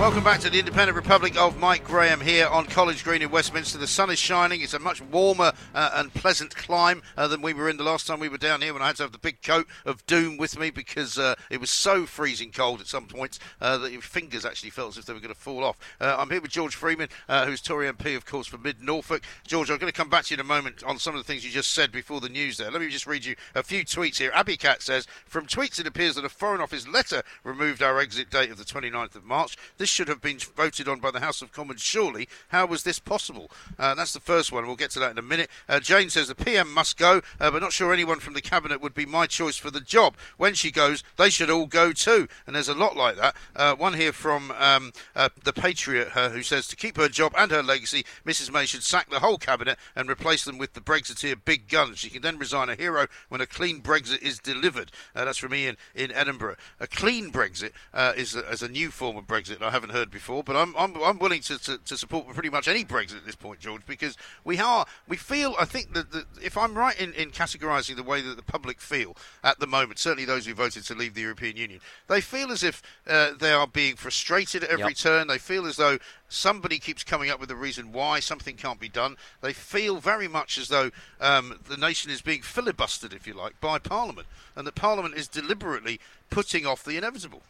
Welcome 0.03 0.25
back 0.25 0.41
to 0.41 0.51
the 0.51 0.59
Independent 0.59 0.97
Republic 0.97 1.37
of 1.39 1.61
Mike 1.61 1.85
Graham 1.85 2.21
here 2.21 2.49
on 2.49 2.67
College 2.67 3.05
Green 3.05 3.23
in 3.23 3.31
Westminster. 3.31 3.79
The 3.79 3.87
sun 3.87 4.11
is 4.11 4.19
shining. 4.19 4.61
It's 4.61 4.75
a 4.75 4.81
much 4.81 5.01
warmer 5.01 5.53
uh, 5.73 5.91
and 5.95 6.13
pleasant 6.13 6.57
climb 6.57 7.03
uh, 7.17 7.29
than 7.29 7.41
we 7.41 7.55
were 7.55 7.71
in 7.71 7.77
the 7.77 7.85
last 7.85 8.09
time 8.09 8.19
we 8.19 8.29
were 8.29 8.37
down 8.37 8.63
here 8.63 8.73
when 8.73 8.83
I 8.83 8.89
had 8.89 8.97
to 8.97 9.05
have 9.05 9.13
the 9.13 9.19
big 9.19 9.43
coat 9.43 9.69
of 9.85 10.05
doom 10.07 10.39
with 10.39 10.59
me 10.59 10.71
because 10.71 11.21
uh, 11.21 11.37
it 11.51 11.61
was 11.61 11.71
so 11.71 12.05
freezing 12.05 12.51
cold 12.51 12.81
at 12.81 12.89
some 12.89 13.07
points 13.07 13.39
uh, 13.61 13.79
that 13.79 13.93
your 13.93 14.01
fingers 14.01 14.45
actually 14.45 14.71
felt 14.71 14.89
as 14.91 14.99
if 14.99 15.07
they 15.07 15.13
were 15.13 15.21
going 15.21 15.33
to 15.33 15.41
fall 15.41 15.63
off. 15.63 15.79
Uh, 16.01 16.17
I'm 16.19 16.31
here 16.31 16.41
with 16.41 16.51
George 16.51 16.75
Freeman, 16.75 17.09
uh, 17.29 17.47
who's 17.47 17.63
Tory 17.63 17.89
MP, 17.89 18.17
of 18.17 18.27
course, 18.27 18.49
for 18.49 18.59
Mid 18.59 18.83
Norfolk. 18.83 19.23
George, 19.47 19.71
I'm 19.71 19.79
going 19.79 19.93
to 19.93 19.97
come 19.97 20.11
back 20.11 20.25
to 20.25 20.35
you 20.35 20.39
in 20.39 20.41
a 20.41 20.45
moment 20.45 20.83
on 20.83 20.99
some 20.99 21.15
of 21.15 21.21
the 21.21 21.25
things 21.25 21.45
you 21.45 21.53
just 21.53 21.71
said 21.71 21.93
before 21.93 22.21
the 22.21 22.29
news 22.29 22.57
there. 22.57 22.73
Let 22.73 22.81
me 22.81 22.89
just 22.89 23.07
read 23.07 23.25
you 23.25 23.37
a 23.55 23.63
few 23.63 23.85
tweets 23.85 24.19
here. 24.19 24.33
Abby 24.35 24.57
Cat 24.57 24.83
says, 24.83 25.07
From 25.27 25.47
tweets, 25.47 25.79
it 25.79 25.87
appears 25.87 26.17
that 26.17 26.25
a 26.25 26.29
Foreign 26.29 26.61
Office 26.61 26.89
letter 26.89 27.23
removed 27.45 27.85
our 27.85 28.01
exit 28.01 28.31
date 28.31 28.51
of 28.51 28.59
the 28.59 28.65
29th 28.65 29.15
of 29.15 29.23
March. 29.23 29.57
This 29.79 29.92
should 29.93 30.09
have 30.09 30.21
been 30.21 30.39
voted 30.39 30.89
on 30.89 31.01
by 31.01 31.11
the 31.11 31.21
House 31.21 31.43
of 31.43 31.53
Commons, 31.53 31.83
surely. 31.83 32.29
How 32.49 32.67
was 32.67 32.83
this 32.83 32.99
possible? 32.99 33.51
Uh, 33.79 33.95
that's 33.95 34.13
the 34.13 34.21
first 34.21 34.51
one. 34.51 34.67
We'll 34.67 34.77
get 34.77 34.91
to 34.93 34.99
that 35.01 35.11
in 35.11 35.19
a 35.19 35.23
minute. 35.23 35.51
Uh, 35.69 35.81
Jane 35.81 36.11
says 36.11 36.29
the 36.29 36.35
PM 36.35 36.73
must 36.73 36.97
go, 36.97 37.21
uh, 37.39 37.51
but 37.51 37.63
not 37.63 37.73
sure 37.73 37.93
anyone 37.93 38.19
from 38.19 38.35
the 38.35 38.41
Cabinet 38.41 38.81
would 38.81 38.95
be 38.95 39.07
my 39.07 39.27
choice 39.27 39.57
for 39.57 39.71
the 39.71 39.81
job. 39.81 40.17
When 40.37 40.55
she 40.55 40.71
goes, 40.71 41.05
they 41.17 41.31
should 41.31 41.51
all 41.51 41.67
go 41.67 41.93
too. 41.93 42.29
And 42.47 42.57
there's 42.57 42.69
a 42.69 42.75
lot 42.75 42.97
like 42.97 43.17
that. 43.17 43.37
Uh, 43.55 43.75
one 43.75 43.95
here 43.95 44.13
from 44.13 44.51
um, 44.53 44.93
uh, 45.15 45.29
the 45.45 45.53
Patriot 45.53 46.09
who 46.09 46.43
says 46.43 46.67
to 46.69 46.77
keep 46.77 46.97
her 46.97 47.09
job 47.09 47.35
and 47.37 47.51
her 47.51 47.63
legacy, 47.63 48.05
Mrs 48.27 48.53
May 48.53 48.67
should 48.67 48.83
sack 48.83 49.11
the 49.11 49.21
whole 49.21 49.39
Cabinet 49.39 49.79
and 49.95 50.11
replace 50.11 50.45
them 50.45 50.59
with 50.59 50.73
the 50.73 50.81
Brexiteer 50.81 51.37
big 51.45 51.69
guns. 51.69 51.99
She 51.99 52.11
can 52.11 52.23
then 52.23 52.39
resign 52.39 52.69
a 52.69 52.75
hero 52.75 53.07
when 53.29 53.41
a 53.41 53.47
clean 53.47 53.83
Brexit 53.83 54.23
is 54.23 54.39
delivered. 54.39 54.91
Uh, 55.15 55.25
that's 55.27 55.39
from 55.39 55.55
Ian 55.55 55.77
in 55.95 56.11
Edinburgh. 56.13 56.57
A 56.81 56.87
clean 56.87 57.31
Brexit 57.31 57.73
is, 58.17 58.35
a, 58.35 58.49
is 58.51 58.63
a 58.63 58.69
new 58.69 58.91
form 58.91 59.17
of 59.17 59.27
Brexit 59.27 59.61
I 59.63 59.71
haven't 59.83 59.97
heard 59.97 60.11
before, 60.11 60.45
but 60.45 60.55
I'm, 60.57 60.75
I'm, 60.77 60.95
I'm 61.03 61.19
willing 61.19 61.41
to, 61.43 61.59
to, 61.59 61.79
to 61.79 61.97
support 61.97 62.29
pretty 62.29 62.51
much 62.51 62.69
any 62.69 62.85
Brexit 62.85 63.17
at 63.17 63.27
this 63.27 63.35
point, 63.35 63.59
George, 63.61 63.83
because 63.87 64.17
we 64.45 64.59
are 64.59 64.87
we 65.09 65.17
feel. 65.17 65.55
I 65.59 65.65
think 65.65 65.93
that, 65.95 66.13
that 66.13 66.25
if 66.41 66.57
I'm 66.57 66.75
right 66.75 66.99
in, 67.01 67.13
in 67.15 67.31
categorising 67.31 67.97
the 67.97 68.03
way 68.03 68.21
that 68.21 68.37
the 68.37 68.43
public 68.43 68.81
feel 68.81 69.17
at 69.43 69.59
the 69.59 69.67
moment, 69.67 69.99
certainly 69.99 70.25
those 70.25 70.47
who 70.47 70.55
voted 70.55 70.85
to 70.85 70.95
leave 70.95 71.15
the 71.15 71.23
European 71.23 71.57
Union, 71.57 71.81
they 72.09 72.21
feel 72.21 72.53
as 72.53 72.63
if 72.63 72.83
uh, 73.09 73.33
they 73.39 73.51
are 73.53 73.67
being 73.67 73.97
frustrated 73.97 74.63
at 74.65 74.71
every 74.71 74.83
Yep. 74.83 74.97
turn. 74.97 75.27
They 75.29 75.39
feel 75.39 75.67
as 75.67 75.77
though 75.77 75.99
somebody 76.29 76.79
keeps 76.79 77.05
coming 77.05 77.31
up 77.31 77.41
with 77.41 77.51
a 77.51 77.57
reason 77.57 77.93
why 77.93 78.21
something 78.21 78.57
can't 78.57 78.81
be 78.81 78.89
done. 78.89 79.17
They 79.41 79.53
feel 79.53 79.99
very 79.99 80.29
much 80.29 80.59
as 80.59 80.69
though 80.69 80.91
um, 81.21 81.61
the 81.69 81.77
nation 81.77 82.11
is 82.11 82.21
being 82.23 82.41
filibustered, 82.43 83.15
if 83.15 83.27
you 83.27 83.35
like, 83.35 83.61
by 83.61 83.79
Parliament, 83.79 84.27
and 84.57 84.67
that 84.67 84.75
Parliament 84.75 85.15
is 85.15 85.29
deliberately 85.29 86.01
putting 86.31 86.67
off 86.67 86.85
the 86.85 86.97
inevitable. 86.97 87.43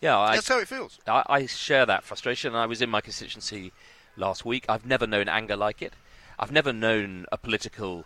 Yeah, 0.00 0.18
I, 0.18 0.34
That's 0.36 0.48
how 0.48 0.58
it 0.58 0.68
feels. 0.68 0.98
I, 1.06 1.22
I 1.26 1.46
share 1.46 1.86
that 1.86 2.04
frustration. 2.04 2.54
I 2.54 2.66
was 2.66 2.82
in 2.82 2.90
my 2.90 3.00
constituency 3.00 3.72
last 4.16 4.44
week. 4.44 4.64
I've 4.68 4.86
never 4.86 5.06
known 5.06 5.28
anger 5.28 5.56
like 5.56 5.82
it. 5.82 5.92
I've 6.38 6.52
never 6.52 6.72
known 6.72 7.26
a 7.32 7.38
political 7.38 8.04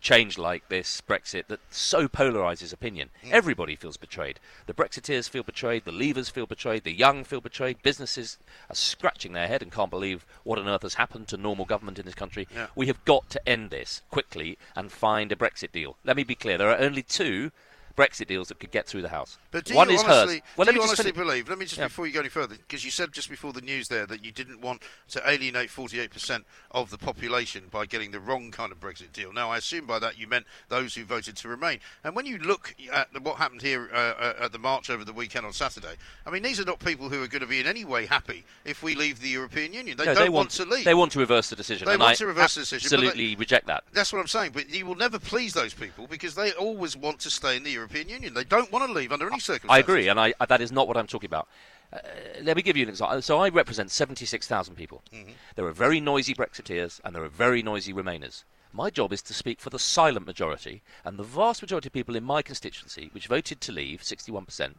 change 0.00 0.38
like 0.38 0.68
this 0.68 1.00
Brexit 1.00 1.48
that 1.48 1.58
so 1.70 2.06
polarises 2.06 2.72
opinion. 2.72 3.10
Everybody 3.30 3.74
feels 3.74 3.96
betrayed. 3.96 4.38
The 4.66 4.74
Brexiteers 4.74 5.28
feel 5.28 5.42
betrayed. 5.42 5.84
The 5.84 5.90
Leavers 5.90 6.30
feel 6.30 6.46
betrayed. 6.46 6.84
The 6.84 6.92
young 6.92 7.24
feel 7.24 7.40
betrayed. 7.40 7.82
Businesses 7.82 8.38
are 8.70 8.76
scratching 8.76 9.32
their 9.32 9.48
head 9.48 9.62
and 9.62 9.72
can't 9.72 9.90
believe 9.90 10.24
what 10.44 10.58
on 10.58 10.68
earth 10.68 10.82
has 10.82 10.94
happened 10.94 11.28
to 11.28 11.36
normal 11.36 11.64
government 11.64 11.98
in 11.98 12.04
this 12.04 12.14
country. 12.14 12.46
Yeah. 12.54 12.68
We 12.76 12.86
have 12.86 13.04
got 13.04 13.28
to 13.30 13.48
end 13.48 13.70
this 13.70 14.02
quickly 14.10 14.58
and 14.76 14.92
find 14.92 15.32
a 15.32 15.36
Brexit 15.36 15.72
deal. 15.72 15.96
Let 16.04 16.16
me 16.16 16.24
be 16.24 16.34
clear. 16.34 16.56
There 16.56 16.70
are 16.70 16.78
only 16.78 17.02
two 17.02 17.50
Brexit 17.96 18.26
deals 18.26 18.48
that 18.48 18.60
could 18.60 18.70
get 18.70 18.86
through 18.86 19.02
the 19.02 19.08
House. 19.08 19.38
But 19.50 19.64
do 19.64 19.74
One 19.74 19.88
you 19.88 19.94
is 19.96 20.02
honestly, 20.04 20.34
hers. 20.36 20.42
Well, 20.56 20.64
do 20.64 20.68
let 20.68 20.74
me 20.74 20.80
you 20.80 20.80
just 20.88 21.00
honestly 21.00 21.12
finish. 21.12 21.26
believe? 21.28 21.48
Let 21.48 21.58
me 21.58 21.64
just 21.64 21.78
Yeah. 21.78 21.86
before 21.88 22.06
you 22.06 22.12
go 22.12 22.20
any 22.20 22.28
further, 22.28 22.56
because 22.56 22.84
you 22.84 22.90
said 22.90 23.12
just 23.12 23.30
before 23.30 23.52
the 23.52 23.60
news 23.62 23.88
there 23.88 24.04
that 24.06 24.24
you 24.24 24.32
didn't 24.32 24.60
want 24.60 24.82
to 25.10 25.28
alienate 25.28 25.70
48% 25.70 26.44
of 26.70 26.90
the 26.90 26.98
population 26.98 27.64
by 27.70 27.86
getting 27.86 28.10
the 28.10 28.20
wrong 28.20 28.50
kind 28.50 28.70
of 28.70 28.78
Brexit 28.80 29.12
deal. 29.12 29.32
Now, 29.32 29.50
I 29.50 29.56
assume 29.58 29.86
by 29.86 29.98
that 30.00 30.18
you 30.18 30.26
meant 30.26 30.46
those 30.68 30.94
who 30.94 31.04
voted 31.04 31.36
to 31.38 31.48
remain. 31.48 31.80
And 32.04 32.14
when 32.14 32.26
you 32.26 32.38
look 32.38 32.74
at 32.92 33.12
the- 33.12 33.20
what 33.20 33.36
happened 33.38 33.62
here 33.62 33.88
uh, 33.92 33.96
uh, 33.96 34.34
at 34.40 34.52
the 34.52 34.58
march 34.58 34.90
over 34.90 35.04
the 35.04 35.12
weekend 35.14 35.46
on 35.46 35.52
Saturday, 35.54 35.94
I 36.26 36.30
mean, 36.30 36.42
these 36.42 36.60
are 36.60 36.64
not 36.66 36.78
people 36.80 37.08
who 37.08 37.22
are 37.22 37.28
going 37.28 37.40
to 37.40 37.46
be 37.46 37.60
in 37.60 37.66
any 37.66 37.84
way 37.86 38.04
happy 38.06 38.44
if 38.66 38.82
we 38.82 38.94
leave 38.94 39.20
the 39.20 39.28
European 39.30 39.72
Union. 39.72 39.96
They 39.96 40.04
No, 40.04 40.12
don't 40.14 40.22
they 40.24 40.28
want, 40.28 40.50
to 40.50 40.64
leave. 40.66 40.84
They 40.84 40.94
want 40.94 41.12
to 41.12 41.18
reverse 41.18 41.48
the 41.48 41.56
decision. 41.56 41.86
They 41.86 41.96
want 41.96 42.10
I 42.10 42.14
to 42.16 42.26
reverse 42.26 42.56
the 42.56 42.60
decision, 42.60 42.88
but 42.90 43.00
they- 43.00 43.06
Absolutely 43.06 43.36
reject 43.36 43.66
that. 43.68 43.84
That's 43.92 44.12
what 44.12 44.18
I'm 44.20 44.28
saying. 44.28 44.52
But 44.52 44.68
you 44.68 44.84
will 44.84 44.94
never 44.96 45.18
please 45.18 45.54
those 45.54 45.72
people 45.72 46.06
because 46.06 46.34
they 46.34 46.52
always 46.52 46.94
want 46.96 47.20
to 47.20 47.30
stay 47.30 47.56
in 47.56 47.62
the 47.62 47.70
European 47.70 47.85
Union. 47.94 48.34
They 48.34 48.44
don't 48.44 48.70
want 48.72 48.86
to 48.86 48.92
leave 48.92 49.12
under 49.12 49.26
any 49.26 49.40
circumstances. 49.40 49.70
I 49.70 49.78
agree, 49.78 50.08
and 50.08 50.18
I, 50.18 50.34
that 50.46 50.60
is 50.60 50.72
not 50.72 50.88
what 50.88 50.96
I'm 50.96 51.06
talking 51.06 51.28
about. 51.28 51.48
Uh, 51.92 51.98
let 52.42 52.56
me 52.56 52.62
give 52.62 52.76
you 52.76 52.82
an 52.82 52.88
example. 52.88 53.22
So 53.22 53.38
I 53.38 53.48
represent 53.48 53.90
76,000 53.90 54.74
people. 54.74 55.02
Mm-hmm. 55.12 55.32
There 55.54 55.66
are 55.66 55.72
very 55.72 56.00
noisy 56.00 56.34
Brexiteers 56.34 57.00
and 57.04 57.14
there 57.14 57.22
are 57.22 57.28
very 57.28 57.62
noisy 57.62 57.92
Remainers. 57.92 58.44
My 58.72 58.90
job 58.90 59.12
is 59.12 59.22
to 59.22 59.34
speak 59.34 59.60
for 59.60 59.70
the 59.70 59.78
silent 59.78 60.26
majority, 60.26 60.82
and 61.02 61.18
the 61.18 61.22
vast 61.22 61.62
majority 61.62 61.88
of 61.88 61.94
people 61.94 62.14
in 62.14 62.24
my 62.24 62.42
constituency, 62.42 63.08
which 63.12 63.28
voted 63.28 63.60
to 63.62 63.72
leave, 63.72 64.02
61%, 64.02 64.74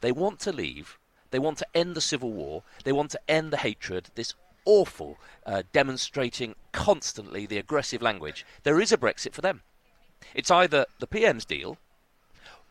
they 0.00 0.12
want 0.12 0.38
to 0.40 0.52
leave. 0.52 0.98
They 1.32 1.40
want 1.40 1.58
to 1.58 1.66
end 1.74 1.96
the 1.96 2.00
civil 2.00 2.30
war. 2.30 2.62
They 2.84 2.92
want 2.92 3.10
to 3.12 3.20
end 3.28 3.52
the 3.52 3.56
hatred. 3.56 4.10
This 4.14 4.34
awful 4.64 5.18
uh, 5.44 5.62
demonstrating 5.72 6.54
constantly 6.72 7.46
the 7.46 7.58
aggressive 7.58 8.02
language. 8.02 8.46
There 8.62 8.80
is 8.80 8.92
a 8.92 8.98
Brexit 8.98 9.32
for 9.32 9.40
them. 9.40 9.62
It's 10.34 10.50
either 10.50 10.86
the 10.98 11.06
PM's 11.06 11.44
deal 11.44 11.78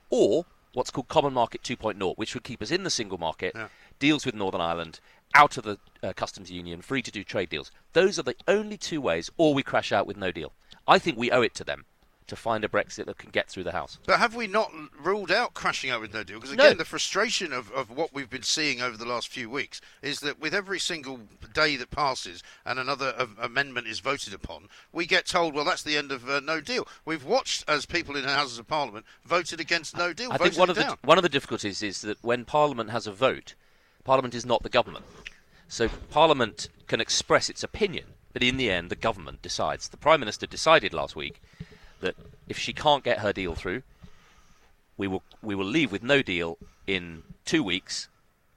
or 0.10 0.46
what's 0.74 0.92
called 0.92 1.08
Common 1.08 1.34
Market 1.34 1.64
2.0, 1.64 2.16
which 2.18 2.34
would 2.34 2.44
keep 2.44 2.62
us 2.62 2.72
in 2.72 2.84
the 2.84 2.90
single 2.90 3.18
market, 3.18 3.54
Yeah. 3.56 3.68
deals 4.00 4.26
with 4.26 4.36
Northern 4.36 4.62
Ireland, 4.62 5.00
out 5.34 5.58
of 5.58 5.64
the 5.64 5.78
uh, 6.04 6.14
customs 6.14 6.52
union, 6.52 6.82
free 6.82 7.02
to 7.02 7.12
do 7.12 7.24
trade 7.24 7.50
deals. 7.50 7.72
Those 7.94 8.20
are 8.20 8.24
the 8.24 8.36
only 8.48 8.78
two 8.78 9.00
ways, 9.02 9.30
or 9.38 9.54
we 9.54 9.64
crash 9.64 9.92
out 9.92 10.06
with 10.08 10.18
no 10.18 10.32
deal. 10.32 10.54
I 10.88 11.00
think 11.00 11.18
we 11.18 11.32
owe 11.32 11.42
it 11.42 11.56
to 11.56 11.64
them 11.64 11.86
to 12.28 12.36
find 12.36 12.64
a 12.64 12.68
Brexit 12.68 13.06
that 13.06 13.18
can 13.18 13.30
get 13.30 13.50
through 13.50 13.64
the 13.64 13.72
House. 13.72 14.00
But 14.06 14.20
have 14.20 14.36
we 14.36 14.48
not 14.48 14.72
ruled 15.00 15.32
out 15.32 15.54
crashing 15.54 15.90
out 15.90 16.02
with 16.02 16.14
no 16.14 16.24
deal? 16.24 16.40
Because 16.40 16.56
No. 16.56 16.66
again, 16.66 16.78
the 16.78 16.86
frustration 16.86 17.54
of, 17.54 17.72
of 17.72 17.90
what 17.90 18.14
we've 18.14 18.30
been 18.30 18.44
seeing 18.44 18.82
over 18.82 18.98
the 18.98 19.06
last 19.06 19.28
few 19.28 19.50
weeks 19.50 19.80
is 20.02 20.20
that 20.22 20.40
with 20.40 20.54
every 20.54 20.80
single 20.80 21.20
day 21.54 21.76
that 21.76 21.92
passes 21.92 22.42
and 22.66 22.80
another 22.80 23.14
uh, 23.18 23.28
amendment 23.40 23.88
is 23.88 24.00
voted 24.00 24.34
upon, 24.34 24.70
we 24.92 25.06
get 25.06 25.26
told, 25.26 25.54
well, 25.54 25.66
that's 25.66 25.84
the 25.84 25.98
end 25.98 26.12
of 26.12 26.28
uh, 26.30 26.40
no 26.40 26.62
deal. 26.62 26.88
We've 27.06 27.26
watched 27.26 27.64
as 27.68 27.86
people 27.86 28.16
in 28.16 28.24
the 28.24 28.30
Houses 28.34 28.58
of 28.58 28.68
Parliament 28.68 29.06
voted 29.24 29.60
against 29.60 29.96
no 29.96 30.14
deal. 30.14 30.32
I 30.32 30.38
think 30.38 30.58
one 30.58 30.70
of 30.70 30.76
the 30.76 30.98
one 31.04 31.18
of 31.18 31.24
the 31.24 31.30
difficulties 31.30 31.84
is 31.84 32.02
that 32.02 32.24
when 32.24 32.46
Parliament 32.46 32.90
has 32.90 33.08
a 33.08 33.12
vote, 33.12 33.54
Parliament 34.04 34.34
is 34.34 34.46
not 34.46 34.64
the 34.64 34.70
government. 34.70 35.06
So 35.68 35.90
Parliament 36.12 36.70
can 36.88 37.02
express 37.02 37.50
its 37.50 37.64
opinion, 37.64 38.06
but 38.34 38.44
in 38.44 38.58
the 38.58 38.70
end, 38.70 38.90
the 38.90 38.96
government 38.96 39.42
decides. 39.42 39.90
The 39.90 39.98
Prime 39.98 40.20
Minister 40.20 40.46
decided 40.46 40.94
last 40.94 41.16
week 41.16 41.42
that 42.06 42.16
if 42.48 42.58
she 42.58 42.72
can't 42.72 43.04
get 43.04 43.20
her 43.20 43.34
deal 43.34 43.56
through, 43.56 43.82
we 44.98 45.08
will 45.08 45.24
we 45.42 45.56
will 45.56 45.66
leave 45.66 45.92
with 45.92 46.04
no 46.04 46.22
deal 46.22 46.58
in 46.88 47.24
two 47.44 47.64
weeks, 47.64 48.08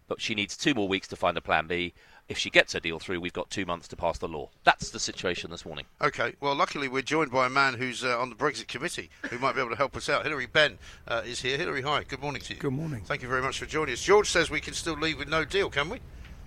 but 0.07 0.21
she 0.21 0.35
needs 0.35 0.57
two 0.57 0.75
more 0.75 0.87
weeks 0.87 1.09
to 1.09 1.17
find 1.17 1.37
a 1.37 1.41
plan 1.41 1.67
B. 1.67 1.95
If 2.29 2.37
she 2.37 2.51
gets 2.51 2.75
her 2.75 2.81
deal 2.81 2.99
through, 2.99 3.21
we've 3.21 3.33
got 3.33 3.49
two 3.49 3.65
months 3.65 3.89
to 3.89 3.97
pass 3.97 4.19
the 4.19 4.29
law. 4.29 4.51
That's 4.63 4.91
the 4.91 5.01
situation 5.01 5.51
this 5.51 5.65
morning. 5.65 5.87
Okay, 6.03 6.35
well, 6.43 6.55
luckily 6.55 6.87
we're 6.87 7.01
joined 7.01 7.31
by 7.31 7.47
a 7.47 7.51
man 7.51 7.73
who's 7.73 8.05
uh, 8.05 8.21
on 8.21 8.29
the 8.29 8.37
Brexit 8.37 8.69
committee 8.69 9.09
who 9.31 9.39
might 9.39 9.55
be 9.55 9.63
able 9.63 9.71
to 9.71 9.77
help 9.77 9.97
us 9.97 10.11
out. 10.11 10.25
Hilary 10.25 10.45
Benn 10.45 10.79
uh, 11.07 11.23
is 11.25 11.41
here. 11.41 11.57
Hilary, 11.57 11.81
hi. 11.81 12.05
Good 12.07 12.21
morning 12.21 12.43
to 12.43 12.55
you. 12.55 12.61
Good 12.61 12.75
morning. 12.75 13.01
Thank 13.07 13.23
you 13.23 13.29
very 13.29 13.41
much 13.41 13.59
for 13.59 13.65
joining 13.65 13.95
us. 13.95 14.03
George 14.03 14.29
says 14.29 14.51
we 14.51 14.61
can 14.61 14.75
still 14.75 14.99
leave 14.99 15.19
with 15.19 15.29
no 15.29 15.47
deal, 15.47 15.71
can 15.71 15.89
we? 15.89 16.01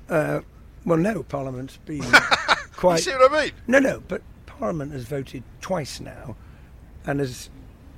Uh, 0.07 0.41
well, 0.85 0.99
no, 0.99 1.23
Parliament's 1.23 1.77
been 1.77 2.03
quite. 2.75 2.97
You 2.97 3.01
see 3.01 3.17
what 3.17 3.31
I 3.31 3.45
mean? 3.45 3.51
No, 3.65 3.79
no, 3.79 4.03
but 4.07 4.21
Parliament 4.45 4.91
has 4.91 5.05
voted 5.05 5.43
twice 5.61 5.99
now 5.99 6.35
and 7.05 7.19
has 7.19 7.49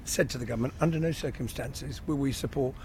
said 0.05 0.29
to 0.31 0.37
the 0.37 0.45
government, 0.45 0.73
under 0.81 0.99
no 0.99 1.11
circumstances 1.11 2.01
will 2.07 2.15
we 2.17 2.31
support 2.31 2.75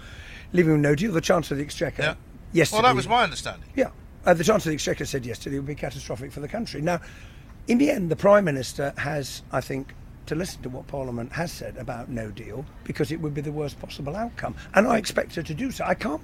leaving 0.53 0.73
with 0.73 0.81
no 0.81 0.95
deal. 0.95 1.11
The 1.11 1.21
Chancellor 1.21 1.55
of 1.55 1.59
the 1.59 1.65
Exchequer 1.65 2.01
Yeah. 2.01 2.15
yesterday. 2.53 2.81
Well, 2.81 2.91
that 2.91 2.95
was 2.95 3.07
my 3.07 3.23
understanding. 3.23 3.69
Yeah, 3.75 3.89
Uh, 4.25 4.33
the 4.33 4.43
Chancellor 4.43 4.71
of 4.71 4.71
the 4.71 4.73
Exchequer 4.73 5.05
said 5.05 5.25
yesterday 5.25 5.55
it 5.55 5.59
would 5.59 5.67
be 5.67 5.75
catastrophic 5.75 6.31
for 6.31 6.39
the 6.41 6.47
country. 6.47 6.81
Now, 6.81 6.99
in 7.67 7.77
the 7.77 7.89
end, 7.91 8.09
the 8.11 8.15
Prime 8.15 8.43
Minister 8.45 8.93
has, 8.97 9.43
I 9.51 9.61
think, 9.61 9.93
to 10.25 10.35
listen 10.35 10.61
to 10.63 10.69
what 10.69 10.87
Parliament 10.87 11.31
has 11.33 11.51
said 11.51 11.77
about 11.77 12.09
no 12.09 12.29
deal 12.29 12.65
because 12.83 13.11
it 13.11 13.19
would 13.21 13.33
be 13.33 13.41
the 13.41 13.51
worst 13.51 13.79
possible 13.79 14.15
outcome. 14.15 14.55
And 14.75 14.87
I 14.87 14.97
expect 14.97 15.35
her 15.35 15.43
to 15.43 15.53
do 15.53 15.71
so. 15.71 15.83
I 15.85 15.93
can't 15.95 16.21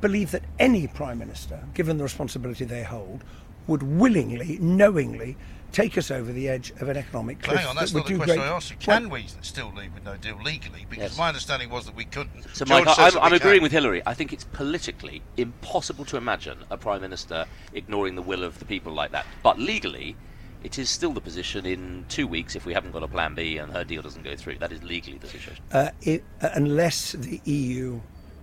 believe 0.00 0.30
that 0.32 0.42
any 0.58 0.86
Prime 0.88 1.18
Minister, 1.18 1.60
given 1.74 1.96
the 1.98 2.02
responsibility 2.04 2.64
they 2.64 2.82
hold, 2.82 3.22
would 3.70 3.82
willingly, 3.84 4.58
knowingly 4.60 5.36
take 5.70 5.96
us 5.96 6.10
over 6.10 6.32
the 6.32 6.48
edge 6.48 6.72
of 6.80 6.88
an 6.88 6.96
economic 6.96 7.40
cliff. 7.40 7.60
Hang 7.60 7.68
on, 7.68 7.76
that's 7.76 7.92
that 7.92 7.98
not 7.98 8.06
the 8.08 8.16
question 8.16 8.36
great- 8.38 8.48
I 8.48 8.56
asked 8.56 8.70
you. 8.72 8.76
Well, 8.84 8.98
Can 8.98 9.08
we 9.08 9.26
still 9.42 9.72
leave 9.72 9.94
with 9.94 10.04
no 10.04 10.16
deal 10.16 10.36
legally? 10.42 10.84
Because 10.90 11.12
Yes. 11.12 11.18
my 11.18 11.28
understanding 11.28 11.70
was 11.70 11.86
that 11.86 11.94
we 11.94 12.04
couldn't. 12.04 12.42
So, 12.52 12.64
George 12.64 12.84
Mike, 12.86 12.98
I'm, 12.98 13.16
I'm 13.18 13.32
agreeing 13.32 13.58
can. 13.58 13.62
with 13.62 13.70
Hilary. 13.70 14.02
I 14.04 14.12
think 14.12 14.32
it's 14.32 14.42
politically 14.42 15.22
impossible 15.36 16.04
to 16.06 16.16
imagine 16.16 16.58
a 16.70 16.76
prime 16.76 17.00
minister 17.00 17.46
ignoring 17.72 18.16
the 18.16 18.22
will 18.22 18.42
of 18.42 18.58
the 18.58 18.64
people 18.64 18.92
like 18.92 19.12
that. 19.12 19.24
But 19.44 19.60
legally, 19.60 20.16
it 20.64 20.76
is 20.80 20.90
still 20.90 21.12
the 21.12 21.20
position 21.20 21.64
in 21.64 22.04
two 22.08 22.26
weeks 22.26 22.56
if 22.56 22.66
we 22.66 22.74
haven't 22.74 22.90
got 22.90 23.04
a 23.04 23.08
plan 23.08 23.34
B 23.36 23.58
and 23.58 23.72
her 23.72 23.84
deal 23.84 24.02
doesn't 24.02 24.24
go 24.24 24.34
through. 24.34 24.58
That 24.58 24.72
is 24.72 24.82
legally 24.82 25.18
the 25.18 25.28
situation. 25.28 25.62
uh, 25.70 25.90
it, 26.02 26.24
uh, 26.42 26.48
unless 26.54 27.12
the 27.12 27.40
EU 27.44 28.00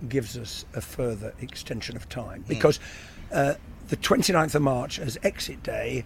gives 0.08 0.38
us 0.38 0.64
a 0.74 0.80
further 0.80 1.34
extension 1.42 1.96
of 1.96 2.08
time. 2.08 2.46
Because 2.48 2.80
uh, 3.32 3.54
the 3.88 3.96
29th 3.96 4.54
of 4.54 4.62
March 4.62 4.98
as 4.98 5.18
exit 5.22 5.62
day 5.62 6.04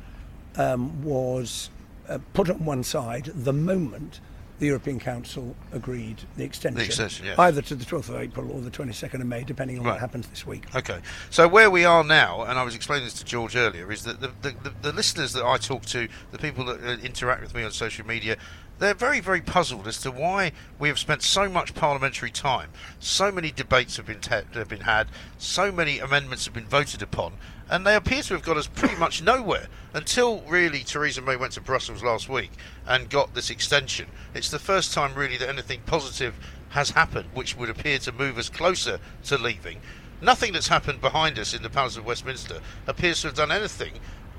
um, 0.57 1.03
was 1.03 1.71
uh, 2.09 2.19
put 2.33 2.51
on 2.51 2.65
one 2.65 2.83
side 2.83 3.31
the 3.35 3.53
moment 3.53 4.21
the 4.59 4.69
European 4.69 5.01
Council 5.01 5.57
agreed 5.73 6.23
the 6.37 6.45
extension, 6.45 6.81
extension, 6.81 7.27
yes. 7.27 7.37
either 7.37 7.61
to 7.63 7.75
the 7.75 7.85
12th 7.85 8.11
of 8.11 8.17
April 8.17 8.49
or 8.53 8.61
the 8.61 8.71
22nd 8.71 9.15
of 9.15 9.27
May, 9.27 9.43
depending 9.43 9.77
on 9.81 9.85
Right. 9.85 9.93
what 9.93 10.01
happens 10.01 10.29
this 10.29 10.47
week. 10.47 10.63
Okay, 10.77 11.01
so 11.31 11.49
where 11.49 11.69
we 11.69 11.85
are 11.85 12.05
now, 12.05 12.43
and 12.43 12.57
I 12.57 12.63
was 12.63 12.77
explaining 12.77 13.07
this 13.07 13.15
to 13.15 13.25
George 13.25 13.57
earlier, 13.57 13.91
is 13.91 14.05
that 14.05 14.21
the, 14.21 14.31
the, 14.43 14.55
the, 14.63 14.73
the 14.83 14.93
listeners 14.93 15.33
that 15.33 15.45
I 15.45 15.57
talk 15.57 15.85
to, 15.87 16.07
the 16.31 16.39
people 16.39 16.65
that 16.67 16.81
uh, 16.81 16.91
interact 17.03 17.43
with 17.43 17.57
me 17.57 17.65
on 17.65 17.73
social 17.73 18.07
media, 18.07 18.37
they're 18.79 18.95
very, 18.95 19.19
very 19.19 19.41
puzzled 19.41 19.89
as 19.89 19.99
to 20.03 20.13
why 20.13 20.53
we 20.79 20.87
have 20.87 20.99
spent 20.99 21.23
so 21.23 21.49
much 21.49 21.75
parliamentary 21.75 22.31
time, 22.31 22.71
so 23.01 23.33
many 23.33 23.51
debates 23.51 23.97
have 23.97 24.07
been 24.07 24.21
te- 24.21 24.43
have 24.55 24.69
been 24.69 24.83
had, 24.83 25.09
so 25.39 25.73
many 25.73 25.99
amendments 25.99 26.45
have 26.45 26.55
been 26.55 26.69
voted 26.69 27.03
upon, 27.03 27.33
and 27.73 27.87
they 27.87 27.97
appear 27.97 28.21
to 28.23 28.35
have 28.35 28.43
got 28.43 28.59
us 28.59 28.67
pretty 28.67 28.97
much 28.97 29.23
nowhere 29.23 29.67
until 29.95 30.43
really 30.43 30.81
Theresa 30.81 31.23
May 31.23 31.37
went 31.37 31.55
to 31.55 31.61
Brussels 31.63 32.03
last 32.03 32.29
week 32.29 32.51
and 32.87 33.09
got 33.09 33.33
this 33.35 33.49
extension. 33.49 34.07
It's 34.35 34.51
the 34.51 34.59
first 34.59 34.93
time 34.93 35.15
really 35.15 35.39
that 35.39 35.49
anything 35.49 35.81
positive 35.87 36.35
has 36.69 36.91
happened, 36.91 37.31
which 37.33 37.57
would 37.57 37.71
appear 37.71 37.99
to 38.01 38.13
move 38.13 38.37
us 38.37 38.51
closer 38.51 39.01
to 39.25 39.39
leaving. 39.39 39.81
Nothing 40.21 40.53
that's 40.53 40.69
happened 40.69 41.01
behind 41.01 41.39
us 41.39 41.55
in 41.55 41.63
the 41.63 41.71
Palace 41.71 41.97
of 41.97 42.05
Westminster 42.05 42.61
appears 42.87 43.23
to 43.23 43.29
have 43.29 43.37
done 43.37 43.51
anything 43.51 43.93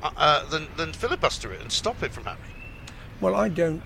uh, 0.04 0.12
uh, 0.16 0.46
than, 0.50 0.68
than 0.78 0.94
filibuster 0.94 1.52
it 1.52 1.60
and 1.60 1.72
stop 1.72 2.04
it 2.04 2.14
from 2.14 2.26
happening. 2.26 2.54
Well, 3.20 3.34
I 3.34 3.50
don't 3.50 3.82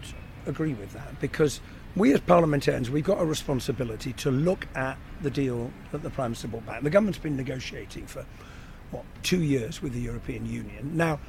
agree 0.45 0.73
with 0.73 0.91
that 0.91 1.21
because 1.21 1.61
we 1.95 2.13
as 2.13 2.19
parliamentarians, 2.19 2.89
we've 2.89 3.05
got 3.05 3.21
a 3.21 3.25
responsibility 3.25 4.11
to 4.13 4.29
look 4.29 4.67
at 4.75 4.97
the 5.21 5.31
deal 5.31 5.71
that 5.93 6.03
the 6.03 6.09
Prime 6.09 6.31
Minister 6.31 6.49
brought 6.49 6.65
back. 6.65 6.83
The 6.83 6.89
government's 6.89 7.17
been 7.17 7.37
negotiating 7.37 8.07
for, 8.07 8.25
what, 8.91 9.03
two 9.23 9.41
years 9.41 9.81
with 9.81 9.93
the 9.93 10.01
European 10.01 10.45
Union. 10.45 10.91
Now, 10.95 11.19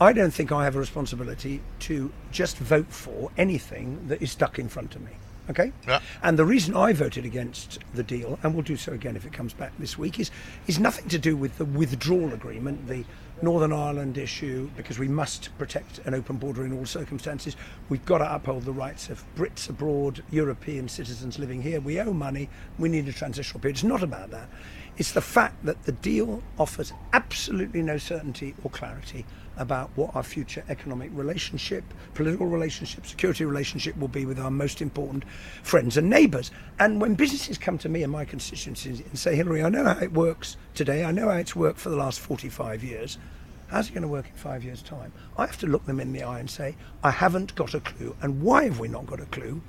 I 0.00 0.12
don't 0.12 0.32
think 0.32 0.50
I 0.50 0.64
have 0.64 0.76
a 0.76 0.80
responsibility 0.80 1.62
to 1.80 2.12
just 2.32 2.56
vote 2.58 2.90
for 2.90 3.30
anything 3.36 4.08
that 4.08 4.20
is 4.20 4.32
stuck 4.32 4.58
in 4.58 4.68
front 4.68 4.96
of 4.96 5.02
me. 5.02 5.12
Okay? 5.50 5.72
Yeah. 5.86 6.00
And 6.22 6.38
the 6.38 6.44
reason 6.44 6.74
I 6.74 6.92
voted 6.94 7.24
against 7.24 7.78
the 7.94 8.02
deal, 8.02 8.38
and 8.42 8.54
will 8.54 8.62
do 8.62 8.76
so 8.76 8.92
again 8.92 9.14
if 9.14 9.26
it 9.26 9.32
comes 9.32 9.52
back 9.52 9.72
this 9.78 9.98
week, 9.98 10.18
is, 10.18 10.30
is 10.66 10.78
nothing 10.78 11.08
to 11.08 11.18
do 11.18 11.36
with 11.36 11.58
the 11.58 11.66
withdrawal 11.66 12.32
agreement, 12.32 12.88
the 12.88 13.04
Northern 13.42 13.72
Ireland 13.72 14.16
issue, 14.16 14.70
because 14.76 14.98
we 14.98 15.08
must 15.08 15.56
protect 15.58 15.98
an 16.06 16.14
open 16.14 16.36
border 16.36 16.64
in 16.64 16.72
all 16.72 16.86
circumstances. 16.86 17.56
We've 17.88 18.04
got 18.06 18.18
to 18.18 18.34
uphold 18.34 18.64
the 18.64 18.72
rights 18.72 19.10
of 19.10 19.22
Brits 19.36 19.68
abroad, 19.68 20.22
European 20.30 20.88
citizens 20.88 21.38
living 21.38 21.60
here. 21.60 21.80
We 21.80 22.00
owe 22.00 22.12
money. 22.12 22.48
We 22.78 22.88
need 22.88 23.06
a 23.08 23.12
transitional 23.12 23.60
period. 23.60 23.76
It's 23.76 23.84
not 23.84 24.02
about 24.02 24.30
that. 24.30 24.48
It's 24.96 25.10
the 25.10 25.20
fact 25.20 25.64
that 25.64 25.82
the 25.84 25.92
deal 25.92 26.40
offers 26.56 26.92
absolutely 27.12 27.82
no 27.82 27.98
certainty 27.98 28.54
or 28.62 28.70
clarity 28.70 29.26
about 29.56 29.90
what 29.96 30.14
our 30.14 30.22
future 30.22 30.62
economic 30.68 31.10
relationship, 31.12 31.82
political 32.14 32.46
relationship, 32.46 33.04
security 33.04 33.44
relationship 33.44 33.96
will 33.96 34.08
be 34.08 34.24
with 34.24 34.38
our 34.38 34.52
most 34.52 34.80
important 34.80 35.24
friends 35.64 35.96
and 35.96 36.08
neighbours. 36.08 36.52
And 36.78 37.00
when 37.00 37.16
businesses 37.16 37.58
come 37.58 37.76
to 37.78 37.88
me 37.88 38.04
and 38.04 38.12
my 38.12 38.24
constituencies 38.24 39.00
and 39.00 39.18
say, 39.18 39.34
Hilary, 39.34 39.64
I 39.64 39.68
know 39.68 39.84
how 39.84 39.98
it 39.98 40.12
works 40.12 40.56
today, 40.74 41.04
I 41.04 41.10
know 41.10 41.28
how 41.28 41.38
it's 41.38 41.56
worked 41.56 41.80
for 41.80 41.90
the 41.90 41.96
last 41.96 42.20
45 42.20 42.84
years, 42.84 43.18
how's 43.66 43.88
it 43.88 43.94
going 43.94 44.02
to 44.02 44.08
work 44.08 44.28
in 44.28 44.36
five 44.36 44.62
years' 44.62 44.82
time? 44.82 45.12
I 45.36 45.46
have 45.46 45.58
to 45.58 45.66
look 45.66 45.86
them 45.86 45.98
in 45.98 46.12
the 46.12 46.22
eye 46.22 46.38
and 46.38 46.48
say, 46.48 46.76
I 47.02 47.10
haven't 47.10 47.56
got 47.56 47.74
a 47.74 47.80
clue. 47.80 48.14
And 48.22 48.42
why 48.42 48.64
have 48.64 48.78
we 48.78 48.86
not 48.86 49.06
got 49.06 49.20
a 49.20 49.26
clue? 49.26 49.60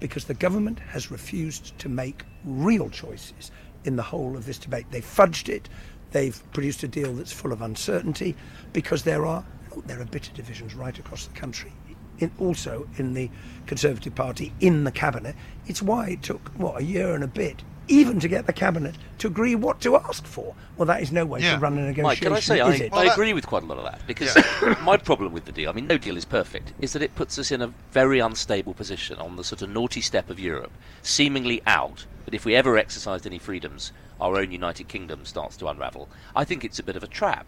Because 0.00 0.24
the 0.24 0.34
government 0.34 0.80
has 0.80 1.12
refused 1.12 1.78
to 1.78 1.88
make 1.88 2.24
real 2.44 2.90
choices 2.90 3.52
in 3.84 3.96
the 3.96 4.02
whole 4.02 4.36
of 4.36 4.46
this 4.46 4.58
debate. 4.58 4.86
They've 4.90 5.04
fudged 5.04 5.48
it. 5.48 5.68
They've 6.12 6.40
produced 6.52 6.82
a 6.82 6.88
deal 6.88 7.14
that's 7.14 7.32
full 7.32 7.52
of 7.52 7.62
uncertainty 7.62 8.36
because 8.72 9.04
there 9.04 9.24
are 9.26 9.44
look, 9.74 9.86
there 9.86 10.00
are 10.00 10.04
bitter 10.04 10.32
divisions 10.32 10.74
right 10.74 10.98
across 10.98 11.26
the 11.26 11.34
country. 11.34 11.72
In, 12.18 12.30
also 12.38 12.86
in 12.98 13.14
the 13.14 13.30
Conservative 13.66 14.14
Party, 14.14 14.52
in 14.60 14.84
the 14.84 14.92
cabinet. 14.92 15.34
It's 15.66 15.82
why 15.82 16.10
it 16.10 16.22
took 16.22 16.50
what 16.50 16.80
a 16.80 16.84
year 16.84 17.14
and 17.14 17.24
a 17.24 17.26
bit, 17.26 17.62
even 17.88 18.20
to 18.20 18.28
get 18.28 18.46
the 18.46 18.52
cabinet 18.52 18.94
to 19.18 19.26
agree 19.26 19.54
what 19.56 19.80
to 19.80 19.96
ask 19.96 20.24
for. 20.24 20.54
Well, 20.76 20.86
that 20.86 21.02
is 21.02 21.10
no 21.10 21.24
way 21.24 21.40
Yeah. 21.40 21.54
to 21.54 21.60
run 21.60 21.78
a 21.78 21.82
negotiation, 21.86 22.02
Mike, 22.04 22.20
can 22.20 22.32
I 22.32 22.40
say 22.40 22.60
is 22.60 22.80
I, 22.80 22.84
it? 22.84 22.92
Well, 22.92 23.00
I 23.08 23.12
agree 23.12 23.32
with 23.32 23.46
quite 23.46 23.62
a 23.64 23.66
lot 23.66 23.78
of 23.78 23.84
that 23.84 24.00
because 24.06 24.36
Yeah. 24.36 24.76
my 24.84 24.96
problem 24.98 25.32
with 25.32 25.46
the 25.46 25.52
deal, 25.52 25.70
I 25.70 25.72
mean, 25.72 25.86
no 25.86 25.98
deal 25.98 26.16
is 26.16 26.24
perfect, 26.24 26.74
is 26.80 26.92
that 26.92 27.02
it 27.02 27.14
puts 27.16 27.38
us 27.38 27.50
in 27.50 27.60
a 27.62 27.72
very 27.90 28.20
unstable 28.20 28.74
position 28.74 29.16
on 29.18 29.34
the 29.36 29.42
sort 29.42 29.62
of 29.62 29.70
naughty 29.70 30.00
step 30.00 30.30
of 30.30 30.38
Europe, 30.38 30.72
seemingly 31.02 31.60
out. 31.66 32.06
But 32.24 32.34
if 32.34 32.44
we 32.44 32.54
ever 32.54 32.78
exercised 32.78 33.26
any 33.26 33.38
freedoms, 33.38 33.92
our 34.20 34.36
own 34.36 34.52
United 34.52 34.88
Kingdom 34.88 35.24
starts 35.24 35.56
to 35.58 35.68
unravel. 35.68 36.08
I 36.36 36.44
think 36.44 36.64
it's 36.64 36.78
a 36.78 36.84
bit 36.84 36.96
of 36.96 37.02
a 37.02 37.08
trap. 37.08 37.46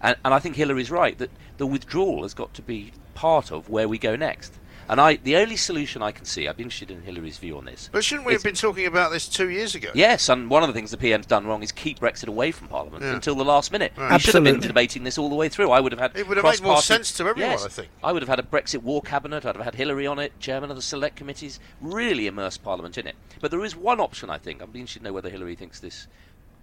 And, 0.00 0.16
and 0.24 0.32
I 0.32 0.38
think 0.38 0.56
Hilary's 0.56 0.90
right 0.90 1.18
that 1.18 1.30
the 1.58 1.66
withdrawal 1.66 2.22
has 2.22 2.34
got 2.34 2.54
to 2.54 2.62
be 2.62 2.92
part 3.14 3.50
of 3.50 3.68
where 3.68 3.88
we 3.88 3.98
go 3.98 4.16
next. 4.16 4.54
And 4.88 5.00
I, 5.00 5.16
the 5.16 5.36
only 5.36 5.56
solution 5.56 6.02
I 6.02 6.12
can 6.12 6.24
see, 6.24 6.48
I'd 6.48 6.56
be 6.56 6.62
interested 6.62 6.90
in 6.90 7.02
Hilary's 7.02 7.36
view 7.36 7.58
on 7.58 7.66
this. 7.66 7.90
But 7.92 8.04
shouldn't 8.04 8.26
we 8.26 8.32
have 8.32 8.42
been 8.42 8.54
talking 8.54 8.86
about 8.86 9.12
this 9.12 9.28
two 9.28 9.50
years 9.50 9.74
ago? 9.74 9.90
Yes, 9.94 10.28
and 10.30 10.48
one 10.48 10.62
of 10.62 10.68
the 10.68 10.72
things 10.72 10.90
the 10.90 10.96
PM's 10.96 11.26
done 11.26 11.46
wrong 11.46 11.62
is 11.62 11.72
keep 11.72 11.98
Brexit 11.98 12.28
away 12.28 12.52
from 12.52 12.68
Parliament 12.68 13.02
Yeah. 13.04 13.12
until 13.14 13.34
the 13.34 13.44
last 13.44 13.70
minute. 13.70 13.92
Right. 13.96 14.12
We 14.12 14.18
should 14.18 14.34
have 14.34 14.44
been 14.44 14.60
debating 14.60 15.04
this 15.04 15.18
all 15.18 15.28
the 15.28 15.34
way 15.34 15.50
through. 15.50 15.70
I 15.70 15.80
would 15.80 15.92
have 15.92 16.00
had 16.00 16.16
It 16.16 16.26
would 16.26 16.38
have 16.38 16.44
made 16.44 16.62
more 16.62 16.80
sense 16.80 17.12
to 17.18 17.24
everyone, 17.26 17.50
Yes. 17.52 17.66
I 17.66 17.68
think. 17.68 17.88
I 18.02 18.12
would 18.12 18.22
have 18.22 18.28
had 18.30 18.38
a 18.38 18.42
Brexit 18.42 18.82
war 18.82 19.02
cabinet. 19.02 19.44
I'd 19.44 19.56
have 19.56 19.64
had 19.64 19.74
Hilary 19.74 20.06
on 20.06 20.18
it, 20.18 20.38
chairman 20.40 20.70
of 20.70 20.76
the 20.76 20.82
select 20.82 21.16
committees, 21.16 21.60
really 21.82 22.26
immerse 22.26 22.56
Parliament 22.56 22.96
in 22.96 23.06
it. 23.06 23.16
But 23.40 23.50
there 23.50 23.64
is 23.64 23.76
one 23.76 24.00
option, 24.00 24.30
I 24.30 24.38
think. 24.38 24.62
I'd 24.62 24.72
be 24.72 24.80
interested 24.80 25.00
to 25.00 25.04
know 25.04 25.12
whether 25.12 25.28
Hilary 25.28 25.54
thinks 25.54 25.80
this 25.80 26.06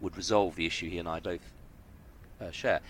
would 0.02 0.18
resolve 0.18 0.56
the 0.56 0.66
issue 0.66 0.90
he 0.90 0.98
and 0.98 1.08
I 1.08 1.20
both 1.20 1.52
uh, 2.42 2.50
share, 2.52 2.82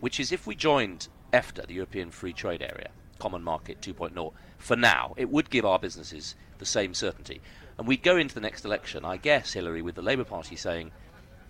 which 0.00 0.20
is 0.20 0.30
if 0.30 0.46
we 0.46 0.54
joined 0.54 1.08
EFTA, 1.32 1.66
the 1.66 1.74
European 1.74 2.10
Free 2.10 2.32
Trade 2.32 2.62
Area, 2.62 2.90
Common 3.18 3.42
Market 3.42 3.80
2.0, 3.80 4.32
for 4.58 4.76
now, 4.76 5.14
it 5.16 5.30
would 5.30 5.50
give 5.50 5.64
our 5.64 5.78
businesses 5.78 6.34
the 6.58 6.66
same 6.66 6.94
certainty. 6.94 7.40
And 7.78 7.86
we'd 7.86 8.02
go 8.02 8.16
into 8.16 8.34
the 8.34 8.40
next 8.40 8.64
election, 8.64 9.04
I 9.04 9.16
guess, 9.16 9.52
Hilary, 9.52 9.82
with 9.82 9.94
the 9.94 10.02
Labour 10.02 10.24
Party 10.24 10.56
saying 10.56 10.92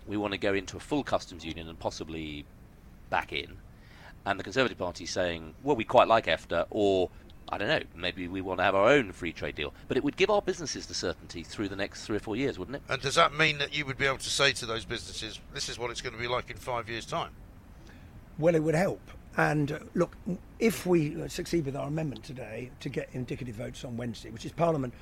we 0.05 0.17
want 0.17 0.33
to 0.33 0.37
go 0.37 0.53
into 0.53 0.77
a 0.77 0.79
full 0.79 1.03
customs 1.03 1.45
union 1.45 1.69
and 1.69 1.79
possibly 1.79 2.45
back 3.09 3.31
in, 3.31 3.57
and 4.25 4.39
the 4.39 4.43
Conservative 4.43 4.77
Party 4.77 5.05
saying, 5.05 5.53
well, 5.63 5.75
we 5.75 5.85
quite 5.85 6.07
like 6.09 6.25
EFTA, 6.25 6.67
or 6.69 7.09
I 7.49 7.57
don't 7.57 7.69
know, 7.69 7.81
maybe 7.95 8.27
we 8.27 8.41
want 8.41 8.59
to 8.59 8.63
have 8.65 8.75
our 8.75 8.89
own 8.89 9.13
free 9.13 9.31
trade 9.31 9.55
deal. 9.55 9.73
But 9.87 9.95
it 9.95 10.03
would 10.03 10.17
give 10.17 10.29
our 10.29 10.41
businesses 10.41 10.85
the 10.85 10.93
certainty 10.93 11.43
through 11.43 11.69
the 11.69 11.77
next 11.77 12.05
three 12.05 12.17
or 12.17 12.19
four 12.19 12.35
years, 12.35 12.59
wouldn't 12.59 12.75
it? 12.75 12.81
And 12.89 13.01
does 13.01 13.15
that 13.15 13.33
mean 13.33 13.57
that 13.59 13.73
you 13.73 13.85
would 13.85 13.97
be 13.97 14.05
able 14.05 14.17
to 14.17 14.29
say 14.29 14.51
to 14.53 14.65
those 14.65 14.83
businesses, 14.83 15.39
this 15.53 15.69
is 15.69 15.79
what 15.79 15.91
it's 15.91 16.01
going 16.01 16.13
to 16.13 16.19
be 16.19 16.27
like 16.27 16.49
in 16.49 16.57
five 16.57 16.89
years' 16.89 17.05
time? 17.05 17.31
Well, 18.37 18.53
it 18.53 18.63
would 18.63 18.75
help. 18.75 18.99
And 19.37 19.71
uh, 19.71 19.79
look, 19.93 20.17
if 20.59 20.85
we 20.85 21.21
uh, 21.21 21.27
succeed 21.27 21.65
with 21.65 21.75
our 21.75 21.87
amendment 21.87 22.23
today 22.23 22.71
to 22.79 22.89
get 22.89 23.07
indicative 23.13 23.55
votes 23.55 23.85
on 23.85 23.95
Wednesday, 23.95 24.31
which 24.31 24.45
is 24.45 24.51
Parliament 24.51 24.93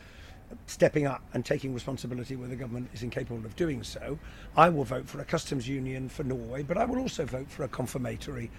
stepping 0.67 1.07
up 1.07 1.23
and 1.33 1.43
taking 1.43 1.73
responsibility 1.73 2.35
where 2.35 2.47
the 2.47 2.55
government 2.55 2.89
is 2.93 3.01
incapable 3.01 3.43
of 3.45 3.55
doing 3.55 3.81
so, 3.81 4.19
I 4.55 4.69
will 4.69 4.83
vote 4.83 5.07
for 5.07 5.19
a 5.21 5.25
customs 5.25 5.67
union 5.67 6.09
for 6.09 6.23
Norway, 6.23 6.63
but 6.63 6.77
I 6.77 6.85
will 6.85 6.99
also 6.99 7.25
vote 7.25 7.49
for 7.49 7.63
a 7.63 7.67
confirmatory 7.67 8.51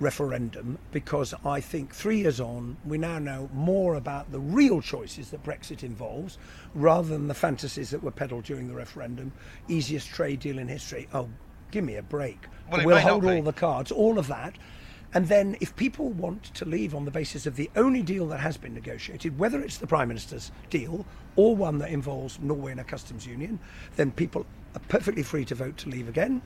referendum 0.00 0.78
because 0.90 1.34
I 1.44 1.60
think 1.60 1.94
three 1.94 2.18
years 2.18 2.40
on, 2.40 2.76
we 2.84 2.98
now 2.98 3.18
know 3.18 3.48
more 3.54 3.94
about 3.94 4.30
the 4.32 4.40
real 4.40 4.80
choices 4.80 5.30
that 5.30 5.42
Brexit 5.44 5.82
involves 5.82 6.38
rather 6.74 7.08
than 7.08 7.28
the 7.28 7.34
fantasies 7.34 7.90
that 7.90 8.02
were 8.02 8.10
peddled 8.10 8.44
during 8.44 8.68
the 8.68 8.74
referendum. 8.74 9.32
Easiest 9.68 10.08
trade 10.08 10.40
deal 10.40 10.58
in 10.58 10.68
history. 10.68 11.08
Oh, 11.14 11.28
give 11.70 11.84
me 11.84 11.96
a 11.96 12.02
break. 12.02 12.46
Well, 12.70 13.00
hold 13.00 13.24
all 13.24 13.42
the 13.42 13.52
cards, 13.52 13.90
all 13.90 14.18
of 14.18 14.28
that. 14.28 14.56
And 15.14 15.28
then, 15.28 15.56
if 15.60 15.76
people 15.76 16.08
want 16.08 16.44
to 16.54 16.64
leave 16.64 16.94
on 16.94 17.04
the 17.04 17.10
basis 17.10 17.46
of 17.46 17.56
the 17.56 17.70
only 17.76 18.02
deal 18.02 18.26
that 18.28 18.38
has 18.38 18.56
been 18.56 18.72
negotiated, 18.72 19.38
whether 19.38 19.60
it's 19.60 19.76
the 19.76 19.86
Prime 19.86 20.08
Minister's 20.08 20.50
deal 20.70 21.04
or 21.36 21.54
one 21.54 21.78
that 21.78 21.90
involves 21.90 22.38
Norway 22.40 22.72
and 22.72 22.80
a 22.80 22.84
customs 22.84 23.26
union, 23.26 23.58
then 23.96 24.10
people 24.10 24.46
are 24.74 24.80
perfectly 24.88 25.22
free 25.22 25.44
to 25.44 25.54
vote 25.54 25.76
to 25.78 25.90
leave 25.90 26.08
again. 26.08 26.40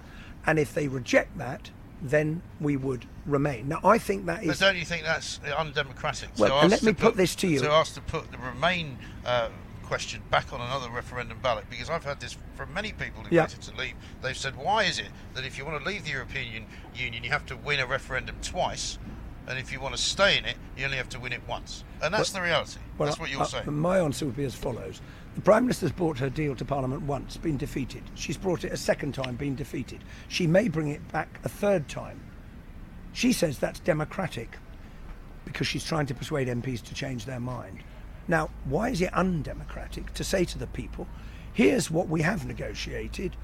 And 0.46 0.58
if 0.58 0.74
they 0.74 0.88
reject 0.88 1.38
that, 1.38 1.70
then 2.02 2.42
we 2.60 2.76
would 2.76 3.06
remain. 3.24 3.68
Now, 3.68 3.80
I 3.84 3.98
think 3.98 4.26
that 4.26 4.46
But 4.46 4.58
don't 4.58 4.76
you 4.76 4.84
think 4.84 5.04
that's 5.04 5.40
undemocratic? 5.56 6.30
Well, 6.36 6.50
to 6.50 6.56
and 6.56 6.70
let 6.70 6.82
me 6.82 6.92
to 6.92 6.98
put 6.98 7.16
this 7.16 7.34
to 7.36 7.48
you. 7.48 7.60
To 7.60 7.70
ask 7.70 7.94
to 7.94 8.00
put 8.00 8.30
the 8.30 8.38
Remain 8.38 8.98
uh, 9.24 9.48
question 9.86 10.20
back 10.30 10.52
on 10.52 10.60
another 10.60 10.90
referendum 10.90 11.38
ballot, 11.42 11.64
because 11.70 11.88
I've 11.88 12.04
heard 12.04 12.20
this 12.20 12.36
from 12.56 12.74
many 12.74 12.92
people 12.92 13.22
who 13.22 13.34
Yeah. 13.34 13.42
wanted 13.42 13.62
to 13.62 13.76
leave. 13.76 13.94
They've 14.20 14.36
said, 14.36 14.56
why 14.56 14.84
is 14.84 14.98
it 14.98 15.08
that 15.34 15.44
if 15.44 15.56
you 15.56 15.64
want 15.64 15.82
to 15.82 15.88
leave 15.88 16.04
the 16.04 16.10
European 16.10 16.66
Union, 16.94 17.24
you 17.24 17.30
have 17.30 17.46
to 17.46 17.56
win 17.56 17.80
a 17.80 17.86
referendum 17.86 18.36
twice, 18.42 18.98
and 19.46 19.58
if 19.58 19.72
you 19.72 19.80
want 19.80 19.96
to 19.96 20.02
stay 20.02 20.36
in 20.36 20.44
it, 20.44 20.56
you 20.76 20.84
only 20.84 20.96
have 20.96 21.08
to 21.10 21.20
win 21.20 21.32
it 21.32 21.40
once? 21.48 21.84
And 22.02 22.12
that's 22.12 22.30
the 22.30 22.42
reality. 22.42 22.80
Well, 22.98 23.06
that's 23.06 23.20
what 23.20 23.30
you're 23.30 23.42
uh, 23.42 23.46
saying. 23.46 23.72
My 23.72 24.00
answer 24.00 24.26
would 24.26 24.36
be 24.36 24.44
as 24.44 24.54
follows. 24.54 25.00
The 25.36 25.42
Prime 25.42 25.64
Minister's 25.64 25.92
brought 25.92 26.18
her 26.18 26.30
deal 26.30 26.56
to 26.56 26.64
Parliament 26.64 27.02
once, 27.02 27.36
been 27.36 27.58
defeated. 27.58 28.02
She's 28.14 28.36
brought 28.36 28.64
it 28.64 28.72
a 28.72 28.76
second 28.76 29.12
time, 29.12 29.36
been 29.36 29.54
defeated. 29.54 30.02
She 30.28 30.46
may 30.46 30.68
bring 30.68 30.88
it 30.88 31.06
back 31.12 31.38
a 31.44 31.48
third 31.48 31.88
time. 31.88 32.20
She 33.12 33.32
says 33.32 33.58
that's 33.58 33.78
democratic 33.80 34.56
because 35.44 35.66
she's 35.66 35.84
trying 35.84 36.06
to 36.06 36.14
persuade 36.14 36.48
MPs 36.48 36.82
to 36.82 36.94
change 36.94 37.24
their 37.24 37.40
mind. 37.40 37.84
Now, 38.28 38.50
why 38.64 38.88
is 38.90 39.00
it 39.00 39.12
undemocratic 39.14 40.12
to 40.14 40.24
say 40.24 40.44
to 40.46 40.58
the 40.58 40.66
people, 40.66 41.06
here's 41.52 41.90
what 41.90 42.08
we 42.08 42.22
have 42.22 42.46
negotiated, 42.46 43.36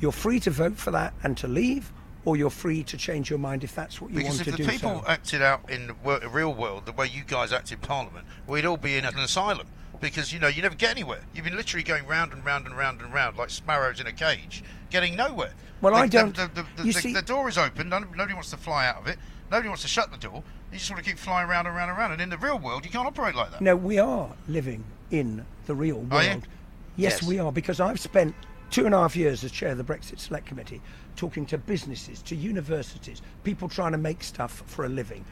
you're 0.00 0.12
free 0.12 0.40
to 0.40 0.50
vote 0.50 0.76
for 0.76 0.90
that 0.90 1.14
and 1.22 1.36
to 1.38 1.48
leave, 1.48 1.92
or 2.24 2.36
you're 2.36 2.50
free 2.50 2.82
to 2.84 2.96
change 2.96 3.30
your 3.30 3.38
mind 3.38 3.62
if 3.64 3.74
that's 3.74 4.00
what 4.00 4.10
you 4.10 4.16
Because 4.18 4.38
want 4.38 4.40
if 4.40 4.44
to 4.46 4.50
the 4.52 4.56
do 4.64 4.70
people 4.70 5.02
so. 5.02 5.08
acted 5.08 5.42
out 5.42 5.70
in 5.70 5.86
the 5.88 5.94
wor- 6.02 6.20
real 6.30 6.52
world 6.52 6.86
the 6.86 6.92
way 6.92 7.06
you 7.06 7.22
guys 7.24 7.52
act 7.52 7.70
in 7.70 7.78
Parliament, 7.78 8.26
we'd 8.46 8.64
all 8.64 8.76
be 8.76 8.96
in 8.96 9.04
an 9.04 9.18
asylum. 9.18 9.66
Because 10.00 10.32
you 10.32 10.40
know 10.40 10.48
you 10.48 10.60
never 10.60 10.74
get 10.74 10.90
anywhere. 10.90 11.20
You've 11.34 11.44
been 11.44 11.56
literally 11.56 11.84
going 11.84 12.06
round 12.06 12.32
and 12.32 12.44
round 12.44 12.66
and 12.66 12.76
round 12.76 13.00
and 13.00 13.14
round 13.14 13.38
like 13.38 13.48
sparrows 13.48 14.00
in 14.00 14.06
a 14.06 14.12
cage, 14.12 14.62
getting 14.90 15.14
nowhere. 15.16 15.52
Well, 15.80 15.94
The- 15.94 15.98
I 16.00 16.06
don't- 16.08 16.36
The, 16.36 16.50
the, 16.52 16.66
the, 16.76 16.86
you 16.86 16.92
the- 16.92 17.00
see- 17.00 17.12
the 17.14 17.22
door 17.22 17.48
is 17.48 17.56
open. 17.56 17.88
Nobody 17.88 18.34
wants 18.34 18.50
to 18.50 18.56
fly 18.56 18.86
out 18.86 18.96
of 18.98 19.06
it. 19.06 19.18
Nobody 19.50 19.68
wants 19.68 19.82
to 19.82 19.88
shut 19.88 20.10
the 20.10 20.18
door. 20.18 20.42
You 20.74 20.80
just 20.80 20.90
want 20.90 21.04
to 21.04 21.08
keep 21.08 21.20
flying 21.20 21.48
around 21.48 21.68
and 21.68 21.76
around 21.76 21.90
and 21.90 21.96
around. 21.98 22.12
And 22.12 22.20
in 22.20 22.30
the 22.30 22.36
real 22.36 22.58
world, 22.58 22.84
you 22.84 22.90
can't 22.90 23.06
operate 23.06 23.36
like 23.36 23.52
that. 23.52 23.60
No, 23.60 23.76
we 23.76 24.00
are 24.00 24.28
living 24.48 24.82
in 25.12 25.46
the 25.66 25.74
real 25.76 25.98
world. 25.98 26.12
Are 26.12 26.24
you? 26.24 26.42
Yes, 26.96 27.20
Yes. 27.20 27.22
we 27.22 27.38
are, 27.38 27.52
because 27.52 27.78
I've 27.78 28.00
spent 28.00 28.34
two 28.72 28.84
and 28.84 28.92
a 28.92 28.98
half 28.98 29.14
years 29.14 29.44
as 29.44 29.52
chair 29.52 29.70
of 29.70 29.78
the 29.78 29.84
Brexit 29.84 30.18
Select 30.18 30.46
Committee 30.46 30.82
talking 31.14 31.46
to 31.46 31.58
businesses, 31.58 32.22
to 32.22 32.34
universities, 32.34 33.22
people 33.44 33.68
trying 33.68 33.92
to 33.92 33.98
make 33.98 34.24
stuff 34.24 34.64
for 34.66 34.84
a 34.84 34.88
living. 34.88 35.24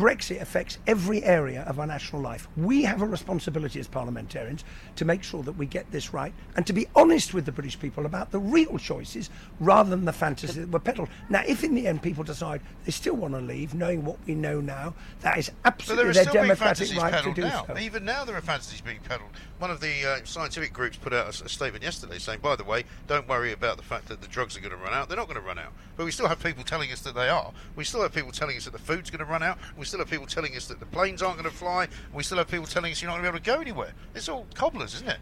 Brexit 0.00 0.40
affects 0.40 0.78
every 0.86 1.22
area 1.22 1.60
of 1.64 1.78
our 1.78 1.86
national 1.86 2.22
life. 2.22 2.48
We 2.56 2.84
have 2.84 3.02
a 3.02 3.06
responsibility 3.06 3.78
as 3.80 3.86
parliamentarians 3.86 4.64
to 4.96 5.04
make 5.04 5.22
sure 5.22 5.42
that 5.42 5.52
we 5.52 5.66
get 5.66 5.92
this 5.92 6.14
right 6.14 6.32
and 6.56 6.66
to 6.66 6.72
be 6.72 6.86
honest 6.96 7.34
with 7.34 7.44
the 7.44 7.52
British 7.52 7.78
people 7.78 8.06
about 8.06 8.30
the 8.30 8.38
real 8.38 8.78
choices 8.78 9.28
rather 9.58 9.90
than 9.90 10.06
the 10.06 10.12
fantasies 10.14 10.56
that 10.56 10.70
were 10.70 10.78
peddled. 10.78 11.10
Now, 11.28 11.42
if 11.46 11.62
in 11.62 11.74
the 11.74 11.86
end 11.86 12.00
people 12.00 12.24
decide 12.24 12.62
they 12.86 12.92
still 12.92 13.14
want 13.14 13.34
to 13.34 13.40
leave, 13.40 13.74
knowing 13.74 14.02
what 14.06 14.16
we 14.26 14.34
know 14.34 14.62
now, 14.62 14.94
that 15.20 15.36
is 15.36 15.50
absolutely 15.66 16.14
their 16.14 16.24
democratic 16.24 16.96
right 16.96 17.22
to 17.22 17.34
do 17.34 17.42
now. 17.42 17.66
so. 17.66 17.76
Even 17.76 18.06
now, 18.06 18.24
there 18.24 18.36
are 18.36 18.40
fantasies 18.40 18.80
being 18.80 19.00
peddled. 19.06 19.28
One 19.58 19.70
of 19.70 19.82
the 19.82 20.06
uh, 20.08 20.24
scientific 20.24 20.72
groups 20.72 20.96
put 20.96 21.12
out 21.12 21.28
a 21.28 21.48
statement 21.50 21.84
yesterday 21.84 22.16
saying, 22.16 22.40
by 22.40 22.56
the 22.56 22.64
way, 22.64 22.84
don't 23.06 23.28
worry 23.28 23.52
about 23.52 23.76
the 23.76 23.82
fact 23.82 24.08
that 24.08 24.22
the 24.22 24.28
drugs 24.28 24.56
are 24.56 24.60
going 24.60 24.70
to 24.70 24.78
run 24.78 24.94
out. 24.94 25.08
They're 25.08 25.18
not 25.18 25.28
going 25.28 25.38
to 25.38 25.46
run 25.46 25.58
out. 25.58 25.74
But 25.98 26.06
we 26.06 26.10
still 26.10 26.28
have 26.28 26.42
people 26.42 26.64
telling 26.64 26.90
us 26.90 27.02
that 27.02 27.14
they 27.14 27.28
are. 27.28 27.52
We 27.76 27.84
still 27.84 28.00
have 28.00 28.14
people 28.14 28.32
telling 28.32 28.56
us 28.56 28.64
that 28.64 28.72
the 28.72 28.78
food's 28.78 29.10
going 29.10 29.18
to 29.18 29.30
run 29.30 29.42
out. 29.42 29.58
We 29.76 29.84
still 29.90 29.98
have 30.00 30.08
people 30.08 30.26
telling 30.26 30.54
us 30.56 30.66
that 30.66 30.78
the 30.78 30.86
planes 30.86 31.20
aren't 31.20 31.36
going 31.38 31.50
to 31.50 31.56
fly. 31.56 31.88
We 32.14 32.22
still 32.22 32.38
have 32.38 32.48
people 32.48 32.66
telling 32.66 32.92
us 32.92 33.02
you're 33.02 33.10
not 33.10 33.14
going 33.20 33.24
to 33.26 33.32
be 33.32 33.36
able 33.36 33.44
to 33.44 33.50
go 33.56 33.60
anywhere. 33.60 33.92
It's 34.14 34.28
all 34.28 34.46
cobblers, 34.54 34.94
isn't 34.94 35.08
it? 35.08 35.18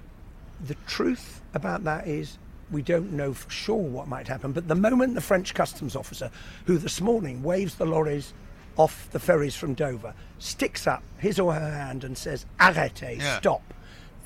The 0.66 0.74
truth 0.86 1.40
about 1.54 1.84
that 1.84 2.06
is 2.06 2.36
we 2.70 2.82
don't 2.82 3.12
know 3.12 3.32
for 3.32 3.48
sure 3.50 3.76
what 3.82 4.08
might 4.08 4.28
happen. 4.28 4.52
But 4.52 4.68
the 4.68 4.74
moment 4.74 5.14
the 5.14 5.22
French 5.22 5.54
customs 5.54 5.96
officer, 5.96 6.30
who 6.66 6.76
this 6.76 7.00
morning 7.00 7.42
waves 7.42 7.76
the 7.76 7.86
lorries 7.86 8.34
off 8.76 9.08
the 9.10 9.18
ferries 9.18 9.56
from 9.56 9.72
Dover, 9.72 10.12
sticks 10.38 10.86
up 10.86 11.02
his 11.16 11.40
or 11.40 11.54
her 11.54 11.70
hand 11.72 12.04
and 12.04 12.16
says, 12.16 12.44
arrêtez, 12.60 13.18
Yeah. 13.20 13.38
stop, 13.38 13.62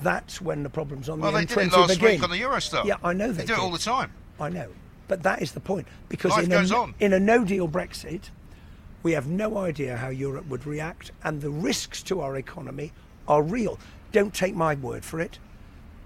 that's 0.01 0.41
when 0.41 0.63
the 0.63 0.69
problems 0.69 1.07
on 1.07 1.21
Well, 1.21 1.31
the 1.31 1.37
they 1.39 1.45
M20 1.45 1.47
did 1.47 1.57
it 1.73 1.77
last 1.77 1.87
begin. 1.93 2.11
week 2.11 2.23
on 2.23 2.29
the 2.31 2.41
Eurostar. 2.41 2.83
Yeah, 2.85 2.95
I 3.01 3.13
know 3.13 3.31
they, 3.31 3.45
They 3.45 3.45
do 3.45 3.53
it 3.53 3.59
all 3.59 3.71
the 3.71 3.79
time. 3.79 4.11
I 4.41 4.49
know. 4.49 4.67
But 5.07 5.23
that 5.23 5.41
is 5.41 5.53
the 5.53 5.59
point. 5.61 5.87
Because 6.09 6.31
Life 6.31 6.43
in, 6.43 6.49
goes 6.49 6.71
a, 6.71 6.75
on. 6.77 6.95
in 6.99 7.13
a 7.13 7.19
no 7.19 7.45
deal 7.45 7.67
Brexit, 7.69 8.23
we 9.03 9.11
have 9.11 9.27
no 9.27 9.57
idea 9.57 9.97
how 9.97 10.09
Europe 10.09 10.47
would 10.47 10.65
react, 10.65 11.11
and 11.23 11.41
the 11.41 11.49
risks 11.49 12.01
to 12.03 12.21
our 12.21 12.37
economy 12.37 12.91
are 13.27 13.43
real. 13.43 13.77
Don't 14.11 14.33
take 14.33 14.55
my 14.55 14.75
word 14.75 15.03
for 15.03 15.19
it. 15.19 15.39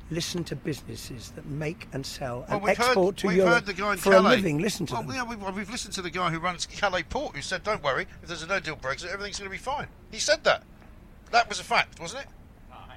Listen 0.10 0.44
to 0.46 0.56
businesses 0.56 1.32
that 1.32 1.46
make 1.46 1.88
and 1.92 2.06
sell 2.06 2.44
and 2.44 2.50
Well, 2.52 2.60
we've 2.62 2.80
export 2.80 3.16
heard, 3.16 3.18
to 3.18 3.28
we've 3.28 3.38
Europe 3.38 3.54
heard 3.54 3.66
the 3.66 3.74
guy 3.74 3.92
in 3.92 3.98
for 3.98 4.12
Calais. 4.12 4.34
a 4.34 4.36
living. 4.38 4.58
Listen 4.60 4.86
to 4.88 4.94
well, 4.94 5.04
them. 5.04 5.16
Yeah, 5.16 5.24
we've, 5.24 5.56
we've 5.56 5.70
listened 5.70 5.94
to 5.96 6.02
the 6.02 6.10
guy 6.10 6.30
who 6.30 6.40
runs 6.40 6.66
Calais 6.66 7.04
Port, 7.04 7.36
who 7.36 7.42
said, 7.42 7.64
"Don't 7.64 7.84
worry, 7.84 8.08
if 8.22 8.28
there's 8.28 8.42
a 8.42 8.48
no-deal 8.48 8.78
Brexit, 8.78 9.12
everything's 9.12 9.38
going 9.38 9.52
to 9.52 9.54
be 9.56 9.62
fine." 9.62 9.88
He 10.10 10.20
said 10.20 10.44
that. 10.46 10.64
That 11.32 11.50
was 11.50 11.60
a 11.60 11.64
fact, 11.64 12.00
wasn't 12.00 12.24
it? 12.24 12.30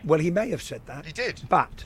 Well, 0.05 0.21
he 0.21 0.31
may 0.31 0.51
have 0.51 0.63
said 0.63 0.83
that. 0.87 1.05
He 1.05 1.13
did. 1.13 1.43
But 1.49 1.85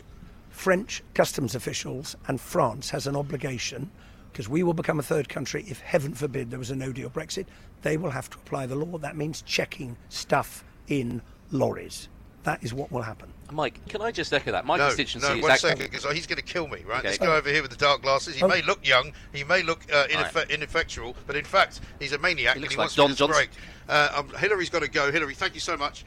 French 0.50 1.02
customs 1.14 1.54
officials 1.54 2.16
and 2.28 2.40
France 2.40 2.90
has 2.90 3.06
an 3.06 3.16
obligation, 3.16 3.90
because 4.34 4.48
we 4.48 4.64
will 4.64 4.74
become 4.74 4.98
a 4.98 5.02
third 5.02 5.28
country 5.28 5.64
if, 5.68 5.78
heaven 5.78 6.12
forbid, 6.12 6.50
there 6.50 6.58
was 6.58 6.68
a 6.72 6.74
no 6.74 6.90
deal 6.90 7.08
Brexit. 7.08 7.46
They 7.82 7.96
will 7.96 8.10
have 8.10 8.28
to 8.30 8.36
apply 8.38 8.66
the 8.66 8.74
law. 8.74 8.98
That 8.98 9.16
means 9.16 9.42
checking 9.42 9.96
stuff 10.08 10.64
in 10.88 11.22
lorries. 11.52 12.08
That 12.42 12.64
is 12.64 12.74
what 12.74 12.90
will 12.90 13.02
happen. 13.02 13.32
Mike, 13.52 13.86
can 13.88 14.02
I 14.02 14.10
just 14.10 14.32
echo 14.32 14.50
that? 14.50 14.66
My 14.66 14.76
no, 14.76 14.86
constituency 14.88 15.28
no, 15.28 15.36
is 15.36 15.42
one 15.42 15.52
act- 15.52 15.60
second, 15.60 15.88
because 15.88 16.04
he's 16.12 16.26
going 16.26 16.38
to 16.38 16.42
kill 16.42 16.66
me, 16.66 16.82
right? 16.84 16.98
Okay. 16.98 17.10
This 17.10 17.18
guy 17.18 17.36
over 17.36 17.48
here 17.48 17.62
with 17.62 17.70
the 17.70 17.76
dark 17.76 18.02
glasses, 18.02 18.34
he 18.34 18.42
Oh. 18.42 18.48
may 18.48 18.60
look 18.62 18.84
young, 18.84 19.12
he 19.32 19.44
may 19.44 19.62
look 19.62 19.82
uh, 19.92 20.06
Right. 20.12 20.50
ineffectual, 20.50 21.14
but 21.28 21.36
in 21.36 21.44
fact, 21.44 21.80
he's 22.00 22.12
a 22.12 22.18
maniac 22.18 22.54
He 22.54 22.58
and 22.58 22.60
looks 22.62 22.74
he 22.74 22.76
like 22.76 22.82
wants 22.82 22.96
Don 22.96 23.10
me 23.10 23.14
to 23.14 23.18
Johnson. 23.20 23.36
break. 23.36 23.50
Uh, 23.88 24.08
um, 24.16 24.28
Hilary's 24.36 24.68
got 24.68 24.82
to 24.82 24.88
go. 24.88 25.12
Hilary, 25.12 25.34
thank 25.34 25.54
you 25.54 25.60
so 25.60 25.76
much. 25.76 26.04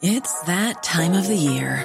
It's 0.00 0.40
that 0.42 0.84
time 0.84 1.14
of 1.14 1.26
the 1.26 1.36
year. 1.36 1.84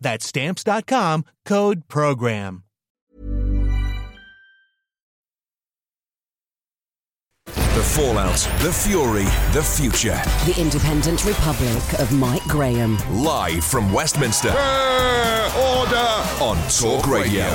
That's 0.00 0.26
stamps.com, 0.26 1.24
code 1.44 1.88
PROGRAM. 1.88 2.64
The 7.78 7.84
fallout, 7.84 8.38
the 8.60 8.72
fury, 8.72 9.22
the 9.52 9.62
future. 9.62 10.20
The 10.46 10.60
Independent 10.60 11.24
Republic 11.24 12.00
of 12.00 12.12
Mike 12.12 12.42
Graham. 12.42 12.98
Live 13.22 13.64
from 13.64 13.92
Westminster. 13.92 14.48
order! 14.48 16.08
On 16.42 16.56
Talk 16.68 17.06
Radio. 17.06 17.46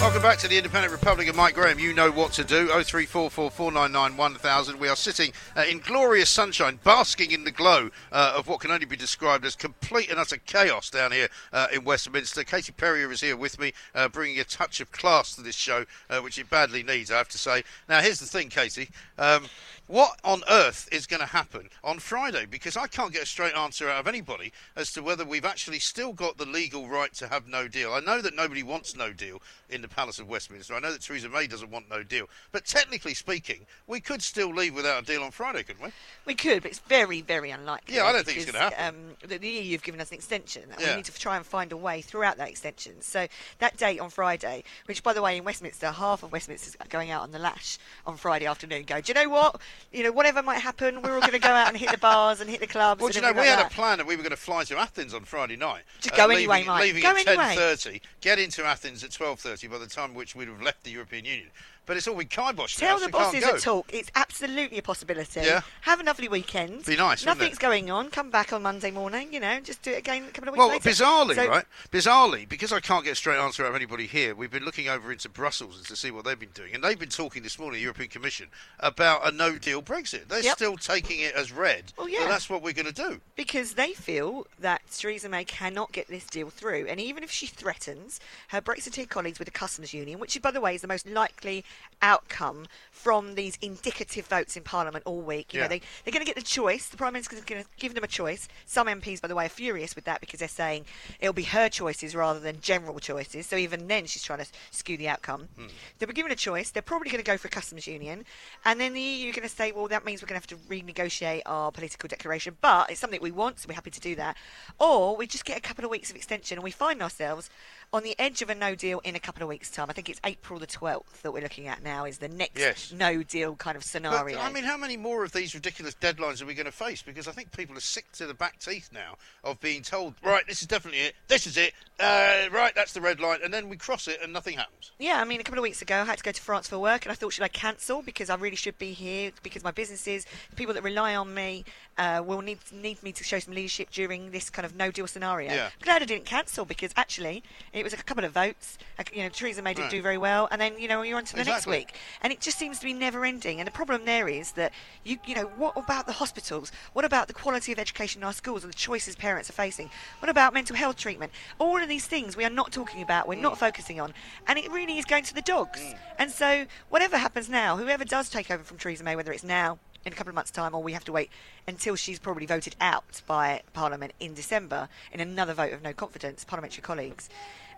Welcome 0.00 0.22
back 0.22 0.38
to 0.38 0.48
the 0.48 0.56
Independent 0.56 0.92
Republic 0.92 1.26
of 1.26 1.34
Mike 1.34 1.54
Graham. 1.54 1.80
You 1.80 1.92
know 1.92 2.12
what 2.12 2.32
to 2.34 2.44
do. 2.44 2.68
0344 2.68 3.50
499 3.50 4.16
1000. 4.16 4.78
We 4.78 4.88
are 4.88 4.94
sitting 4.94 5.32
uh, 5.56 5.64
in 5.68 5.80
glorious 5.80 6.30
sunshine, 6.30 6.78
basking 6.84 7.32
in 7.32 7.42
the 7.42 7.50
glow 7.50 7.90
uh, 8.12 8.34
of 8.36 8.46
what 8.46 8.60
can 8.60 8.70
only 8.70 8.86
be 8.86 8.96
described 8.96 9.44
as 9.44 9.56
complete 9.56 10.08
and 10.08 10.20
utter 10.20 10.36
chaos 10.36 10.88
down 10.88 11.10
here 11.10 11.28
uh, 11.52 11.66
in 11.72 11.82
Westminster. 11.82 12.44
Katie 12.44 12.72
Perrior 12.72 13.10
is 13.10 13.20
here 13.20 13.36
with 13.36 13.58
me, 13.58 13.72
uh, 13.92 14.06
bringing 14.08 14.38
a 14.38 14.44
touch 14.44 14.80
of 14.80 14.92
class 14.92 15.34
to 15.34 15.42
this 15.42 15.56
show, 15.56 15.84
uh, 16.08 16.20
which 16.20 16.38
it 16.38 16.48
badly 16.48 16.84
needs, 16.84 17.10
I 17.10 17.18
have 17.18 17.28
to 17.30 17.38
say. 17.38 17.64
Now, 17.88 18.00
here's 18.00 18.20
the 18.20 18.26
thing, 18.26 18.50
Katie. 18.50 18.90
Um, 19.18 19.46
what 19.88 20.20
on 20.22 20.42
earth 20.48 20.88
is 20.92 21.06
going 21.06 21.20
to 21.20 21.26
happen 21.26 21.68
on 21.82 21.98
Friday? 21.98 22.46
Because 22.46 22.76
I 22.76 22.86
can't 22.86 23.12
get 23.12 23.22
a 23.22 23.26
straight 23.26 23.54
answer 23.54 23.88
out 23.88 24.00
of 24.00 24.06
anybody 24.06 24.52
as 24.76 24.92
to 24.92 25.02
whether 25.02 25.24
we've 25.24 25.44
actually 25.44 25.78
still 25.80 26.12
got 26.12 26.36
the 26.36 26.46
legal 26.46 26.88
right 26.88 27.12
to 27.14 27.28
have 27.28 27.48
no 27.48 27.68
deal. 27.68 27.92
I 27.92 28.00
know 28.00 28.20
that 28.20 28.36
nobody 28.36 28.62
wants 28.62 28.94
no 28.94 29.12
deal 29.12 29.42
in 29.70 29.82
the 29.82 29.88
Palace 29.88 30.18
of 30.18 30.28
Westminster. 30.28 30.74
I 30.74 30.80
know 30.80 30.92
that 30.92 31.02
Theresa 31.02 31.28
May 31.28 31.46
doesn't 31.46 31.70
want 31.70 31.90
no 31.90 32.02
deal. 32.02 32.26
But 32.52 32.64
technically 32.64 33.14
speaking, 33.14 33.66
we 33.86 34.00
could 34.00 34.22
still 34.22 34.54
leave 34.54 34.74
without 34.74 35.02
a 35.02 35.06
deal 35.06 35.22
on 35.22 35.30
Friday, 35.30 35.62
couldn't 35.62 35.82
we? 35.82 35.90
We 36.26 36.34
could, 36.34 36.62
but 36.62 36.70
it's 36.70 36.80
very, 36.80 37.22
very 37.22 37.50
unlikely. 37.50 37.96
Yeah, 37.96 38.04
I 38.04 38.12
don't 38.12 38.24
think 38.24 38.38
it's 38.38 38.50
gonna 38.50 38.70
happen. 38.70 38.94
Um, 38.94 39.16
the, 39.26 39.38
the 39.38 39.48
EU 39.48 39.72
have 39.72 39.82
given 39.82 40.00
us 40.00 40.10
an 40.10 40.16
extension. 40.16 40.64
and 40.70 40.80
Yeah. 40.80 40.90
We 40.90 40.96
need 40.96 41.04
to 41.06 41.18
try 41.18 41.36
and 41.36 41.44
find 41.44 41.72
a 41.72 41.76
way 41.76 42.02
throughout 42.02 42.36
that 42.36 42.48
extension. 42.48 43.00
So 43.00 43.26
that 43.58 43.76
date 43.76 44.00
on 44.00 44.10
Friday, 44.10 44.64
which, 44.86 45.02
by 45.02 45.12
the 45.12 45.22
way, 45.22 45.36
in 45.38 45.44
Westminster, 45.44 45.90
half 45.90 46.22
of 46.22 46.32
Westminster's 46.32 46.76
going 46.88 47.10
out 47.10 47.22
on 47.22 47.30
the 47.30 47.38
lash 47.38 47.78
on 48.06 48.16
Friday 48.16 48.46
afternoon. 48.46 48.84
Go, 48.84 49.00
do 49.00 49.10
you 49.10 49.14
know 49.14 49.28
what? 49.30 49.60
You 49.92 50.04
know, 50.04 50.12
whatever 50.12 50.42
might 50.42 50.60
happen, 50.60 51.02
we're 51.02 51.14
all 51.14 51.20
going 51.20 51.32
to 51.32 51.38
go 51.38 51.48
out 51.48 51.68
and 51.68 51.76
hit 51.76 51.90
the 51.90 51.98
bars 51.98 52.40
and 52.40 52.48
hit 52.50 52.60
the 52.60 52.66
clubs. 52.66 53.00
Well, 53.00 53.10
do 53.10 53.16
you 53.16 53.22
know, 53.22 53.28
we 53.28 53.38
everything 53.40 53.50
had 53.50 53.62
like 53.62 53.72
a 53.72 53.74
plan 53.74 53.98
that 53.98 54.06
we 54.06 54.16
were 54.16 54.22
going 54.22 54.30
to 54.30 54.36
fly 54.36 54.64
to 54.64 54.78
Athens 54.78 55.14
on 55.14 55.24
Friday 55.24 55.56
night. 55.56 55.82
Uh, 56.12 56.16
go 56.16 56.26
leaving, 56.26 56.50
anyway, 56.50 56.64
Mike. 56.64 56.82
Leaving 56.82 57.02
Go 57.02 57.10
at 57.10 57.26
anyway. 57.26 57.54
10.30, 57.56 58.00
get 58.20 58.38
into 58.38 58.64
Athens 58.64 59.02
at 59.04 59.10
12.30 59.10 59.70
by 59.70 59.78
the 59.78 59.86
time 59.86 60.14
which 60.14 60.34
we'd 60.34 60.48
have 60.48 60.62
left 60.62 60.84
the 60.84 60.90
European 60.90 61.24
Union. 61.24 61.48
But 61.88 61.96
it's 61.96 62.06
all 62.06 62.14
been 62.16 62.28
kiboshed 62.28 62.76
Tell 62.76 62.90
now, 62.90 62.94
the 62.96 63.00
so 63.00 63.06
we 63.06 63.12
bosses 63.12 63.44
at 63.44 63.60
talk. 63.60 63.90
It's 63.94 64.10
absolutely 64.14 64.76
a 64.78 64.82
possibility. 64.82 65.40
Yeah. 65.40 65.62
Have 65.80 66.00
a 66.00 66.02
lovely 66.04 66.28
weekend. 66.28 66.84
Be 66.84 66.96
nice, 66.96 67.24
Nothing's 67.24 67.56
going 67.56 67.90
on. 67.90 68.10
Come 68.10 68.28
back 68.28 68.52
on 68.52 68.62
Monday 68.62 68.90
morning. 68.90 69.32
You 69.32 69.40
know, 69.40 69.58
just 69.60 69.80
do 69.80 69.92
it 69.92 69.96
again 69.98 70.24
a 70.24 70.30
couple 70.30 70.48
of 70.50 70.52
weeks 70.52 70.58
Well, 70.58 70.68
later. 70.68 70.90
bizarrely, 70.90 71.34
So- 71.34 71.48
right? 71.48 71.64
Bizarrely, 71.90 72.46
because 72.46 72.74
I 72.74 72.80
can't 72.80 73.04
get 73.06 73.12
a 73.12 73.14
straight 73.14 73.38
answer 73.38 73.64
out 73.64 73.70
of 73.70 73.74
anybody 73.74 74.06
here, 74.06 74.34
we've 74.34 74.50
been 74.50 74.66
looking 74.66 74.88
over 74.90 75.10
into 75.10 75.30
Brussels 75.30 75.82
to 75.84 75.96
see 75.96 76.10
what 76.10 76.26
they've 76.26 76.38
been 76.38 76.50
doing, 76.50 76.74
and 76.74 76.84
they've 76.84 76.98
been 76.98 77.08
talking 77.08 77.42
this 77.42 77.58
morning, 77.58 77.80
European 77.80 78.10
Commission, 78.10 78.48
about 78.80 79.26
a 79.26 79.30
no-deal 79.34 79.80
Brexit. 79.82 80.28
They're 80.28 80.42
Yep. 80.42 80.56
still 80.56 80.76
taking 80.76 81.20
it 81.20 81.34
as 81.34 81.50
read. 81.52 81.94
Well, 81.96 82.08
yeah. 82.10 82.20
that 82.20 82.28
that's 82.28 82.50
what 82.50 82.60
we're 82.60 82.74
going 82.74 82.84
to 82.84 82.92
do. 82.92 83.22
because 83.34 83.74
they 83.74 83.94
feel 83.94 84.46
that 84.58 84.82
Theresa 84.90 85.28
May 85.30 85.44
cannot 85.46 85.92
get 85.92 86.08
this 86.08 86.24
deal 86.24 86.50
through. 86.50 86.86
And 86.88 87.00
even 87.00 87.22
if 87.24 87.30
she 87.30 87.46
threatens 87.46 88.20
her 88.48 88.60
Brexiteer 88.60 89.08
colleagues 89.08 89.38
with 89.38 89.46
the 89.46 89.52
customs 89.52 89.94
union, 89.94 90.18
which, 90.18 90.40
by 90.42 90.50
the 90.50 90.60
way, 90.60 90.74
is 90.74 90.82
the 90.82 90.88
most 90.88 91.06
likely 91.06 91.64
outcome 92.00 92.66
from 92.92 93.34
these 93.34 93.58
indicative 93.60 94.26
votes 94.26 94.56
in 94.56 94.62
Parliament 94.62 95.04
all 95.06 95.20
week, 95.20 95.52
you 95.52 95.58
Yeah. 95.58 95.64
know, 95.64 95.68
they, 95.68 95.80
they're 96.04 96.12
going 96.12 96.24
to 96.24 96.26
get 96.26 96.36
the 96.36 96.42
choice. 96.42 96.88
The 96.88 96.96
Prime 96.96 97.12
Minister's 97.12 97.40
going 97.44 97.62
to 97.62 97.68
give 97.78 97.94
them 97.94 98.04
a 98.04 98.08
choice. 98.08 98.48
Some 98.66 98.86
MPs, 98.86 99.20
by 99.20 99.28
the 99.28 99.34
way, 99.34 99.46
are 99.46 99.48
furious 99.50 99.94
with 99.96 100.04
that 100.04 100.20
because 100.20 100.38
they're 100.40 100.48
saying 100.48 100.84
it'll 101.20 101.32
be 101.32 101.42
her 101.44 101.68
choices 101.68 102.14
rather 102.14 102.40
than 102.40 102.60
general 102.60 102.98
choices. 102.98 103.46
So 103.46 103.56
even 103.56 103.88
then, 103.88 104.06
she's 104.06 104.22
trying 104.22 104.40
to 104.40 104.46
skew 104.70 104.96
the 104.96 105.08
outcome. 105.08 105.48
Hmm. 105.56 105.66
They'll 105.98 106.08
be 106.08 106.14
given 106.14 106.32
a 106.32 106.36
choice. 106.36 106.70
They're 106.70 106.82
probably 106.82 107.10
going 107.10 107.22
to 107.22 107.28
go 107.30 107.36
for 107.36 107.48
a 107.48 107.50
customs 107.50 107.86
union. 107.86 108.24
And 108.64 108.80
then 108.80 108.92
the 108.94 109.00
EU 109.00 109.30
are 109.30 109.34
going 109.34 109.48
to 109.48 109.54
say, 109.54 109.72
well, 109.72 109.88
that 109.88 110.04
means 110.04 110.22
we're 110.22 110.28
going 110.28 110.40
to 110.40 110.52
have 110.52 110.58
to 110.58 110.68
renegotiate 110.68 111.42
our 111.46 111.72
political 111.72 112.08
declaration. 112.08 112.56
But 112.60 112.90
it's 112.90 113.00
something 113.00 113.20
we 113.20 113.30
want, 113.32 113.60
so 113.60 113.66
we're 113.68 113.74
happy 113.74 113.90
to 113.90 114.00
do 114.00 114.14
that. 114.16 114.36
Or 114.78 115.16
we 115.16 115.26
just 115.26 115.44
get 115.44 115.56
a 115.58 115.60
couple 115.60 115.84
of 115.84 115.90
weeks 115.90 116.10
of 116.10 116.16
extension 116.16 116.58
and 116.58 116.64
we 116.64 116.70
find 116.70 117.02
ourselves 117.02 117.50
on 117.92 118.02
the 118.02 118.14
edge 118.18 118.42
of 118.42 118.50
a 118.50 118.54
no 118.54 118.74
deal 118.74 119.00
in 119.00 119.16
a 119.16 119.20
couple 119.20 119.42
of 119.42 119.48
weeks' 119.48 119.70
time. 119.70 119.86
I 119.88 119.94
think 119.94 120.10
it's 120.10 120.20
April 120.24 120.58
the 120.58 120.66
12th 120.66 121.22
that 121.22 121.32
we're 121.32 121.42
looking 121.42 121.68
at 121.68 121.82
now 121.82 122.04
is 122.04 122.18
the 122.18 122.28
next 122.28 122.58
Yes. 122.58 122.92
no 122.92 123.22
deal 123.22 123.56
kind 123.56 123.76
of 123.76 123.82
But, 123.82 123.88
scenario. 123.88 124.38
I 124.38 124.52
mean, 124.52 124.64
how 124.64 124.76
many 124.76 124.96
more 124.96 125.24
of 125.24 125.32
these 125.32 125.54
ridiculous 125.54 125.94
deadlines 125.94 126.42
are 126.42 126.46
we 126.46 126.52
going 126.54 126.66
to 126.66 126.72
face? 126.72 127.00
Because 127.02 127.26
I 127.26 127.32
think 127.32 127.50
people 127.56 127.76
are 127.76 127.80
sick 127.80 128.12
to 128.12 128.26
the 128.26 128.34
back 128.34 128.58
teeth 128.58 128.90
now 128.92 129.16
of 129.42 129.58
being 129.60 129.80
told, 129.82 130.14
right, 130.22 130.46
this 130.46 130.60
is 130.60 130.68
definitely 130.68 131.00
it, 131.00 131.14
this 131.28 131.46
is 131.46 131.56
it, 131.56 131.72
uh, 131.98 132.48
right, 132.52 132.74
that's 132.74 132.92
the 132.92 133.00
red 133.00 133.20
line, 133.20 133.38
and 133.42 133.52
then 133.54 133.68
we 133.70 133.76
cross 133.76 134.06
it 134.06 134.18
and 134.22 134.32
nothing 134.32 134.58
happens. 134.58 134.92
Yeah, 134.98 135.20
I 135.20 135.24
mean, 135.24 135.40
a 135.40 135.44
couple 135.44 135.58
of 135.58 135.62
weeks 135.62 135.80
ago, 135.80 135.96
I 136.00 136.04
had 136.04 136.18
to 136.18 136.24
go 136.24 136.32
to 136.32 136.42
France 136.42 136.68
for 136.68 136.78
work, 136.78 137.06
and 137.06 137.12
I 137.12 137.14
thought, 137.14 137.32
should 137.32 137.44
I 137.44 137.48
cancel 137.48 138.02
because 138.02 138.28
I 138.28 138.34
really 138.34 138.56
should 138.56 138.78
be 138.78 138.92
here 138.92 139.32
because 139.42 139.64
my 139.64 139.70
businesses, 139.70 140.26
the 140.50 140.56
people 140.56 140.74
that 140.74 140.82
rely 140.82 141.14
on 141.16 141.32
me, 141.32 141.64
uh, 141.96 142.22
will 142.24 142.42
need 142.42 142.58
need 142.70 143.02
me 143.02 143.10
to 143.12 143.24
show 143.24 143.38
some 143.40 143.54
leadership 143.54 143.90
during 143.90 144.30
this 144.30 144.50
kind 144.50 144.64
of 144.64 144.76
no 144.76 144.90
deal 144.90 145.06
scenario. 145.08 145.52
Yeah. 145.52 145.64
I'm 145.66 145.84
glad 145.84 146.02
I 146.02 146.04
didn't 146.04 146.26
cancel 146.26 146.64
because 146.64 146.92
actually 146.96 147.42
it 147.78 147.84
was 147.84 147.92
a 147.92 147.96
couple 147.96 148.24
of 148.24 148.32
votes. 148.32 148.78
You 149.12 149.22
know, 149.22 149.28
Theresa 149.28 149.62
May 149.62 149.74
didn't 149.74 149.90
do 149.90 150.02
very 150.02 150.18
well, 150.18 150.48
and 150.50 150.60
then 150.60 150.78
you 150.78 150.88
know 150.88 151.02
you're 151.02 151.16
on 151.18 151.24
to 151.24 151.36
the 151.36 151.44
next 151.44 151.66
week, 151.66 151.94
and 152.22 152.32
it 152.32 152.40
just 152.40 152.58
seems 152.58 152.78
to 152.80 152.84
be 152.84 152.92
never 152.92 153.24
ending. 153.24 153.60
And 153.60 153.66
the 153.66 153.70
problem 153.72 154.04
there 154.04 154.28
is 154.28 154.52
that 154.52 154.72
you 155.04 155.18
you 155.26 155.34
know 155.34 155.44
what 155.56 155.76
about 155.76 156.06
the 156.06 156.12
hospitals? 156.12 156.72
What 156.92 157.04
about 157.04 157.28
the 157.28 157.34
quality 157.34 157.72
of 157.72 157.78
education 157.78 158.20
in 158.22 158.26
our 158.26 158.32
schools 158.32 158.64
and 158.64 158.72
the 158.72 158.76
choices 158.76 159.16
parents 159.16 159.48
are 159.48 159.54
facing? 159.54 159.90
What 160.20 160.28
about 160.28 160.52
mental 160.54 160.76
health 160.76 160.96
treatment? 160.96 161.32
All 161.58 161.80
of 161.80 161.88
these 161.88 162.06
things 162.06 162.36
we 162.36 162.44
are 162.44 162.50
not 162.50 162.72
talking 162.72 163.02
about. 163.02 163.28
We're 163.28 163.36
Mm. 163.38 163.42
not 163.42 163.58
focusing 163.58 164.00
on, 164.00 164.14
and 164.46 164.58
it 164.58 164.70
really 164.70 164.98
is 164.98 165.04
going 165.04 165.24
to 165.24 165.34
the 165.34 165.42
dogs. 165.42 165.80
And 166.18 166.30
so 166.30 166.66
whatever 166.88 167.16
happens 167.18 167.48
now, 167.48 167.76
whoever 167.76 168.04
does 168.04 168.28
take 168.28 168.50
over 168.50 168.64
from 168.64 168.78
Theresa 168.78 169.04
May, 169.04 169.16
whether 169.16 169.32
it's 169.32 169.44
now. 169.44 169.78
In 170.04 170.12
a 170.12 170.16
couple 170.16 170.30
of 170.30 170.36
months' 170.36 170.52
time, 170.52 170.74
or 170.74 170.82
we 170.82 170.92
have 170.92 171.04
to 171.04 171.12
wait 171.12 171.28
until 171.66 171.96
she's 171.96 172.20
probably 172.20 172.46
voted 172.46 172.76
out 172.80 173.20
by 173.26 173.62
Parliament 173.74 174.12
in 174.20 174.32
December 174.32 174.88
in 175.12 175.18
another 175.20 175.52
vote 175.52 175.72
of 175.72 175.82
no 175.82 175.92
confidence, 175.92 176.44
parliamentary 176.44 176.82
colleagues. 176.82 177.28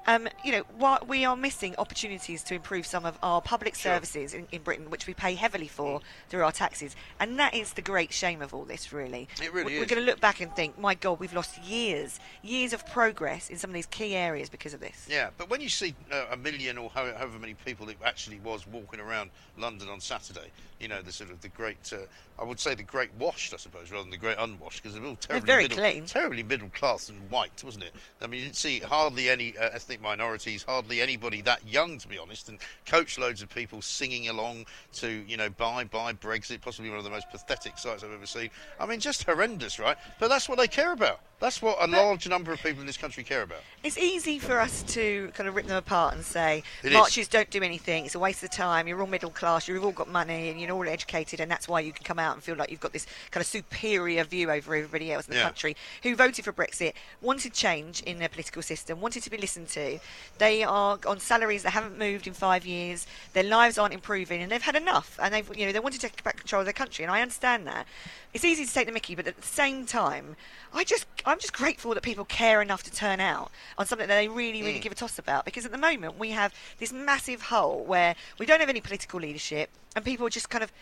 Um, 0.07 0.29
you 0.43 0.51
know, 0.51 0.63
what 0.79 1.09
we 1.09 1.25
are 1.27 1.37
missing 1.37 1.75
opportunities 1.77 2.43
to 2.45 2.55
improve 2.55 2.87
some 2.87 3.05
of 3.05 3.19
our 3.23 3.41
public 3.43 3.77
services 3.77 4.33
in, 4.33 4.47
in 4.51 4.63
Britain, 4.63 4.89
which 4.91 5.07
we 5.07 5.13
pay 5.13 5.35
heavily 5.35 5.69
for 5.69 6.01
through 6.31 6.43
our 6.43 6.51
taxes, 6.53 6.97
and 7.21 7.39
that 7.39 7.55
is 7.55 7.75
the 7.75 7.83
great 7.83 8.13
shame 8.13 8.41
of 8.41 8.55
all 8.55 8.65
this. 8.65 8.93
Really, 8.95 9.29
It 9.43 9.53
really 9.53 9.75
We- 9.75 9.79
We're 9.79 9.85
going 9.87 10.01
to 10.01 10.07
look 10.07 10.19
back 10.21 10.41
and 10.41 10.55
think, 10.57 10.79
my 10.79 10.95
God, 10.95 11.21
we've 11.21 11.35
lost 11.35 11.59
years, 11.63 12.19
years 12.43 12.73
of 12.73 12.85
progress 12.87 13.51
in 13.51 13.59
some 13.59 13.71
of 13.71 13.75
these 13.75 13.87
key 13.87 14.17
areas 14.17 14.49
because 14.49 14.73
of 14.73 14.81
this. 14.81 15.07
Yeah, 15.09 15.31
but 15.37 15.51
when 15.51 15.61
you 15.61 15.69
see 15.69 15.95
uh, 16.11 16.25
a 16.33 16.37
million 16.37 16.79
or 16.79 16.89
ho- 16.91 17.15
however 17.17 17.39
many 17.39 17.55
people 17.67 17.89
it 17.91 17.99
actually 18.05 18.41
was 18.41 18.67
walking 18.67 19.01
around 19.01 19.31
London 19.59 19.89
on 19.91 20.01
Saturday, 20.01 20.51
you 20.81 20.89
know, 20.89 21.03
the 21.03 21.13
sort 21.13 21.31
of 21.31 21.43
the 21.43 21.49
great, 21.49 21.93
uh, 21.93 21.99
I 22.41 22.45
would 22.45 22.59
say 22.59 22.75
the 22.75 22.83
great 22.83 23.11
washed, 23.19 23.53
I 23.53 23.59
suppose, 23.59 23.91
rather 23.91 24.05
than 24.05 24.11
the 24.11 24.17
great 24.17 24.39
unwashed, 24.39 24.83
because 24.83 24.95
they're 24.99 25.07
all 25.07 25.17
terribly 25.17 25.47
very 25.47 25.63
middle, 25.65 25.77
clean. 25.77 26.07
terribly 26.07 26.43
middle 26.43 26.71
class 26.71 27.11
and 27.11 27.31
white, 27.31 27.63
wasn't 27.63 27.85
it? 27.85 27.93
I 28.23 28.27
mean, 28.27 28.39
you 28.41 28.47
didn't 28.47 28.57
see 28.57 28.81
hardly 28.81 29.29
any 29.29 29.57
uh, 29.59 29.69
ethnic 29.75 29.90
minorities, 29.99 30.63
hardly 30.63 31.01
anybody 31.01 31.41
that 31.43 31.67
young, 31.67 31.99
to 31.99 32.07
be 32.07 32.19
honest, 32.19 32.49
and 32.51 32.59
coach 32.85 33.19
loads 33.19 33.41
of 33.43 33.49
people 33.49 33.81
singing 33.81 34.29
along 34.29 34.67
to, 34.93 35.09
you 35.27 35.37
know, 35.37 35.49
bye 35.49 35.85
bye 35.85 36.13
Brexit, 36.13 36.61
possibly 36.61 36.91
one 36.91 36.99
of 36.99 37.05
the 37.05 37.11
most 37.11 37.31
pathetic 37.31 37.79
sights 37.79 38.05
I've 38.05 38.13
ever 38.13 38.27
seen. 38.27 38.51
I 38.79 38.85
mean, 38.85 39.01
just 39.01 39.25
horrendous, 39.25 39.79
right? 39.79 39.97
But 40.19 40.29
that's 40.29 40.49
what 40.49 40.59
they 40.59 40.69
care 40.69 40.93
about. 40.93 41.21
That's 41.41 41.63
what 41.63 41.79
a 41.81 41.87
large 41.87 42.29
number 42.29 42.53
of 42.53 42.63
people 42.63 42.81
in 42.83 42.87
this 42.87 42.99
country 42.99 43.25
care 43.25 43.41
about. 43.41 43.61
It's 43.83 43.97
easy 43.97 44.39
for 44.39 44.61
us 44.61 44.83
to 44.89 45.31
kind 45.35 45.49
of 45.49 45.57
rip 45.57 45.67
them 45.67 45.77
apart 45.79 46.15
and 46.15 46.23
say 46.23 46.63
It 46.83 46.89
is. 46.89 46.93
marches 46.93 47.29
don't 47.29 47.49
do 47.49 47.63
anything. 47.63 48.05
It's 48.05 48.15
a 48.15 48.19
waste 48.19 48.43
of 48.45 48.51
time. 48.51 48.87
You're 48.87 49.01
all 49.01 49.07
middle 49.07 49.31
class. 49.31 49.67
You've 49.67 49.83
all 49.83 49.91
got 49.91 50.07
money, 50.09 50.51
and 50.51 50.61
you're 50.61 50.71
all 50.73 50.87
educated, 50.87 51.41
and 51.41 51.51
that's 51.51 51.67
why 51.67 51.81
you 51.81 51.93
can 51.95 52.05
come 52.05 52.19
out 52.19 52.35
and 52.35 52.45
feel 52.45 52.57
like 52.57 52.71
you've 52.71 52.79
got 52.81 52.93
this 52.93 53.07
kind 53.31 53.41
of 53.41 53.47
superior 53.47 54.23
view 54.25 54.51
over 54.51 54.75
everybody 54.75 55.11
else 55.11 55.27
in 55.29 55.33
the 55.33 55.39
Yeah. 55.39 55.45
country 55.45 55.77
who 56.03 56.15
voted 56.15 56.45
for 56.45 56.53
Brexit, 56.53 56.93
wanted 57.23 57.55
change 57.55 58.03
in 58.03 58.19
their 58.19 58.29
political 58.29 58.61
system, 58.61 59.01
wanted 59.01 59.23
to 59.23 59.31
be 59.31 59.39
listened 59.39 59.69
to. 59.71 59.99
They 60.37 60.63
are 60.63 60.99
on 61.07 61.21
salaries 61.21 61.63
that 61.63 61.71
haven't 61.71 61.97
moved 61.99 62.27
in 62.27 62.35
five 62.35 62.67
years. 62.67 63.07
Their 63.33 63.45
lives 63.45 63.79
aren't 63.79 63.95
improving, 63.95 64.43
and 64.43 64.53
they've 64.53 64.61
had 64.61 64.77
enough. 64.77 65.19
And 65.23 65.33
they've, 65.33 65.57
you 65.57 65.65
know, 65.65 65.73
they 65.73 65.81
want 65.81 65.95
to 65.95 66.01
take 66.01 66.23
back 66.23 66.37
control 66.37 66.61
of 66.61 66.67
their 66.67 66.75
country, 66.75 67.03
and 67.03 67.11
I 67.11 67.23
understand 67.23 67.67
that. 67.67 67.87
It's 68.35 68.45
easy 68.45 68.65
to 68.67 68.73
take 68.73 68.87
the 68.87 68.93
Mickey, 68.93 69.15
but 69.17 69.27
at 69.27 69.37
the 69.41 69.47
same 69.47 69.87
time, 69.87 70.37
I 70.73 70.85
just, 70.85 71.07
I'm 71.31 71.39
just 71.39 71.53
grateful 71.53 71.95
that 71.95 72.03
people 72.03 72.25
care 72.25 72.61
enough 72.61 72.83
to 72.85 72.93
turn 72.93 73.21
out 73.21 73.51
on 73.79 73.87
something 73.87 74.09
that 74.09 74.15
they 74.15 74.29
really, 74.29 74.63
really 74.63 74.79
mm. 74.79 74.83
give 74.83 74.93
a 74.93 74.97
toss 74.97 75.19
about. 75.19 75.45
Because 75.45 75.65
at 75.65 75.73
the 75.73 75.79
moment, 75.79 76.19
we 76.19 76.31
have 76.31 76.53
this 76.79 76.93
massive 76.93 77.43
hole 77.43 77.85
where 77.85 78.15
we 78.39 78.47
don't 78.47 78.61
have 78.61 78.69
any 78.69 78.81
political 78.81 79.21
leadership, 79.21 79.71
and 79.95 80.05
people 80.05 80.27
are 80.27 80.31
just 80.31 80.51
kind 80.51 80.65
of 80.65 80.73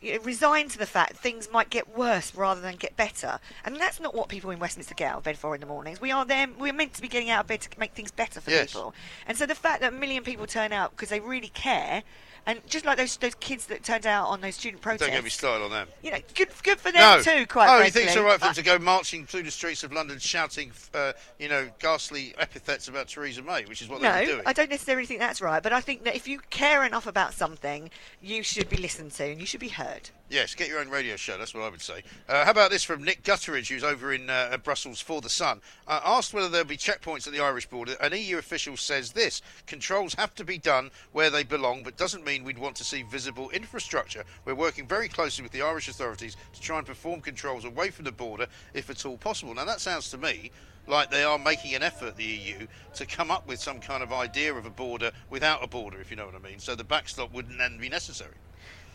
you 0.00 0.14
know, 0.14 0.20
resigned 0.24 0.70
to 0.70 0.78
the 0.78 0.86
fact 0.86 1.16
things 1.16 1.48
might 1.52 1.70
get 1.70 1.96
worse 1.96 2.34
rather 2.34 2.60
than 2.60 2.76
get 2.76 2.96
better. 2.96 3.38
And 3.64 3.76
that's 3.76 4.00
not 4.00 4.14
what 4.14 4.28
people 4.28 4.50
in 4.50 4.58
Westminster 4.58 4.94
get 4.94 5.12
out 5.12 5.18
of 5.18 5.24
bed 5.24 5.38
for 5.38 5.54
in 5.54 5.60
the 5.60 5.66
mornings. 5.66 6.00
We 6.00 6.10
are 6.10 6.24
there, 6.24 6.46
we're 6.58 6.72
meant 6.72 6.94
to 6.94 7.02
be 7.02 7.08
getting 7.08 7.30
out 7.30 7.40
of 7.40 7.46
bed 7.46 7.62
to 7.62 7.80
make 7.80 7.92
things 7.92 8.10
better 8.10 8.40
for 8.40 8.50
Yes. 8.50 8.72
people. 8.72 8.94
And 9.26 9.38
so 9.38 9.46
the 9.46 9.54
fact 9.54 9.80
that 9.80 9.92
a 9.92 9.96
million 9.96 10.22
people 10.22 10.46
turn 10.46 10.72
out 10.72 10.90
because 10.90 11.08
they 11.08 11.20
really 11.20 11.48
care, 11.48 12.02
and 12.46 12.64
just 12.66 12.84
like 12.84 12.96
those 12.96 13.16
those 13.16 13.34
kids 13.34 13.66
that 13.66 13.82
turned 13.82 14.06
out 14.06 14.28
on 14.28 14.40
those 14.40 14.54
student 14.54 14.80
protests. 14.80 15.08
Don't 15.08 15.16
get 15.16 15.24
me 15.24 15.30
started 15.30 15.64
on 15.64 15.70
them. 15.70 15.88
You 16.02 16.12
know, 16.12 16.18
good, 16.34 16.48
good 16.62 16.78
for 16.78 16.92
them 16.92 17.18
no. 17.18 17.22
too. 17.22 17.46
Quite 17.46 17.64
oh, 17.64 17.78
frankly. 17.78 17.86
you 17.86 17.90
think 17.90 18.06
it's 18.08 18.16
all 18.16 18.24
right 18.24 18.38
for 18.38 18.46
them 18.46 18.54
to 18.54 18.62
go 18.62 18.78
marching 18.78 19.26
through 19.26 19.42
the 19.42 19.50
streets 19.50 19.82
of 19.82 19.92
London 19.92 20.18
shouting, 20.18 20.70
uh, 20.94 21.12
you 21.38 21.48
know, 21.48 21.68
ghastly 21.80 22.34
epithets 22.38 22.88
about 22.88 23.08
Theresa 23.08 23.42
May, 23.42 23.64
which 23.64 23.82
is 23.82 23.88
what 23.88 24.00
No, 24.00 24.24
doing? 24.24 24.42
I 24.46 24.52
don't 24.52 24.70
necessarily 24.70 25.06
think 25.06 25.20
that's 25.20 25.40
right, 25.40 25.62
but 25.62 25.72
I 25.72 25.80
think 25.80 26.04
that 26.04 26.14
if 26.14 26.28
you 26.28 26.40
care 26.50 26.84
enough 26.84 27.06
about 27.06 27.34
something, 27.34 27.90
you 28.22 28.42
should 28.42 28.68
be 28.68 28.76
listened 28.76 29.12
to 29.12 29.24
and 29.24 29.40
you 29.40 29.46
should 29.46 29.60
be 29.60 29.68
heard. 29.68 30.10
Yes, 30.28 30.56
get 30.56 30.68
your 30.68 30.80
own 30.80 30.88
radio 30.88 31.14
show. 31.14 31.38
That's 31.38 31.54
what 31.54 31.62
I 31.62 31.68
would 31.68 31.80
say. 31.80 32.02
Uh, 32.28 32.44
how 32.44 32.50
about 32.50 32.72
this 32.72 32.82
from 32.82 33.04
Nick 33.04 33.22
Gutteridge, 33.22 33.68
who's 33.68 33.84
over 33.84 34.12
in 34.12 34.28
uh, 34.28 34.56
Brussels 34.60 35.00
for 35.00 35.20
the 35.20 35.28
Sun? 35.28 35.60
Uh, 35.86 36.00
asked 36.04 36.34
whether 36.34 36.48
there'll 36.48 36.66
be 36.66 36.76
checkpoints 36.76 37.28
at 37.28 37.32
the 37.32 37.38
Irish 37.38 37.66
border, 37.66 37.94
an 38.00 38.12
EU 38.12 38.36
official 38.36 38.76
says 38.76 39.12
this: 39.12 39.40
controls 39.68 40.14
have 40.14 40.34
to 40.34 40.44
be 40.44 40.58
done 40.58 40.90
where 41.12 41.30
they 41.30 41.44
belong, 41.44 41.84
but 41.84 41.96
doesn't 41.96 42.24
mean 42.24 42.42
we'd 42.42 42.58
want 42.58 42.74
to 42.74 42.84
see 42.84 43.04
visible 43.04 43.50
infrastructure. 43.50 44.24
We're 44.44 44.56
working 44.56 44.88
very 44.88 45.08
closely 45.08 45.44
with 45.44 45.52
the 45.52 45.62
Irish 45.62 45.86
authorities 45.86 46.36
to 46.54 46.60
try 46.60 46.78
and 46.78 46.86
perform 46.86 47.20
controls 47.20 47.64
away 47.64 47.90
from 47.90 48.04
the 48.04 48.10
border, 48.10 48.48
if 48.74 48.90
at 48.90 49.06
all 49.06 49.18
possible. 49.18 49.54
Now 49.54 49.64
that 49.66 49.80
sounds 49.80 50.10
to 50.10 50.18
me 50.18 50.50
like 50.88 51.08
they 51.08 51.22
are 51.22 51.38
making 51.38 51.76
an 51.76 51.84
effort, 51.84 52.16
the 52.16 52.24
EU, 52.24 52.66
to 52.94 53.06
come 53.06 53.30
up 53.30 53.46
with 53.46 53.60
some 53.60 53.78
kind 53.78 54.02
of 54.02 54.12
idea 54.12 54.52
of 54.52 54.66
a 54.66 54.70
border 54.70 55.12
without 55.30 55.62
a 55.62 55.68
border, 55.68 56.00
if 56.00 56.10
you 56.10 56.16
know 56.16 56.26
what 56.26 56.34
I 56.34 56.40
mean. 56.40 56.58
So 56.58 56.74
the 56.74 56.84
backstop 56.84 57.32
wouldn't 57.32 57.58
then 57.58 57.78
be 57.78 57.88
necessary. 57.88 58.34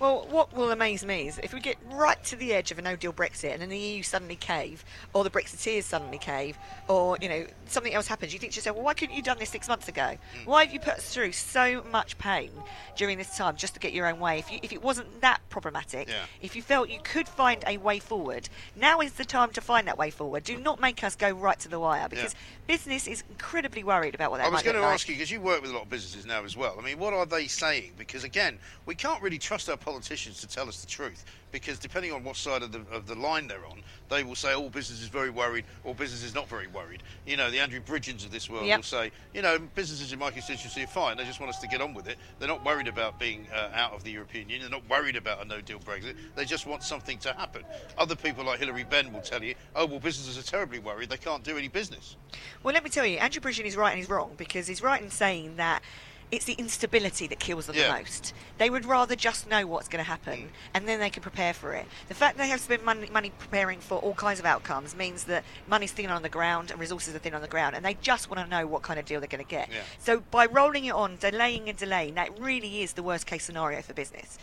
Well, 0.02 0.26
what 0.32 0.52
will 0.56 0.72
amaze 0.72 1.06
me 1.06 1.28
is 1.28 1.38
if 1.44 1.54
we 1.54 1.60
get 1.60 1.78
right 1.92 2.22
to 2.24 2.36
the 2.36 2.54
edge 2.54 2.72
of 2.72 2.80
a 2.80 2.82
no-deal 2.82 3.14
Brexit 3.14 3.54
and 3.54 3.62
then 3.62 3.70
the 3.70 3.78
EU 3.78 4.02
suddenly 4.02 4.36
cave, 4.36 4.84
or 5.14 5.24
the 5.24 5.30
Brexiteers 5.30 5.84
suddenly 5.84 6.18
cave, 6.18 6.58
or 6.88 7.20
you 7.22 7.30
know 7.30 7.46
something 7.68 7.94
else 7.94 8.08
happens, 8.08 8.34
you 8.34 8.40
think 8.40 8.54
to 8.54 8.56
yourself, 8.56 8.76
well, 8.76 8.84
why 8.86 8.96
couldn't 8.96 9.14
you 9.14 9.18
have 9.20 9.26
done 9.26 9.38
this 9.38 9.52
six 9.52 9.68
months 9.68 9.88
ago? 9.88 10.18
Hmm. 10.40 10.50
Why 10.50 10.66
have 10.66 10.74
you 10.74 10.80
put 10.80 10.96
us 10.96 11.14
through 11.14 11.34
so 11.34 11.84
much 11.92 12.18
pain 12.18 12.50
during 12.96 13.20
this 13.20 13.38
time 13.38 13.56
just 13.58 13.76
to 13.76 13.80
get 13.80 13.94
your 13.94 14.08
own 14.08 14.20
way? 14.20 14.40
If, 14.40 14.52
you, 14.52 14.58
if 14.64 14.74
it 14.74 14.82
wasn't 14.82 15.22
that 15.22 15.40
problematic, 15.50 16.10
Yeah. 16.10 16.26
if 16.42 16.56
you 16.56 16.64
felt 16.64 16.90
you 16.90 17.00
could 17.04 17.28
find 17.28 17.64
a 17.68 17.78
way 17.78 18.00
forward, 18.00 18.50
now 18.76 19.02
is 19.02 19.14
the 19.14 19.26
time 19.26 19.52
to 19.52 19.62
find 19.62 19.88
that 19.88 20.00
way 20.00 20.10
forward. 20.10 20.44
Do 20.46 20.58
not 20.58 20.82
make 20.82 21.04
us 21.04 21.16
go 21.16 21.30
right 21.30 21.60
to 21.60 21.70
the 21.70 21.80
wire 21.80 22.10
because 22.10 22.34
business 22.66 23.06
is 23.06 23.24
incredibly 23.30 23.84
worried 23.84 24.16
about 24.16 24.32
what 24.32 24.38
that 24.38 24.48
I 24.48 24.50
was 24.50 24.64
going 24.64 24.78
to 24.78 24.82
like. 24.82 24.96
ask 24.96 25.08
you 25.08 25.14
because 25.14 25.30
you 25.30 25.42
work 25.42 25.62
with 25.62 25.70
a 25.70 25.74
lot 25.76 25.84
of 25.84 25.90
businesses 25.92 26.26
now 26.26 26.44
as 26.44 26.58
well. 26.58 26.76
I 26.80 26.84
mean, 26.84 26.98
what 26.98 27.14
are 27.14 27.28
they 27.28 27.46
saying? 27.46 27.92
Because 28.00 28.24
again, 28.24 28.58
we 28.88 28.96
can't 28.96 29.22
really 29.22 29.38
trust 29.38 29.70
our 29.70 29.78
politicians 29.92 30.40
to 30.40 30.48
tell 30.48 30.68
us 30.70 30.82
the 30.82 30.88
truth. 30.88 31.26
Because 31.52 31.78
depending 31.78 32.14
on 32.14 32.24
what 32.24 32.38
side 32.38 32.64
of 32.64 32.72
the 32.72 32.80
of 32.92 33.08
the 33.08 33.16
line 33.16 33.48
they're 33.48 33.66
on, 33.66 33.84
they 34.10 34.24
will 34.24 34.36
say, 34.36 34.54
"All 34.54 34.70
business 34.70 35.02
is 35.02 35.10
very 35.10 35.30
worried," 35.30 35.66
or 35.84 35.94
"Business 35.94 36.24
is 36.24 36.34
not 36.34 36.48
very 36.48 36.68
worried." 36.68 37.04
You 37.26 37.36
know, 37.36 37.52
the 37.52 37.60
Andrew 37.60 37.82
Bridgens 37.82 38.24
of 38.24 38.32
this 38.32 38.50
world 38.50 38.66
Yep. 38.66 38.78
will 38.78 38.84
say, 38.84 39.12
"You 39.34 39.42
know, 39.42 39.60
businesses 39.60 40.14
in 40.14 40.20
my 40.20 40.32
constituency 40.32 40.84
are 40.84 40.88
fine. 40.88 41.18
They 41.18 41.26
just 41.26 41.42
want 41.42 41.50
us 41.50 41.60
to 41.60 41.68
get 41.68 41.82
on 41.82 41.94
with 41.94 42.08
it. 42.08 42.18
They're 42.40 42.48
not 42.48 42.64
worried 42.64 42.88
about 42.88 43.20
being 43.20 43.48
uh, 43.54 43.72
out 43.74 43.92
of 43.92 44.06
the 44.06 44.12
European 44.12 44.48
Union. 44.50 44.72
They're 44.72 44.80
not 44.80 44.90
worried 44.90 45.18
about 45.18 45.42
a 45.42 45.46
no-deal 45.46 45.80
Brexit. 45.80 46.16
They 46.36 46.46
just 46.46 46.66
want 46.66 46.84
something 46.84 47.18
to 47.20 47.34
happen." 47.34 47.64
Other 47.98 48.16
people 48.16 48.46
like 48.46 48.60
Hilary 48.60 48.86
Benn 48.86 49.12
will 49.12 49.22
tell 49.22 49.44
you, 49.44 49.56
"Oh, 49.76 49.86
well, 49.86 50.00
businesses 50.00 50.38
are 50.38 50.50
terribly 50.50 50.80
worried. 50.80 51.10
They 51.10 51.18
can't 51.18 51.44
do 51.44 51.58
any 51.58 51.68
business." 51.68 52.16
Well, 52.64 52.74
let 52.74 52.86
me 52.86 52.90
tell 52.90 53.06
you, 53.06 53.18
Andrew 53.18 53.42
Bridgen 53.42 53.66
is 53.66 53.76
right 53.76 53.92
and 53.92 54.00
he's 54.00 54.10
wrong 54.10 54.36
because 54.38 54.68
he's 54.68 54.82
right 54.82 55.02
in 55.02 55.12
saying 55.12 55.58
that 55.58 55.84
it's 56.32 56.46
the 56.46 56.54
instability 56.54 57.28
that 57.28 57.40
kills 57.40 57.66
them 57.68 57.76
Yeah. 57.76 57.88
the 57.88 58.00
most. 58.00 58.34
They 58.58 58.70
would 58.70 58.86
rather 58.86 59.16
just 59.16 59.50
know 59.50 59.68
what's 59.68 59.88
going 59.90 60.04
to 60.04 60.10
happen 60.10 60.40
mm. 60.40 60.48
and 60.74 60.88
then 60.88 61.00
they 61.00 61.10
can 61.10 61.22
prepare 61.22 61.54
for 61.54 61.74
it. 61.74 61.86
The 62.08 62.14
fact 62.14 62.38
they 62.38 62.48
have 62.48 62.62
spent 62.62 62.86
money, 62.86 63.10
money 63.12 63.32
preparing 63.38 63.80
for 63.80 64.00
all 64.00 64.14
kinds 64.14 64.40
of 64.40 64.46
outcomes 64.46 64.96
means 64.96 65.26
that 65.26 65.44
money's 65.68 65.92
thin 65.92 66.10
on 66.10 66.22
the 66.22 66.30
ground 66.30 66.72
and 66.72 66.80
resources 66.80 67.14
are 67.14 67.20
thin 67.20 67.34
on 67.34 67.42
the 67.42 67.48
ground 67.48 67.76
and 67.76 67.84
they 67.84 67.96
just 67.96 68.30
want 68.30 68.44
to 68.44 68.50
know 68.50 68.66
what 68.66 68.82
kind 68.82 69.00
of 69.00 69.06
deal 69.06 69.20
they're 69.20 69.28
going 69.28 69.44
to 69.44 69.50
get. 69.50 69.70
Yeah. 69.70 69.82
So 70.00 70.22
by 70.32 70.46
rolling 70.46 70.86
it 70.86 70.94
on, 70.94 71.18
delaying 71.18 71.68
and 71.68 71.78
delaying, 71.78 72.16
that 72.16 72.40
really 72.40 72.82
is 72.82 72.94
the 72.94 73.04
worst 73.04 73.26
case 73.26 73.44
scenario 73.44 73.82
for 73.82 73.94
business. 73.94 74.38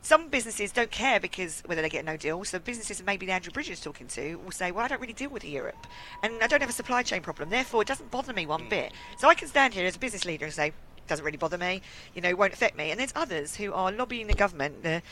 Some 0.00 0.28
businesses 0.28 0.72
don't 0.72 0.90
care 0.90 1.18
because 1.20 1.62
whether 1.66 1.82
they 1.82 1.88
get 1.88 2.04
no 2.04 2.16
deal. 2.16 2.42
So 2.44 2.58
businesses 2.58 3.02
maybe 3.04 3.26
the 3.26 3.32
Andrew 3.32 3.52
Bridgen's 3.52 3.80
talking 3.80 4.06
to 4.08 4.36
will 4.36 4.52
say, 4.52 4.70
"Well, 4.70 4.84
I 4.84 4.88
don't 4.88 5.00
really 5.00 5.12
deal 5.12 5.28
with 5.28 5.44
Europe, 5.44 5.86
and 6.22 6.40
I 6.40 6.46
don't 6.46 6.60
have 6.60 6.70
a 6.70 6.72
supply 6.72 7.02
chain 7.02 7.20
problem. 7.20 7.50
Therefore, 7.50 7.82
it 7.82 7.88
doesn't 7.88 8.10
bother 8.10 8.32
me 8.32 8.46
one 8.46 8.62
mm. 8.62 8.70
bit." 8.70 8.92
So 9.18 9.28
I 9.28 9.34
can 9.34 9.48
stand 9.48 9.74
here 9.74 9.84
as 9.86 9.96
a 9.96 9.98
business 9.98 10.24
leader 10.24 10.44
and 10.44 10.54
say, 10.54 10.72
"Doesn't 11.08 11.24
really 11.24 11.38
bother 11.38 11.58
me. 11.58 11.82
You 12.14 12.22
know, 12.22 12.34
won't 12.36 12.52
affect 12.52 12.76
me." 12.76 12.90
And 12.90 13.00
there's 13.00 13.12
others 13.16 13.56
who 13.56 13.72
are 13.72 13.90
lobbying 13.90 14.26
the 14.26 14.34
government, 14.34 14.82
the 14.82 15.02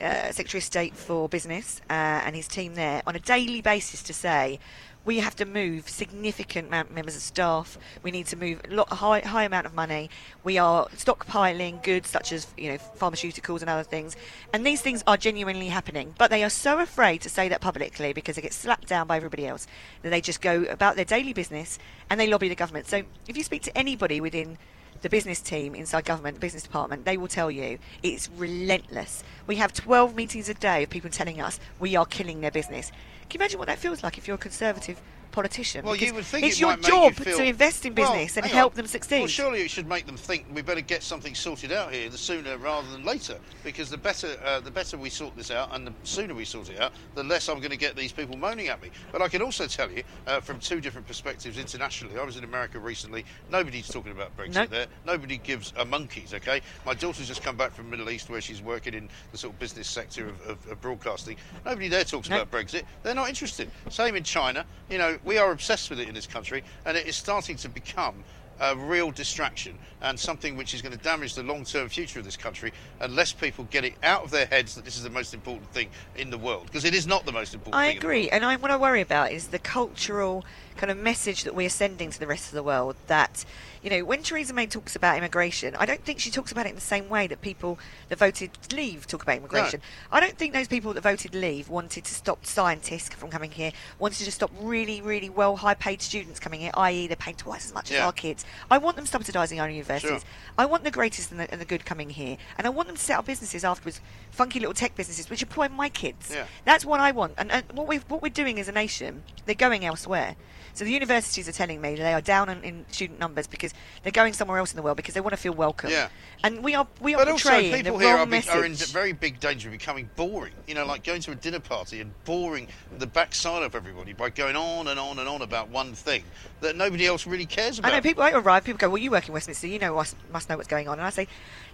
uh, 0.00 0.30
Secretary 0.30 0.58
of 0.60 0.64
State 0.64 0.96
for 0.96 1.28
Business 1.28 1.80
uh, 1.90 2.22
and 2.24 2.36
his 2.36 2.46
team 2.46 2.74
there, 2.74 3.02
on 3.06 3.16
a 3.16 3.20
daily 3.20 3.60
basis 3.60 4.02
to 4.04 4.12
say. 4.12 4.58
We 5.04 5.20
have 5.20 5.36
to 5.36 5.46
move 5.46 5.88
significant 5.88 6.70
members 6.70 7.16
of 7.16 7.22
staff. 7.22 7.78
We 8.02 8.10
need 8.10 8.26
to 8.26 8.36
move 8.36 8.60
a 8.68 8.74
lot, 8.74 8.90
high, 8.90 9.20
high 9.20 9.44
amount 9.44 9.64
of 9.64 9.72
money. 9.72 10.10
We 10.44 10.58
are 10.58 10.86
stockpiling 10.88 11.82
goods 11.82 12.10
such 12.10 12.30
as 12.30 12.46
you 12.58 12.72
know 12.72 12.76
pharmaceuticals 12.76 13.62
and 13.62 13.70
other 13.70 13.84
things, 13.84 14.16
and 14.52 14.66
these 14.66 14.82
things 14.82 15.02
are 15.06 15.16
genuinely 15.16 15.68
happening. 15.68 16.14
But 16.18 16.30
they 16.30 16.44
are 16.44 16.50
so 16.50 16.78
afraid 16.80 17.22
to 17.22 17.30
say 17.30 17.48
that 17.48 17.62
publicly 17.62 18.12
because 18.12 18.36
they 18.36 18.42
get 18.42 18.52
slapped 18.52 18.88
down 18.88 19.06
by 19.06 19.16
everybody 19.16 19.46
else 19.46 19.66
that 20.02 20.10
they 20.10 20.20
just 20.20 20.42
go 20.42 20.64
about 20.64 20.96
their 20.96 21.06
daily 21.06 21.32
business 21.32 21.78
and 22.10 22.20
they 22.20 22.26
lobby 22.26 22.50
the 22.50 22.54
government. 22.54 22.86
So 22.86 23.02
if 23.26 23.36
you 23.36 23.44
speak 23.44 23.62
to 23.62 23.78
anybody 23.78 24.20
within 24.20 24.58
the 25.02 25.08
business 25.08 25.40
team 25.40 25.74
inside 25.74 26.04
government, 26.04 26.36
the 26.36 26.40
business 26.40 26.62
department, 26.62 27.04
they 27.04 27.16
will 27.16 27.28
tell 27.28 27.50
you 27.50 27.78
it's 28.02 28.28
relentless. 28.36 29.22
We 29.46 29.56
have 29.56 29.72
12 29.72 30.14
meetings 30.14 30.48
a 30.48 30.54
day 30.54 30.82
of 30.82 30.90
people 30.90 31.10
telling 31.10 31.40
us 31.40 31.60
we 31.78 31.96
are 31.96 32.06
killing 32.06 32.40
their 32.40 32.50
business. 32.50 32.90
Can 33.28 33.38
you 33.38 33.44
imagine 33.44 33.58
what 33.58 33.68
that 33.68 33.78
feels 33.78 34.02
like 34.02 34.18
if 34.18 34.26
you're 34.26 34.36
a 34.36 34.38
conservative 34.38 35.00
politician? 35.30 35.84
Well, 35.84 35.96
you 35.96 36.14
would 36.14 36.24
think 36.24 36.46
it's 36.46 36.56
it 36.56 36.60
your 36.60 36.76
job 36.76 37.14
you 37.18 37.24
feel, 37.24 37.38
to 37.38 37.44
invest 37.44 37.84
in 37.86 37.94
Well, 37.94 38.12
business 38.12 38.36
and 38.36 38.46
help 38.46 38.72
on. 38.72 38.76
them 38.78 38.86
succeed. 38.86 39.20
Well, 39.20 39.28
surely 39.28 39.60
it 39.62 39.70
should 39.70 39.88
make 39.88 40.06
them 40.06 40.16
think 40.16 40.46
we 40.52 40.62
better 40.62 40.80
get 40.80 41.02
something 41.02 41.34
sorted 41.34 41.72
out 41.72 41.92
here 41.92 42.08
the 42.08 42.18
sooner 42.18 42.56
rather 42.58 42.90
than 42.90 43.04
later. 43.04 43.38
Because 43.64 43.90
the 43.90 43.96
better, 43.98 44.36
uh, 44.44 44.60
the 44.60 44.70
better 44.70 44.96
we 44.96 45.10
sort 45.10 45.36
this 45.36 45.50
out, 45.50 45.74
and 45.74 45.86
the 45.86 45.92
sooner 46.02 46.34
we 46.34 46.44
sort 46.44 46.70
it 46.70 46.80
out, 46.80 46.92
the 47.14 47.24
less 47.24 47.48
I'm 47.48 47.58
going 47.58 47.70
to 47.70 47.76
get 47.76 47.96
these 47.96 48.12
people 48.12 48.36
moaning 48.36 48.68
at 48.68 48.82
me. 48.82 48.90
But 49.12 49.22
I 49.22 49.28
can 49.28 49.42
also 49.42 49.66
tell 49.66 49.90
you 49.90 50.02
uh, 50.26 50.40
from 50.40 50.58
two 50.58 50.80
different 50.80 51.06
perspectives 51.06 51.58
internationally. 51.58 52.18
I 52.18 52.24
was 52.24 52.36
in 52.36 52.44
America 52.44 52.78
recently. 52.78 53.24
Nobody's 53.50 53.88
talking 53.88 54.12
about 54.12 54.36
Brexit 54.36 54.54
Nope. 54.54 54.70
there. 54.70 54.86
Nobody 55.06 55.38
gives 55.38 55.72
a 55.76 55.84
monkeys. 55.84 56.34
Okay, 56.34 56.60
my 56.86 56.94
daughter's 56.94 57.28
just 57.28 57.42
come 57.42 57.56
back 57.56 57.72
from 57.72 57.86
the 57.86 57.90
Middle 57.96 58.10
East 58.10 58.30
where 58.30 58.40
she's 58.40 58.62
working 58.62 58.94
in 58.94 59.08
the 59.32 59.38
sort 59.38 59.52
of 59.54 59.58
business 59.58 59.88
sector 59.88 60.28
of, 60.28 60.40
of, 60.46 60.70
of 60.70 60.80
broadcasting. 60.80 61.36
Nobody 61.64 61.88
there 61.88 62.04
talks 62.04 62.28
Nope. 62.28 62.42
about 62.48 62.60
Brexit. 62.60 62.84
They're 63.02 63.14
not 63.14 63.28
interested. 63.28 63.70
Same 63.90 64.16
in 64.16 64.22
China. 64.24 64.64
You 64.90 64.98
know, 64.98 65.17
we 65.24 65.38
are 65.38 65.52
obsessed 65.52 65.90
with 65.90 66.00
it 66.00 66.08
in 66.08 66.14
this 66.14 66.26
country, 66.26 66.62
and 66.84 66.96
it 66.96 67.06
is 67.06 67.16
starting 67.16 67.56
to 67.56 67.68
become 67.68 68.24
a 68.60 68.76
real 68.76 69.10
distraction 69.10 69.78
and 70.02 70.18
something 70.18 70.56
which 70.56 70.74
is 70.74 70.82
going 70.82 70.92
to 70.92 70.98
damage 70.98 71.34
the 71.34 71.42
long-term 71.42 71.88
future 71.88 72.18
of 72.18 72.24
this 72.24 72.36
country 72.36 72.72
unless 73.00 73.32
people 73.32 73.64
get 73.70 73.84
it 73.84 73.94
out 74.02 74.24
of 74.24 74.30
their 74.30 74.46
heads 74.46 74.74
that 74.74 74.84
this 74.84 74.96
is 74.96 75.02
the 75.02 75.10
most 75.10 75.32
important 75.32 75.70
thing 75.70 75.88
in 76.16 76.30
the 76.30 76.38
world 76.38 76.66
because 76.66 76.84
it 76.84 76.94
is 76.94 77.06
not 77.06 77.24
the 77.24 77.32
most 77.32 77.54
important 77.54 77.76
I 77.76 77.88
thing 77.88 77.96
in 77.96 78.00
the 78.00 78.06
agree, 78.06 78.28
and 78.30 78.44
I, 78.44 78.56
what 78.56 78.70
I 78.70 78.76
worry 78.76 79.00
about 79.00 79.32
is 79.32 79.48
the 79.48 79.58
cultural 79.58 80.44
kind 80.78 80.90
of 80.90 80.96
message 80.96 81.44
that 81.44 81.54
we're 81.54 81.68
sending 81.68 82.10
to 82.10 82.18
the 82.18 82.26
rest 82.26 82.46
of 82.46 82.54
the 82.54 82.62
world. 82.62 82.96
That 83.08 83.44
you 83.82 83.90
know, 83.90 84.04
when 84.04 84.22
Theresa 84.22 84.52
May 84.52 84.66
talks 84.66 84.96
about 84.96 85.16
immigration, 85.18 85.76
I 85.76 85.86
don't 85.86 86.04
think 86.04 86.18
she 86.18 86.30
talks 86.30 86.50
about 86.50 86.66
it 86.66 86.70
in 86.70 86.74
the 86.74 86.80
same 86.80 87.08
way 87.08 87.26
that 87.26 87.40
people 87.40 87.78
that 88.08 88.18
voted 88.18 88.50
Leave 88.72 89.06
talk 89.06 89.22
about 89.22 89.36
immigration. 89.36 89.80
I 90.10 90.20
don't 90.20 90.36
think 90.36 90.52
those 90.52 90.68
people 90.68 90.92
that 90.94 91.02
voted 91.02 91.34
Leave 91.34 91.68
wanted 91.68 92.04
to 92.04 92.14
stop 92.14 92.44
scientists 92.44 93.10
from 93.10 93.30
coming 93.30 93.50
here, 93.50 93.72
wanted 93.98 94.24
to 94.24 94.32
stop 94.32 94.50
really, 94.60 95.00
really 95.00 95.30
well 95.30 95.56
high-paid 95.56 96.02
students 96.02 96.40
coming 96.40 96.60
here, 96.60 96.70
i.e., 96.74 97.06
they're 97.06 97.16
paying 97.16 97.36
twice 97.36 97.66
as 97.66 97.74
much 97.74 97.92
as 97.92 98.00
our 98.00 98.12
kids. 98.12 98.44
I 98.70 98.78
want 98.78 98.96
them 98.96 99.04
subsidising 99.04 99.60
our 99.60 99.70
universities. 99.70 100.22
Sure. 100.22 100.30
I 100.56 100.66
want 100.66 100.84
the 100.84 100.90
greatest 100.90 101.30
and 101.30 101.40
the, 101.40 101.50
and 101.50 101.60
the 101.60 101.64
good 101.64 101.84
coming 101.84 102.10
here, 102.10 102.36
and 102.56 102.66
I 102.66 102.70
want 102.70 102.88
them 102.88 102.96
to 102.96 103.02
set 103.02 103.18
up 103.18 103.26
businesses 103.26 103.64
afterwards, 103.64 104.00
funky 104.30 104.58
little 104.58 104.74
tech 104.74 104.96
businesses 104.96 105.30
which 105.30 105.42
employ 105.42 105.68
my 105.68 105.88
kids. 105.88 106.30
Yeah. 106.32 106.46
That's 106.64 106.84
what 106.84 107.00
I 107.00 107.12
want. 107.12 107.34
And, 107.38 107.50
and 107.50 107.64
what 107.72 107.86
we've 107.86 108.02
what 108.08 108.22
we're 108.22 108.28
doing 108.28 108.58
as 108.58 108.68
a 108.68 108.72
nation, 108.72 109.22
they're 109.46 109.54
going 109.54 109.84
elsewhere. 109.84 110.36
So 110.74 110.84
the 110.84 110.92
universities 110.92 111.48
are 111.48 111.52
telling 111.52 111.80
me 111.80 111.94
they 111.94 112.12
are 112.12 112.20
down 112.20 112.48
in, 112.48 112.62
in 112.62 112.84
student 112.90 113.18
numbers 113.18 113.46
because 113.46 113.74
they're 114.02 114.12
going 114.12 114.32
somewhere 114.32 114.58
else 114.58 114.72
in 114.72 114.76
the 114.76 114.82
world 114.82 114.96
because 114.96 115.14
they 115.14 115.20
want 115.20 115.32
to 115.32 115.36
feel 115.36 115.54
welcome. 115.54 115.90
Yeah. 115.90 116.08
And 116.44 116.62
we 116.62 116.74
are 116.74 116.86
we 117.00 117.14
are 117.14 117.24
But 117.24 117.32
also, 117.32 117.60
people 117.60 117.98
the 117.98 118.04
here 118.04 118.14
wrong 118.14 118.28
are, 118.32 118.40
be, 118.40 118.48
are 118.48 118.64
in 118.64 118.74
very 118.74 119.12
big 119.12 119.40
danger 119.40 119.68
of 119.68 119.72
becoming 119.72 120.08
boring. 120.16 120.52
You 120.66 120.74
know, 120.74 120.86
like 120.86 121.04
going 121.04 121.20
to 121.22 121.32
a 121.32 121.34
dinner 121.34 121.60
party 121.60 122.00
and 122.00 122.12
boring 122.24 122.68
the 122.98 123.06
backside 123.06 123.62
of 123.62 123.74
everybody 123.74 124.12
by 124.12 124.30
going 124.30 124.56
on 124.56 124.88
and 124.88 125.00
on 125.00 125.18
and 125.18 125.28
on 125.28 125.42
about 125.42 125.68
one 125.68 125.94
thing 125.94 126.22
that 126.60 126.76
nobody 126.76 127.06
else 127.06 127.26
really 127.26 127.46
cares 127.46 127.78
about. 127.78 127.92
I 127.92 127.96
know 127.96 128.02
people. 128.02 128.22
I 128.22 128.32
arrive. 128.32 128.64
People 128.64 128.78
go, 128.78 128.88
"Well, 128.88 128.98
you 128.98 129.10
work 129.10 129.26
in 129.26 129.34
Westminster. 129.34 129.66
You 129.66 129.78
know 129.78 129.94
must, 129.94 130.16
must 130.32 130.48
know 130.48 130.56
what's 130.56 130.68
going 130.68 130.88
on." 130.88 130.98
And 130.98 131.06
I 131.06 131.10
say, 131.10 131.26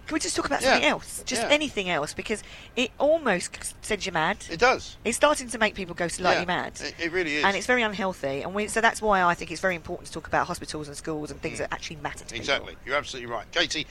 "Can 0.05 0.13
we 0.13 0.19
just 0.19 0.35
talk 0.35 0.45
about 0.45 0.61
Yeah. 0.61 0.71
something 0.73 0.89
else? 0.89 1.23
Just 1.25 1.43
Yeah. 1.43 1.49
anything 1.49 1.89
else?" 1.89 2.13
Because 2.13 2.43
it 2.75 2.91
almost 2.97 3.57
sends 3.81 4.05
you 4.05 4.11
mad. 4.11 4.37
It 4.49 4.59
does. 4.59 4.97
It's 5.03 5.17
starting 5.17 5.49
to 5.49 5.57
make 5.57 5.75
people 5.75 5.95
go 5.95 6.07
slightly 6.07 6.41
Yeah, 6.41 6.45
mad. 6.45 6.79
It, 6.81 6.95
it 6.99 7.11
really 7.11 7.37
is. 7.37 7.43
and 7.43 7.55
it's 7.55 7.67
very 7.67 7.81
unhealthy. 7.81 8.41
And 8.41 8.53
we, 8.53 8.67
so 8.67 8.81
that's 8.81 9.01
why 9.01 9.23
I 9.23 9.33
think 9.33 9.51
it's 9.51 9.61
very 9.61 9.75
important 9.75 10.07
to 10.07 10.13
talk 10.13 10.27
about 10.27 10.47
hospitals 10.47 10.87
and 10.87 10.95
schools 10.95 11.31
and 11.31 11.41
things 11.41 11.55
mm. 11.55 11.59
that 11.59 11.73
actually 11.73 11.97
matter 11.97 12.19
to 12.19 12.25
people. 12.25 12.37
Exactly. 12.37 12.75
You're 12.85 12.95
absolutely 12.95 13.31
right. 13.31 13.49
Katie, 13.51 13.87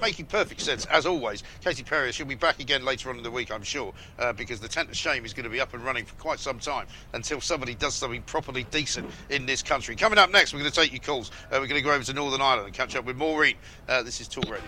making 0.00 0.26
perfect 0.26 0.60
sense, 0.60 0.86
as 0.86 1.06
always. 1.06 1.42
Katie 1.62 1.82
Perrior, 1.82 2.12
she'll 2.12 2.26
be 2.26 2.34
back 2.34 2.60
again 2.60 2.84
later 2.84 3.10
on 3.10 3.16
in 3.16 3.22
the 3.22 3.30
week, 3.30 3.50
I'm 3.50 3.62
sure, 3.62 3.92
uh, 4.18 4.32
because 4.32 4.60
the 4.60 4.68
Tent 4.68 4.88
of 4.88 4.96
Shame 4.96 5.24
is 5.24 5.32
going 5.32 5.44
to 5.44 5.50
be 5.50 5.60
up 5.60 5.74
and 5.74 5.84
running 5.84 6.04
for 6.04 6.14
quite 6.16 6.38
some 6.38 6.58
time 6.58 6.86
until 7.12 7.40
somebody 7.40 7.74
does 7.74 7.94
something 7.94 8.22
properly 8.22 8.64
decent 8.64 9.10
in 9.30 9.46
this 9.46 9.62
country. 9.62 9.96
Coming 9.96 10.18
up 10.18 10.30
next, 10.30 10.52
we're 10.52 10.60
going 10.60 10.70
to 10.70 10.80
take 10.80 10.92
your 10.92 11.00
calls. 11.00 11.30
Uh, 11.46 11.58
we're 11.60 11.66
going 11.66 11.80
to 11.80 11.82
go 11.82 11.92
over 11.92 12.04
to 12.04 12.12
Northern 12.12 12.40
Ireland 12.40 12.66
and 12.66 12.74
catch 12.74 12.96
up 12.96 13.04
with 13.04 13.16
Maureen. 13.16 13.56
Uh, 13.88 14.02
this 14.02 14.20
is 14.20 14.28
Talk 14.28 14.44
Radio. 14.50 14.64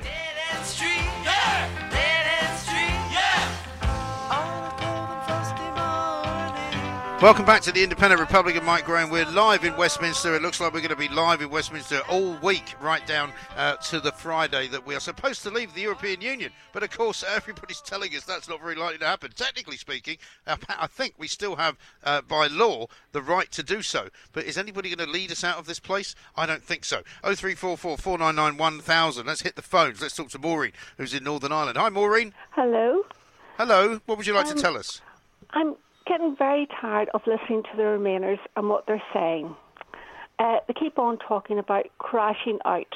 Welcome 7.21 7.45
back 7.45 7.61
to 7.63 7.73
the 7.73 7.83
Independent 7.83 8.19
Republic 8.19 8.57
of 8.57 8.65
Mike 8.65 8.87
Graham. 8.87 9.11
We're 9.11 9.27
live 9.27 9.67
in 9.67 9.77
Westminster. 9.77 10.35
It 10.35 10.41
looks 10.41 10.59
like 10.59 10.73
we're 10.73 10.81
going 10.81 10.89
to 10.89 10.97
be 10.97 11.09
live 11.09 11.43
in 11.43 11.51
Westminster 11.51 12.01
all 12.09 12.33
week, 12.43 12.75
right 12.81 13.07
down 13.07 13.31
uh, 13.59 13.77
to 13.77 14.01
the 14.01 14.11
Friday 14.11 14.69
that 14.69 14.87
we 14.87 14.95
are 14.95 15.01
supposed 15.01 15.43
to 15.43 15.51
leave 15.51 15.75
the 15.75 15.83
European 15.83 16.23
Union. 16.23 16.51
But 16.73 16.83
of 16.83 16.97
course, 16.97 17.23
everybody's 17.37 17.83
telling 17.83 18.17
us 18.17 18.25
that's 18.25 18.49
not 18.49 18.63
very 18.63 18.75
likely 18.75 18.97
to 18.99 19.07
happen. 19.07 19.33
Technically 19.37 19.77
speaking, 19.77 20.17
uh, 20.47 20.57
I 20.71 20.87
think 20.87 21.13
we 21.19 21.29
still 21.29 21.57
have, 21.57 21.77
uh, 22.05 22.23
by 22.23 22.47
law, 22.47 22.87
the 23.13 23.21
right 23.21 23.51
to 23.53 23.63
do 23.63 23.83
so. 23.83 24.09
But 24.33 24.45
is 24.45 24.57
anybody 24.57 24.89
going 24.95 25.07
to 25.07 25.13
lead 25.13 25.31
us 25.31 25.45
out 25.45 25.59
of 25.59 25.67
this 25.67 25.79
place? 25.79 26.15
I 26.37 26.47
don't 26.47 26.65
think 26.65 26.87
so. 26.87 27.03
0344 27.23 27.99
499 27.99 28.57
1000. 28.57 29.27
Let's 29.27 29.43
hit 29.43 29.57
the 29.57 29.63
phones. 29.63 30.01
Let's 30.01 30.17
talk 30.17 30.31
to 30.31 30.39
Maureen, 30.39 30.73
who's 30.97 31.13
in 31.13 31.25
Northern 31.25 31.53
Ireland. 31.53 31.77
Hi, 31.77 31.91
Maureen. 31.91 32.33
Hello. 32.53 33.05
Hello. 33.59 34.01
What 34.07 34.17
would 34.17 34.27
you 34.27 34.33
like 34.33 34.47
Um, 34.47 34.57
to 34.57 34.63
tell 34.63 34.79
us? 34.79 35.03
I'm 35.51 35.77
getting 36.11 36.35
very 36.37 36.67
tired 36.81 37.09
of 37.15 37.23
listening 37.25 37.63
to 37.63 37.77
the 37.77 37.85
Remainers 37.85 38.41
and 38.57 38.69
what 38.69 38.85
they're 38.87 39.03
saying. 39.15 39.55
Uh, 40.41 40.57
they 40.67 40.75
keep 40.75 40.99
on 40.99 41.19
talking 41.19 41.59
about 41.59 41.87
crashing 41.99 42.59
out. 42.65 42.93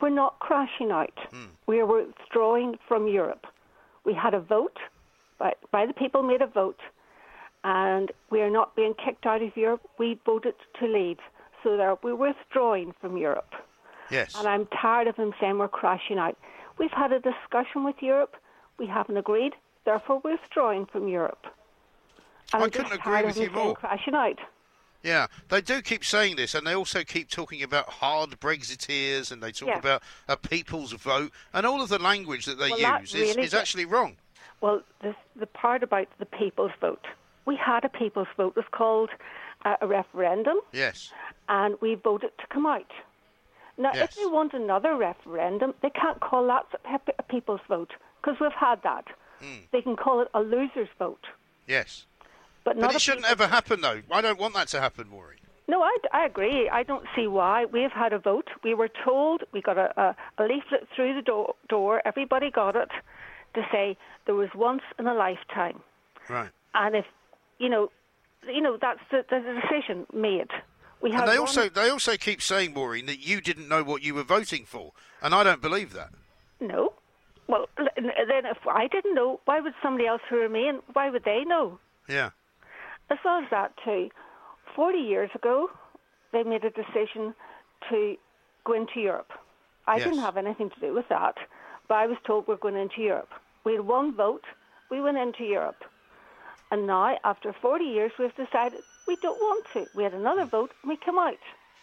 We're 0.00 0.08
not 0.08 0.38
crashing 0.38 0.90
out. 0.90 1.18
We 1.66 1.80
are 1.80 1.86
withdrawing 1.86 2.78
from 2.88 3.06
Europe. 3.08 3.46
We 4.06 4.14
had 4.14 4.32
a 4.32 4.40
vote, 4.40 4.78
by, 5.38 5.52
by 5.70 5.84
the 5.84 5.92
people 5.92 6.22
made 6.22 6.40
a 6.40 6.46
vote, 6.46 6.80
and 7.62 8.10
we 8.30 8.40
are 8.40 8.48
not 8.48 8.74
being 8.74 8.94
kicked 8.94 9.26
out 9.26 9.42
of 9.42 9.54
Europe. 9.54 9.82
We 9.98 10.18
voted 10.24 10.54
to 10.78 10.86
leave. 10.86 11.18
So 11.62 11.98
we're 12.02 12.14
withdrawing 12.14 12.94
from 13.02 13.18
Europe. 13.18 13.52
Yes. 14.10 14.34
And 14.34 14.48
I'm 14.48 14.66
tired 14.80 15.08
of 15.08 15.16
them 15.16 15.34
saying 15.38 15.58
we're 15.58 15.68
crashing 15.68 16.16
out. 16.16 16.38
We've 16.78 16.90
had 16.90 17.12
a 17.12 17.20
discussion 17.20 17.84
with 17.84 17.96
Europe. 18.00 18.36
We 18.78 18.86
haven't 18.86 19.18
agreed. 19.18 19.52
Therefore, 19.84 20.22
we're 20.24 20.38
withdrawing 20.38 20.86
from 20.86 21.06
Europe. 21.06 21.44
And 22.52 22.62
I 22.64 22.68
couldn't 22.68 22.92
agree 22.92 23.22
with 23.22 23.36
you 23.38 23.50
more. 23.50 23.74
Crashing 23.74 24.14
out. 24.14 24.38
Yeah, 25.02 25.28
they 25.48 25.62
do 25.62 25.80
keep 25.80 26.04
saying 26.04 26.36
this, 26.36 26.54
and 26.54 26.66
they 26.66 26.74
also 26.74 27.04
keep 27.04 27.30
talking 27.30 27.62
about 27.62 27.88
hard 27.88 28.38
Brexiteers, 28.38 29.32
and 29.32 29.42
they 29.42 29.50
talk 29.50 29.68
Yeah. 29.68 29.78
about 29.78 30.02
a 30.28 30.36
people's 30.36 30.92
vote, 30.92 31.32
and 31.54 31.64
all 31.64 31.80
of 31.80 31.88
the 31.88 31.98
language 31.98 32.44
that 32.44 32.58
they 32.58 32.70
Well, 32.70 33.00
use 33.00 33.14
is, 33.14 33.20
really 33.34 33.42
is 33.44 33.52
get- 33.52 33.60
actually 33.60 33.86
wrong. 33.86 34.18
Well, 34.60 34.82
the, 35.00 35.14
the 35.36 35.46
part 35.46 35.82
about 35.82 36.08
the 36.18 36.26
people's 36.26 36.72
vote. 36.82 37.06
We 37.46 37.56
had 37.56 37.84
a 37.86 37.88
people's 37.88 38.28
vote. 38.36 38.48
It 38.50 38.56
was 38.56 38.66
called 38.72 39.08
uh, 39.64 39.76
a 39.80 39.86
referendum, 39.86 40.58
Yes, 40.72 41.12
and 41.48 41.76
we 41.80 41.94
voted 41.94 42.36
to 42.38 42.46
come 42.48 42.66
out. 42.66 42.90
Now, 43.78 43.92
Yes. 43.94 44.10
if 44.10 44.16
they 44.16 44.26
want 44.26 44.52
another 44.52 44.94
referendum, 44.96 45.72
they 45.80 45.88
can't 45.90 46.20
call 46.20 46.46
that 46.48 46.66
a 47.18 47.22
people's 47.22 47.62
vote 47.68 47.92
because 48.20 48.38
we've 48.38 48.52
had 48.52 48.82
that. 48.82 49.06
Hmm. 49.40 49.60
They 49.72 49.80
can 49.80 49.96
call 49.96 50.20
it 50.20 50.28
a 50.34 50.40
loser's 50.40 50.90
vote, 50.98 51.24
yes. 51.66 52.04
But, 52.64 52.76
not 52.76 52.88
But 52.88 52.96
it 52.96 53.00
shouldn't 53.02 53.26
ever 53.30 53.46
happen, 53.46 53.80
though. 53.80 54.02
I 54.10 54.20
don't 54.20 54.38
want 54.38 54.54
that 54.54 54.68
to 54.68 54.80
happen, 54.80 55.08
Maureen. 55.08 55.38
No, 55.68 55.82
I, 55.82 55.96
I 56.12 56.26
agree. 56.26 56.68
I 56.68 56.82
don't 56.82 57.04
see 57.14 57.26
why. 57.28 57.64
We've 57.64 57.92
had 57.92 58.12
a 58.12 58.18
vote. 58.18 58.48
We 58.64 58.74
were 58.74 58.88
told, 59.04 59.44
we 59.52 59.62
got 59.62 59.78
a, 59.78 59.92
a, 60.00 60.16
a 60.38 60.44
leaflet 60.44 60.88
through 60.94 61.14
the 61.14 61.22
door, 61.22 61.54
door, 61.68 62.02
everybody 62.04 62.50
got 62.50 62.74
it, 62.74 62.90
to 63.54 63.62
say 63.70 63.96
there 64.26 64.34
was 64.34 64.48
once 64.54 64.82
in 64.98 65.06
a 65.06 65.14
lifetime. 65.14 65.80
Right. 66.28 66.50
And 66.74 66.96
if, 66.96 67.04
you 67.58 67.68
know, 67.68 67.90
you 68.52 68.60
know 68.60 68.78
that's 68.80 69.00
the, 69.10 69.24
the 69.30 69.60
decision 69.60 70.06
made. 70.12 70.48
We 71.02 71.12
had 71.12 71.20
And 71.20 71.28
they 71.30 71.38
one- 71.38 71.48
also 71.48 71.68
they 71.68 71.88
also 71.88 72.16
keep 72.16 72.42
saying, 72.42 72.74
Maureen, 72.74 73.06
that 73.06 73.20
you 73.20 73.40
didn't 73.40 73.68
know 73.68 73.82
what 73.82 74.02
you 74.02 74.14
were 74.14 74.22
voting 74.22 74.64
for, 74.66 74.92
and 75.22 75.34
I 75.34 75.44
don't 75.44 75.62
believe 75.62 75.92
that. 75.92 76.10
No. 76.60 76.94
Well, 77.46 77.68
then 77.96 78.46
if 78.46 78.58
I 78.68 78.86
didn't 78.86 79.14
know, 79.14 79.40
why 79.44 79.60
would 79.60 79.74
somebody 79.82 80.06
else 80.06 80.20
who 80.28 80.36
remain, 80.36 80.80
why 80.92 81.10
would 81.10 81.24
they 81.24 81.44
know? 81.44 81.78
Yeah. 82.08 82.30
As 83.10 83.18
well 83.24 83.42
as 83.42 83.50
that, 83.50 83.72
too, 83.84 84.10
40 84.74 84.98
years 84.98 85.30
ago, 85.34 85.68
they 86.32 86.42
made 86.42 86.64
a 86.64 86.70
decision 86.70 87.34
to 87.88 88.16
go 88.64 88.72
into 88.74 89.00
Europe. 89.00 89.32
I 89.86 89.96
Yes. 89.96 90.04
didn't 90.04 90.20
have 90.20 90.36
anything 90.36 90.70
to 90.70 90.80
do 90.80 90.94
with 90.94 91.08
that, 91.08 91.36
but 91.88 91.96
I 91.96 92.06
was 92.06 92.18
told 92.24 92.46
we're 92.46 92.56
going 92.56 92.76
into 92.76 93.00
Europe. 93.02 93.32
We 93.64 93.72
had 93.72 93.82
one 93.82 94.12
vote, 94.14 94.44
we 94.90 95.00
went 95.00 95.18
into 95.18 95.44
Europe. 95.44 95.84
And 96.70 96.86
now, 96.86 97.18
after 97.24 97.52
40 97.52 97.84
years, 97.84 98.12
we've 98.16 98.34
decided 98.36 98.80
we 99.08 99.16
don't 99.16 99.40
want 99.40 99.66
to. 99.72 99.86
We 99.96 100.04
had 100.04 100.14
another 100.14 100.44
hmm. 100.44 100.50
vote, 100.50 100.70
and 100.82 100.90
we 100.90 100.96
come 100.96 101.18
out. 101.18 101.38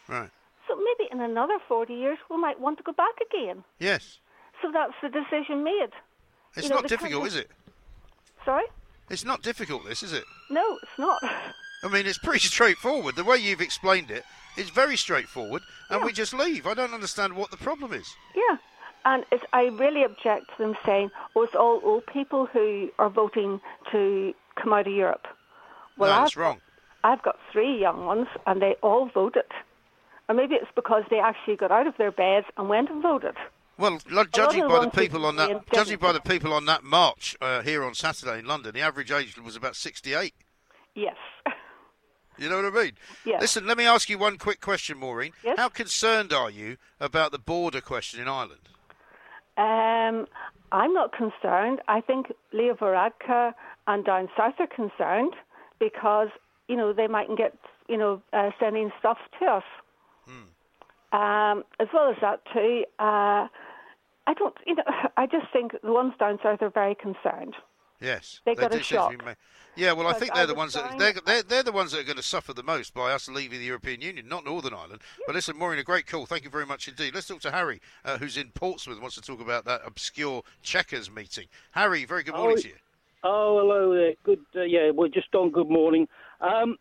Right. 0.07 0.29
So 0.67 0.75
maybe 0.75 1.09
in 1.11 1.19
another 1.19 1.59
40 1.67 1.93
years, 1.93 2.17
we 2.29 2.37
might 2.37 2.59
want 2.59 2.77
to 2.77 2.83
go 2.83 2.93
back 2.93 3.15
again. 3.29 3.65
Yes. 3.79 4.19
So 4.61 4.71
that's 4.71 4.93
the 5.01 5.09
decision 5.09 5.63
made. 5.63 5.91
It's 6.55 6.63
You 6.63 6.69
know, 6.69 6.75
not 6.77 6.87
difficult, 6.87 7.23
country- 7.23 7.27
is 7.27 7.45
it? 7.45 7.51
Sorry? 8.45 8.65
It's 9.09 9.25
not 9.25 9.41
difficult, 9.41 9.85
this, 9.85 10.03
is 10.03 10.13
it? 10.13 10.23
No, 10.49 10.77
it's 10.83 10.97
not. 10.97 11.23
I 11.83 11.87
mean, 11.89 12.05
it's 12.05 12.17
pretty 12.17 12.39
straightforward. 12.47 13.15
The 13.15 13.23
way 13.23 13.37
you've 13.37 13.61
explained 13.61 14.11
it, 14.11 14.23
it 14.57 14.61
is 14.61 14.69
very 14.69 14.97
straightforward, 14.97 15.61
and 15.89 16.03
we 16.03 16.11
just 16.11 16.33
leave. 16.33 16.67
I 16.67 16.73
don't 16.73 16.93
understand 16.93 17.35
what 17.35 17.51
the 17.51 17.57
problem 17.57 17.93
is. 17.93 18.07
Yeah, 18.35 18.57
and 19.05 19.23
it's, 19.31 19.43
I 19.53 19.65
really 19.65 20.03
object 20.03 20.47
to 20.57 20.63
them 20.63 20.75
saying, 20.85 21.11
"Oh, 21.35 21.43
it's 21.43 21.55
all 21.55 21.79
old 21.83 22.05
people 22.07 22.47
who 22.47 22.89
are 22.99 23.09
voting 23.09 23.61
to 23.91 24.33
come 24.61 24.73
out 24.73 24.87
of 24.87 24.93
Europe." 24.93 25.27
Well, 25.97 26.09
no, 26.09 26.15
I've, 26.15 26.21
that's 26.23 26.37
wrong. 26.37 26.61
I've 27.03 27.21
got 27.21 27.37
three 27.51 27.79
young 27.79 28.05
ones, 28.05 28.27
and 28.45 28.61
they 28.61 28.75
all 28.81 29.09
voted. 29.13 29.43
And 30.27 30.37
maybe 30.37 30.55
it's 30.55 30.71
because 30.75 31.03
they 31.09 31.19
actually 31.19 31.55
got 31.55 31.71
out 31.71 31.87
of 31.87 31.95
their 31.97 32.11
beds 32.11 32.47
and 32.57 32.67
went 32.67 32.89
and 32.89 33.01
voted. 33.01 33.35
Well, 33.77 33.99
judging 34.33 34.67
by 34.67 34.83
the 34.83 34.89
people 34.89 35.25
on 35.25 35.35
that, 35.35 35.71
judging 35.71 35.97
by 35.97 36.11
the 36.11 36.21
people 36.21 36.53
on 36.53 36.65
that 36.65 36.83
march 36.83 37.35
uh, 37.41 37.61
here 37.61 37.83
on 37.83 37.93
Saturday 37.93 38.39
in 38.39 38.45
London, 38.45 38.73
the 38.73 38.81
average 38.81 39.11
age 39.11 39.37
was 39.37 39.55
about 39.55 39.75
sixty-eight. 39.75 40.33
Yes. 40.95 41.15
You 42.39 42.49
know 42.49 42.61
what 42.61 42.65
I 42.65 42.83
mean? 42.83 42.91
Yes. 43.25 43.41
Listen, 43.41 43.65
let 43.65 43.79
me 43.79 43.85
ask 43.85 44.11
you 44.11 44.19
one 44.19 44.37
quick 44.37 44.61
question, 44.61 44.99
Maureen. 44.99 45.31
Yes. 45.43 45.57
How 45.57 45.69
concerned 45.69 46.31
are 46.31 46.51
you 46.51 46.77
about 46.99 47.31
the 47.31 47.39
border 47.39 47.81
question 47.81 48.21
in 48.21 48.27
Ireland? 48.27 48.69
Um, 49.57 50.27
I'm 50.71 50.93
not 50.93 51.13
concerned. 51.13 51.79
I 51.87 51.99
think 51.99 52.31
Leo 52.53 52.75
Varadkar 52.75 53.55
and 53.87 54.05
down 54.05 54.29
south 54.37 54.53
are 54.59 54.67
concerned 54.67 55.33
because 55.79 56.27
you 56.67 56.75
know 56.75 56.93
they 56.93 57.07
mightn't 57.07 57.39
get 57.39 57.57
you 57.89 57.97
know 57.97 58.21
uh, 58.33 58.51
sending 58.59 58.91
stuff 58.99 59.17
to 59.39 59.45
us. 59.47 59.63
Um, 61.13 61.63
as 61.79 61.87
well 61.93 62.09
as 62.09 62.17
that 62.19 62.41
too, 62.53 62.83
uh, 62.99 63.47
I 64.27 64.33
don't. 64.33 64.53
You 64.67 64.75
know, 64.75 64.83
I 65.17 65.25
just 65.25 65.47
think 65.51 65.71
the 65.81 65.91
ones 65.93 66.13
down 66.19 66.37
south 66.43 66.61
are 66.61 66.69
very 66.69 66.95
concerned. 66.95 67.55
Yes, 67.99 68.41
They 68.45 68.53
got 68.53 68.71
a 68.71 68.77
did 68.77 68.85
seem 68.85 68.99
to 69.01 69.09
be 69.09 69.15
shock. 69.15 69.25
ma- 69.25 69.33
Yeah, 69.75 69.93
well, 69.93 70.05
I 70.05 70.11
Because 70.11 70.19
think 70.19 70.31
I 70.33 70.35
they're 70.35 70.45
the 70.45 70.53
was 70.53 70.57
ones 70.59 70.73
that 70.73 70.99
they're, 70.99 71.13
they're, 71.25 71.41
they're 71.41 71.63
the 71.63 71.71
ones 71.71 71.91
that 71.93 72.01
are 72.01 72.03
going 72.03 72.17
to 72.17 72.21
suffer 72.21 72.53
the 72.53 72.61
most 72.61 72.93
by 72.93 73.11
us 73.11 73.27
leaving 73.27 73.57
the 73.57 73.65
European 73.65 74.01
Union, 74.01 74.27
not 74.27 74.45
Northern 74.45 74.75
Ireland. 74.75 75.01
But 75.25 75.33
listen, 75.33 75.57
Maureen, 75.57 75.79
a 75.79 75.83
great 75.83 76.05
call. 76.05 76.27
Thank 76.27 76.43
you 76.43 76.51
very 76.51 76.67
much 76.67 76.87
indeed. 76.87 77.15
Let's 77.15 77.25
talk 77.25 77.39
to 77.41 77.49
Harry, 77.51 77.81
uh, 78.05 78.19
who's 78.19 78.37
in 78.37 78.51
Portsmouth, 78.51 79.01
wants 79.01 79.15
to 79.15 79.21
talk 79.23 79.41
about 79.41 79.65
that 79.65 79.81
obscure 79.83 80.43
Chequers 80.61 81.09
meeting. 81.09 81.47
Harry, 81.71 82.05
very 82.05 82.21
good 82.21 82.35
morning 82.35 82.57
Oh, 82.59 82.61
to 82.61 82.67
you. 82.67 82.75
Oh, 83.23 83.57
hello 83.59 83.95
there. 83.95 84.13
Good. 84.23 84.45
Uh, 84.55 84.61
yeah, 84.61 84.91
we're 84.91 85.07
just 85.07 85.33
on. 85.33 85.49
Good 85.49 85.69
morning. 85.69 86.07
Um, 86.39 86.77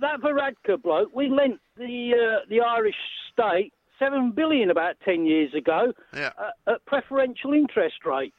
that 0.00 0.20
Varadkar 0.20 0.80
bloke, 0.82 1.14
we 1.14 1.28
lent 1.28 1.60
the 1.76 2.12
uh, 2.14 2.46
the 2.48 2.62
Irish 2.62 2.96
state 3.30 3.74
seven 3.98 4.30
billion 4.32 4.70
about 4.70 4.96
ten 5.04 5.26
years 5.26 5.52
ago 5.54 5.92
Yeah. 6.14 6.30
uh, 6.38 6.72
at 6.72 6.84
preferential 6.86 7.52
interest 7.52 8.04
rates. 8.04 8.34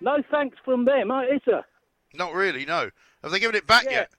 No 0.00 0.18
thanks 0.30 0.56
from 0.64 0.84
them, 0.84 1.10
uh, 1.10 1.22
is 1.22 1.40
there? 1.46 1.64
Not 2.14 2.32
really, 2.34 2.64
no. 2.64 2.90
Have 3.22 3.32
they 3.32 3.40
given 3.40 3.56
it 3.56 3.66
back 3.66 3.84
yet? 3.90 4.10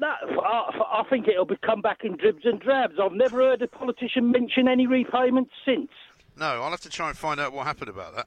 That, 0.00 0.16
I, 0.42 1.00
I 1.00 1.04
think 1.08 1.28
it'll 1.28 1.44
be 1.44 1.56
come 1.64 1.82
back 1.82 1.98
in 2.02 2.16
dribs 2.16 2.44
and 2.44 2.58
drabs. 2.60 2.94
I've 3.02 3.12
never 3.12 3.38
heard 3.38 3.62
a 3.62 3.68
politician 3.68 4.30
mention 4.30 4.66
any 4.68 4.86
repayments 4.86 5.52
since. 5.64 5.90
No, 6.36 6.46
I'll 6.62 6.70
have 6.70 6.80
to 6.80 6.88
try 6.88 7.08
and 7.10 7.16
find 7.16 7.38
out 7.38 7.52
what 7.52 7.66
happened 7.66 7.90
about 7.90 8.16
that. 8.16 8.26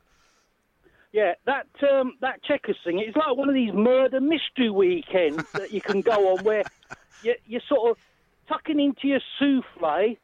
Yeah, 1.12 1.34
that 1.46 1.68
um, 1.90 2.14
that 2.22 2.44
Chequers 2.44 2.78
thing. 2.84 3.00
It's 3.00 3.16
like 3.16 3.36
one 3.36 3.48
of 3.50 3.56
these 3.56 3.74
murder 3.74 4.20
mystery 4.20 4.70
weekends 4.70 5.50
that 5.54 5.72
you 5.72 5.82
can 5.82 6.02
go 6.02 6.36
on 6.36 6.44
where 6.44 6.64
you, 7.24 7.36
you're 7.48 7.62
sort 7.68 7.92
of 7.92 7.98
tucking 8.48 8.80
into 8.80 9.08
your 9.08 9.22
souffle. 9.40 10.18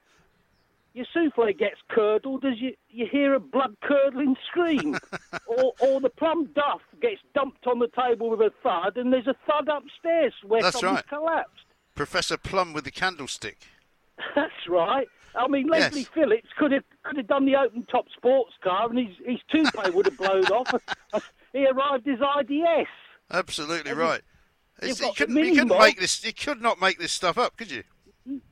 Your 0.94 1.06
souffle 1.14 1.54
gets 1.58 1.78
curdled 1.90 2.44
as 2.44 2.60
you, 2.60 2.74
you 2.90 3.08
hear 3.10 3.34
a 3.34 3.40
blood 3.40 3.76
curdling 3.82 4.36
scream, 4.50 4.98
or 5.48 5.74
or 5.80 6.02
the 6.02 6.10
plum 6.10 6.50
duff 6.54 6.82
gets 7.02 7.22
dumped 7.34 7.66
on 7.66 7.80
the 7.80 7.88
table 7.98 8.30
with 8.30 8.42
a 8.42 8.52
thud, 8.62 8.98
and 8.98 9.14
there's 9.14 9.28
a 9.28 9.36
thud 9.48 9.70
upstairs 9.70 10.34
where 10.46 10.62
That's 10.62 10.80
someone's 10.80 10.98
right. 10.98 11.08
collapsed. 11.08 11.66
Professor 11.96 12.38
Plum 12.38 12.74
with 12.74 12.84
the 12.84 12.92
candlestick. 12.92 13.60
That's 14.36 14.68
right. 14.68 15.08
I 15.34 15.48
mean, 15.48 15.68
Leslie 15.68 16.02
Yes. 16.02 16.10
Phillips 16.14 16.50
could 16.58 16.74
have 16.74 16.84
could 17.04 17.16
have 17.16 17.28
done 17.28 17.46
the 17.46 17.56
open 17.56 17.86
top 17.90 18.06
sports 18.16 18.52
car, 18.62 18.90
and 18.90 19.00
his 19.00 19.16
his 19.26 19.40
toupee 19.50 19.92
would 19.92 20.06
have 20.08 20.18
blown 20.18 20.46
off. 20.48 20.74
He 21.54 21.66
arrived 21.68 22.08
as 22.08 22.20
IDS. 22.40 22.88
Absolutely 23.30 23.92
you- 23.92 23.98
right. 23.98 24.22
you 24.82 24.96
couldn't, 24.96 25.36
couldn't 25.36 25.68
make 25.68 26.00
this. 26.00 26.24
You 26.24 26.34
could 26.34 26.62
not 26.62 26.80
make 26.80 26.98
this 26.98 27.12
stuff 27.12 27.38
up, 27.38 27.58
could 27.58 27.70
you? 27.70 27.84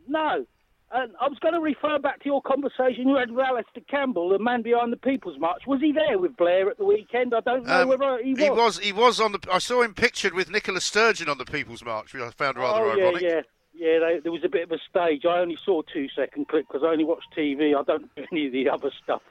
No, 0.06 0.46
And 0.92 1.12
I 1.22 1.28
was 1.28 1.38
going 1.40 1.54
to 1.54 1.60
refer 1.60 2.00
back 2.00 2.20
to 2.22 2.26
your 2.26 2.42
conversation 2.42 3.08
you 3.08 3.16
had 3.16 3.30
with 3.30 3.46
Alastair 3.46 3.84
Campbell, 3.90 4.30
the 4.30 4.40
man 4.40 4.64
behind 4.64 4.92
the 4.92 4.98
People's 4.98 5.38
March. 5.40 5.62
Was 5.68 5.80
he 5.82 5.92
there 5.92 6.18
with 6.18 6.36
Blair 6.36 6.68
at 6.70 6.80
the 6.80 6.86
weekend? 6.86 7.34
I 7.36 7.42
don't 7.42 7.66
know 7.66 7.84
Um, 7.84 7.90
whether 7.90 8.18
he 8.24 8.32
was. 8.34 8.40
He 8.42 8.50
was. 8.50 8.80
He 8.80 8.92
was 8.94 9.20
on 9.20 9.32
the. 9.34 9.40
I 9.52 9.60
saw 9.60 9.84
him 9.84 9.94
pictured 9.94 10.34
with 10.34 10.50
Nicola 10.50 10.82
Sturgeon 10.82 11.30
on 11.30 11.38
the 11.38 11.46
People's 11.46 11.86
March, 11.86 12.14
which 12.14 12.24
I 12.24 12.32
found 12.32 12.58
rather 12.58 12.86
oh, 12.86 12.92
ironic. 13.00 13.22
yeah, 13.22 13.30
yeah. 13.30 13.42
Yeah, 13.72 14.00
they, 14.00 14.20
there 14.24 14.32
was 14.32 14.44
a 14.44 14.50
bit 14.50 14.64
of 14.64 14.72
a 14.72 14.78
stage. 14.90 15.26
I 15.26 15.38
only 15.40 15.58
saw 15.64 15.84
two 15.84 16.08
second 16.16 16.48
clip 16.50 16.66
because 16.68 16.82
I 16.84 16.88
only 16.88 17.06
watch 17.06 17.24
TV. 17.38 17.78
I 17.80 17.84
don't 17.84 18.14
do 18.16 18.26
any 18.32 18.48
of 18.48 18.52
the 18.52 18.68
other 18.68 18.92
stuff. 19.04 19.22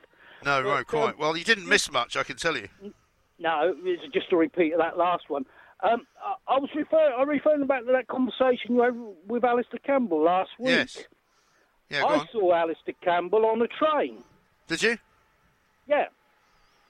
No, 0.45 0.63
But, 0.63 0.69
right, 0.69 0.87
quite. 0.87 1.09
um, 1.11 1.15
Well, 1.19 1.37
you 1.37 1.45
didn't 1.45 1.69
miss 1.69 1.91
much, 1.93 2.17
I 2.17 2.23
can 2.23 2.37
tell 2.37 2.57
you. 2.57 2.69
No, 3.41 3.75
it's 3.85 4.03
just 4.15 4.33
a 4.33 4.37
repeat 4.37 4.73
of 4.73 4.79
that 4.79 4.97
last 4.97 5.25
one. 5.29 5.45
Um, 5.83 6.07
I, 6.25 6.55
I 6.55 6.59
was 6.61 6.71
referring, 6.75 7.13
I 7.19 7.23
referring 7.25 7.67
back 7.67 7.85
to 7.85 7.93
that 7.93 8.07
conversation 8.09 8.77
you 8.77 8.83
had 8.83 8.95
with 9.27 9.45
Alastair 9.45 9.81
Campbell 9.85 10.23
last 10.23 10.51
week. 10.59 10.69
Yes. 10.71 11.05
Yeah, 11.91 12.05
I 12.05 12.18
on. 12.18 12.28
saw 12.32 12.55
Alastair 12.55 12.95
Campbell 13.03 13.47
on 13.47 13.62
a 13.62 13.66
train. 13.68 14.18
Did 14.66 14.82
you? 14.82 14.99
Yeah. 15.86 16.07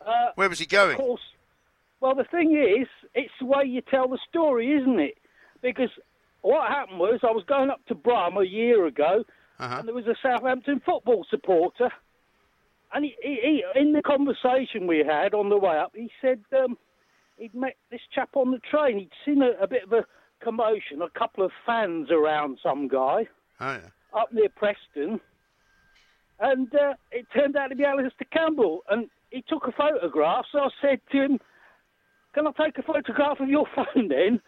Uh, 0.04 0.30
Where 0.34 0.48
was 0.48 0.58
he 0.58 0.66
going? 0.66 0.92
Of 0.92 0.98
course. 0.98 1.20
Well, 2.00 2.14
the 2.14 2.24
thing 2.24 2.52
is, 2.56 2.88
it's 3.14 3.32
the 3.40 3.46
way 3.46 3.64
you 3.64 3.80
tell 3.80 4.08
the 4.08 4.18
story, 4.28 4.72
isn't 4.72 4.98
it? 5.00 5.16
Because 5.62 5.90
what 6.42 6.68
happened 6.68 6.98
was, 6.98 7.20
I 7.22 7.30
was 7.32 7.44
going 7.48 7.70
up 7.70 7.84
to 7.86 7.94
Brum 7.94 8.36
a 8.36 8.44
year 8.44 8.86
ago, 8.86 9.24
Uh-huh. 9.58 9.76
and 9.78 9.88
there 9.88 9.94
was 9.94 10.06
a 10.06 10.14
Southampton 10.22 10.80
football 10.84 11.26
supporter, 11.28 11.90
and 12.94 13.04
he, 13.04 13.14
he, 13.22 13.62
he, 13.74 13.80
in 13.80 13.92
the 13.92 14.02
conversation 14.02 14.86
we 14.86 14.98
had 14.98 15.34
on 15.34 15.48
the 15.48 15.58
way 15.58 15.76
up, 15.76 15.92
he 15.94 16.10
said 16.20 16.40
um, 16.56 16.78
he'd 17.36 17.54
met 17.54 17.76
this 17.90 18.00
chap 18.14 18.30
on 18.34 18.50
the 18.52 18.58
train. 18.70 18.98
He'd 18.98 19.10
seen 19.24 19.42
a, 19.42 19.50
a 19.62 19.66
bit 19.66 19.82
of 19.84 19.92
a 19.92 20.04
commotion, 20.42 21.02
a 21.02 21.10
couple 21.18 21.44
of 21.44 21.50
fans 21.66 22.10
around 22.12 22.58
some 22.62 22.86
guy 22.88 23.26
Oh 23.60 23.72
yeah. 23.72 23.80
Up 24.16 24.32
near 24.32 24.48
Preston, 24.48 25.20
and 26.40 26.74
uh, 26.74 26.94
it 27.10 27.26
turned 27.34 27.56
out 27.56 27.68
to 27.68 27.76
be 27.76 27.84
Alastair 27.84 28.26
Campbell, 28.32 28.82
and 28.90 29.08
he 29.30 29.42
took 29.48 29.66
a 29.66 29.72
photograph. 29.72 30.46
So 30.50 30.60
I 30.60 30.68
said 30.80 31.00
to 31.12 31.22
him, 31.24 31.40
"Can 32.34 32.46
I 32.46 32.52
take 32.52 32.78
a 32.78 32.82
photograph 32.82 33.40
of 33.40 33.48
your 33.48 33.66
phone 33.74 34.08
then?" 34.08 34.40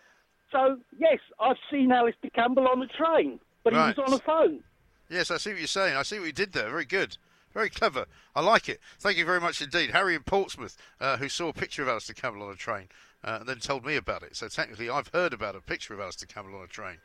So 0.53 0.79
yes, 0.99 1.19
I've 1.39 1.57
seen 1.71 1.93
Alastair 1.93 2.31
Campbell 2.31 2.67
on 2.69 2.81
the 2.81 2.87
train, 2.87 3.39
but 3.63 3.73
Right. 3.75 3.95
he 3.95 4.01
was 4.01 4.11
on 4.11 4.15
a 4.17 4.23
phone. 4.23 4.65
Yes, 5.09 5.31
I 5.31 5.37
see 5.37 5.51
what 5.51 5.59
you're 5.59 5.67
saying. 5.67 5.97
I 5.97 6.03
see 6.03 6.19
what 6.19 6.27
you 6.27 6.33
did 6.33 6.53
there. 6.53 6.71
Very 6.71 6.85
good. 6.85 7.17
Very 7.53 7.69
clever. 7.69 8.07
I 8.37 8.41
like 8.43 8.69
it. 8.69 8.81
Thank 9.01 9.19
you 9.19 9.25
very 9.25 9.41
much 9.41 9.61
indeed. 9.61 9.91
Harry 9.91 10.15
in 10.15 10.23
Portsmouth, 10.23 10.77
uh, 11.01 11.17
who 11.17 11.29
saw 11.29 11.49
a 11.49 11.53
picture 11.53 11.83
of 11.83 11.89
Alastair 11.89 12.15
Campbell 12.15 12.45
on 12.45 12.53
a 12.53 12.57
train 12.57 12.89
uh, 13.25 13.39
and 13.41 13.49
then 13.49 13.59
told 13.59 13.85
me 13.85 13.97
about 13.97 14.23
it. 14.23 14.37
So 14.37 14.47
technically, 14.47 14.89
I've 14.89 15.09
heard 15.09 15.33
about 15.33 15.57
a 15.57 15.61
picture 15.61 15.93
of 15.93 15.99
Alastair 16.01 16.29
Campbell 16.33 16.57
on 16.57 16.65
a 16.65 16.69
train. 16.69 16.99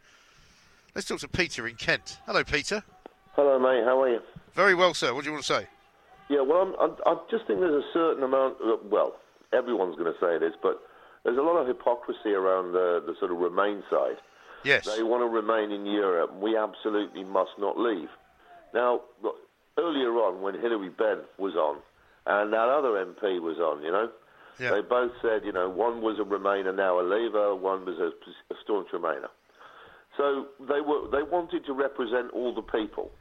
Let's 0.96 1.10
talk 1.10 1.20
to 1.20 1.28
Peter 1.28 1.68
in 1.68 1.76
Kent. 1.76 2.20
Hello, 2.26 2.42
Peter. 2.46 2.82
Hello, 3.34 3.60
mate. 3.60 3.84
How 3.84 4.02
are 4.02 4.10
you? 4.10 4.20
Very 4.54 4.74
well, 4.76 4.94
sir. 4.94 5.14
What 5.14 5.26
do 5.26 5.30
you 5.30 5.34
want 5.34 5.44
to 5.44 5.54
say? 5.54 5.68
Yeah, 6.30 6.40
well, 6.42 6.62
I'm, 6.62 6.74
I, 7.06 7.12
I 7.12 7.16
just 7.30 7.46
think 7.48 7.60
there's 7.60 7.84
a 7.84 7.88
certain 7.94 8.24
amount. 8.24 8.56
Of, 8.62 8.80
well, 8.90 9.18
everyone's 9.52 9.98
going 9.98 10.12
to 10.12 10.20
say 10.22 10.40
this, 10.40 10.54
but 10.64 10.80
there's 11.26 11.38
a 11.38 11.42
lot 11.42 11.58
of 11.58 11.68
hypocrisy 11.68 12.32
around 12.32 12.72
the, 12.72 13.04
the 13.06 13.14
sort 13.20 13.32
of 13.32 13.38
Remain 13.40 13.84
side. 13.92 14.16
Yes. 14.64 14.86
They 14.86 15.04
want 15.04 15.22
to 15.22 15.28
remain 15.28 15.72
in 15.78 15.86
Europe. 15.86 16.34
We 16.40 16.56
absolutely 16.58 17.26
must 17.26 17.52
not 17.60 17.78
leave. 17.78 18.08
Now, 18.74 19.02
look, 19.22 19.36
earlier 19.78 20.12
on, 20.14 20.42
when 20.42 20.56
Hilary 20.56 20.90
Benn 20.90 21.20
was 21.38 21.56
on, 21.56 21.80
and 22.26 22.54
that 22.54 22.70
other 22.70 23.06
MP 23.06 23.42
was 23.42 23.58
on, 23.60 23.84
you 23.84 23.92
know, 23.92 24.10
Yeah. 24.60 24.72
they 24.72 24.82
both 24.82 25.12
said, 25.22 25.44
you 25.44 25.52
know, 25.52 25.70
one 25.70 26.02
was 26.02 26.18
a 26.20 26.24
Remainer, 26.24 26.74
now 26.74 27.00
a 27.00 27.04
Leaver, 27.04 27.54
one 27.54 27.86
was 27.86 28.00
a, 28.00 28.08
a 28.52 28.58
staunch 28.64 28.88
Remainer. 28.94 29.28
So 30.18 30.48
they 30.60 30.82
were 30.82 31.08
they 31.12 31.24
wanted 31.24 31.66
to 31.66 31.74
represent 31.74 32.32
all 32.32 32.54
the 32.54 32.62
people. 32.62 33.12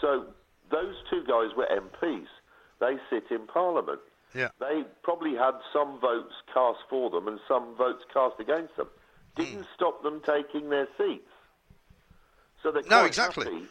So 0.00 0.26
those 0.70 0.94
two 1.10 1.22
guys 1.26 1.54
were 1.56 1.66
MPs. 1.66 2.26
They 2.80 2.96
sit 3.10 3.24
in 3.30 3.46
Parliament. 3.46 4.00
Yeah. 4.34 4.48
They 4.58 4.84
probably 5.02 5.34
had 5.34 5.52
some 5.72 6.00
votes 6.00 6.34
cast 6.52 6.78
for 6.88 7.10
them 7.10 7.28
and 7.28 7.38
some 7.46 7.74
votes 7.76 8.02
cast 8.12 8.40
against 8.40 8.76
them. 8.76 8.88
Didn't 9.36 9.62
hmm. 9.64 9.74
stop 9.74 10.02
them 10.02 10.22
taking 10.26 10.70
their 10.70 10.88
seats. 10.96 11.28
So 12.62 12.72
they're 12.72 12.82
No, 12.82 13.00
quite 13.00 13.06
exactly. 13.06 13.44
happy 13.44 13.66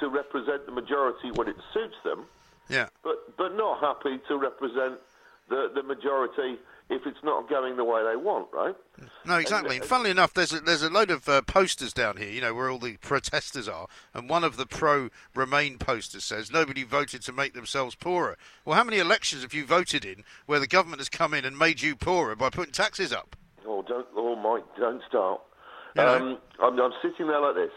to 0.00 0.08
represent 0.08 0.66
the 0.66 0.72
majority 0.72 1.30
when 1.32 1.48
it 1.48 1.56
suits 1.72 1.96
them, 2.04 2.26
Yeah. 2.68 2.88
but 3.02 3.36
but 3.36 3.54
not 3.54 3.80
happy 3.80 4.18
to 4.28 4.36
represent 4.36 5.00
the 5.48 5.70
the 5.74 5.82
majority 5.82 6.58
if 6.88 7.04
it's 7.04 7.22
not 7.24 7.48
going 7.48 7.76
the 7.76 7.84
way 7.84 8.04
they 8.08 8.16
want, 8.16 8.46
right? 8.52 8.74
No, 9.24 9.36
exactly. 9.36 9.76
And 9.76 9.84
funnily 9.84 10.10
enough, 10.10 10.32
there's 10.32 10.52
a, 10.52 10.60
there's 10.60 10.82
a 10.82 10.90
load 10.90 11.10
of 11.10 11.28
uh, 11.28 11.42
posters 11.42 11.92
down 11.92 12.16
here, 12.16 12.30
you 12.30 12.40
know, 12.40 12.54
where 12.54 12.70
all 12.70 12.78
the 12.78 12.96
protesters 12.98 13.68
are, 13.68 13.88
and 14.14 14.28
one 14.30 14.44
of 14.44 14.56
the 14.56 14.66
pro-Remain 14.66 15.78
posters 15.78 16.24
says 16.24 16.50
nobody 16.50 16.84
voted 16.84 17.22
to 17.22 17.32
make 17.32 17.54
themselves 17.54 17.96
poorer. 17.96 18.36
Well, 18.64 18.76
how 18.76 18.84
many 18.84 18.98
elections 18.98 19.42
have 19.42 19.52
you 19.52 19.66
voted 19.66 20.04
in 20.04 20.22
where 20.46 20.60
the 20.60 20.68
government 20.68 21.00
has 21.00 21.08
come 21.08 21.34
in 21.34 21.44
and 21.44 21.58
made 21.58 21.82
you 21.82 21.96
poorer 21.96 22.36
by 22.36 22.50
putting 22.50 22.72
taxes 22.72 23.12
up? 23.12 23.34
Oh, 23.66 23.82
don't, 23.82 24.06
oh, 24.16 24.36
Mike, 24.36 24.64
don't 24.78 25.02
start. 25.08 25.40
You 25.96 26.02
know. 26.02 26.16
Um, 26.16 26.38
I'm, 26.62 26.78
I'm 26.78 26.92
sitting 27.02 27.26
there 27.26 27.40
like 27.40 27.56
this. 27.56 27.72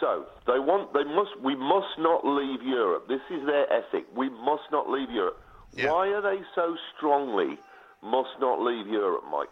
So 0.00 0.24
they 0.46 0.58
want, 0.58 0.94
they 0.94 1.04
must, 1.04 1.38
we 1.44 1.54
must 1.54 1.98
not 1.98 2.26
leave 2.26 2.62
Europe. 2.62 3.06
This 3.06 3.20
is 3.30 3.46
their 3.46 3.70
ethic. 3.72 4.06
We 4.16 4.30
must 4.30 4.64
not 4.72 4.88
leave 4.88 5.10
Europe. 5.10 5.40
Why 5.76 6.08
are 6.08 6.22
they 6.22 6.42
so 6.54 6.74
strongly 6.96 7.58
must 8.02 8.30
not 8.40 8.60
leave 8.60 8.86
Europe, 8.86 9.24
Mike? 9.30 9.48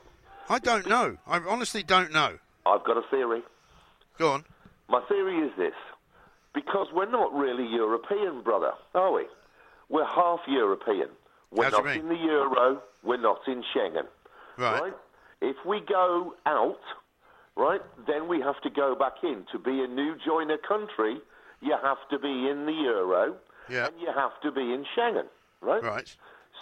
I 0.48 0.58
don't 0.58 0.86
know. 0.86 1.16
I 1.26 1.38
honestly 1.38 1.82
don't 1.82 2.12
know. 2.12 2.38
I've 2.66 2.84
got 2.84 2.96
a 2.96 3.02
theory. 3.10 3.42
Go 4.18 4.32
on. 4.32 4.44
My 4.88 5.02
theory 5.08 5.38
is 5.46 5.52
this: 5.56 5.74
because 6.54 6.88
we're 6.92 7.10
not 7.10 7.32
really 7.32 7.66
European, 7.66 8.42
brother, 8.42 8.72
are 8.94 9.12
we? 9.12 9.26
We're 9.88 10.06
half 10.06 10.40
European. 10.46 11.08
We're 11.50 11.64
How 11.64 11.70
do 11.70 11.76
you 11.78 11.84
not 11.84 11.96
in 11.96 12.08
the 12.08 12.14
euro. 12.24 12.82
We're 13.02 13.20
not 13.20 13.40
in 13.46 13.62
Schengen. 13.74 14.06
Right. 14.56 14.92
If 15.40 15.56
we 15.64 15.80
go 15.88 16.34
out, 16.46 16.80
right, 17.56 17.80
then 18.06 18.28
we 18.28 18.40
have 18.40 18.60
to 18.62 18.70
go 18.70 18.94
back 18.94 19.14
in. 19.22 19.44
To 19.52 19.58
be 19.58 19.82
a 19.82 19.86
new 19.86 20.16
joiner 20.26 20.58
country, 20.58 21.18
you 21.60 21.74
have 21.82 21.98
to 22.10 22.18
be 22.18 22.48
in 22.50 22.66
the 22.66 22.72
euro 22.72 23.36
Yeah. 23.68 23.86
and 23.86 24.00
you 24.00 24.08
have 24.14 24.32
to 24.42 24.50
be 24.50 24.72
in 24.72 24.84
Schengen, 24.96 25.26
right? 25.60 25.82
Right. 25.82 26.16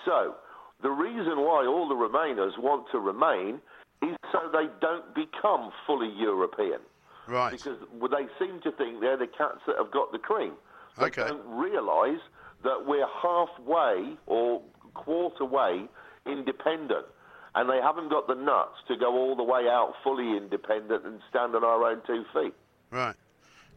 So, 0.05 0.35
the 0.83 0.91
reason 0.91 1.39
why 1.41 1.67
all 1.67 1.89
the 1.89 1.95
Remainers 1.95 2.59
want 2.59 2.87
to 2.93 2.99
remain 2.99 3.61
is 4.03 4.17
so 4.31 4.51
they 4.53 4.67
don't 4.81 5.15
become 5.15 5.71
fully 5.87 6.13
European. 6.17 6.81
Right. 7.27 7.51
Because 7.53 7.79
they 8.11 8.27
seem 8.39 8.61
to 8.63 8.71
think 8.73 9.01
they're 9.01 9.17
the 9.17 9.27
cats 9.27 9.61
that 9.67 9.77
have 9.79 9.91
got 9.91 10.13
the 10.13 10.19
cream. 10.19 10.53
They 10.99 11.07
Okay. 11.07 11.27
don't 11.27 11.45
realise 11.49 12.21
that 12.63 12.87
we're 12.87 13.07
halfway 13.07 14.17
or 14.27 14.63
quarter 14.95 15.45
way 15.45 15.89
independent. 16.27 17.07
And 17.55 17.71
they 17.71 17.81
haven't 17.81 18.11
got 18.11 18.27
the 18.29 18.35
nuts 18.35 18.77
to 18.89 18.97
go 18.97 19.15
all 19.15 19.35
the 19.35 19.43
way 19.43 19.67
out 19.69 19.95
fully 20.05 20.37
independent 20.37 21.07
and 21.07 21.21
stand 21.31 21.55
on 21.57 21.65
our 21.65 21.85
own 21.85 22.03
two 22.07 22.25
feet. 22.35 22.55
Right. 22.91 23.17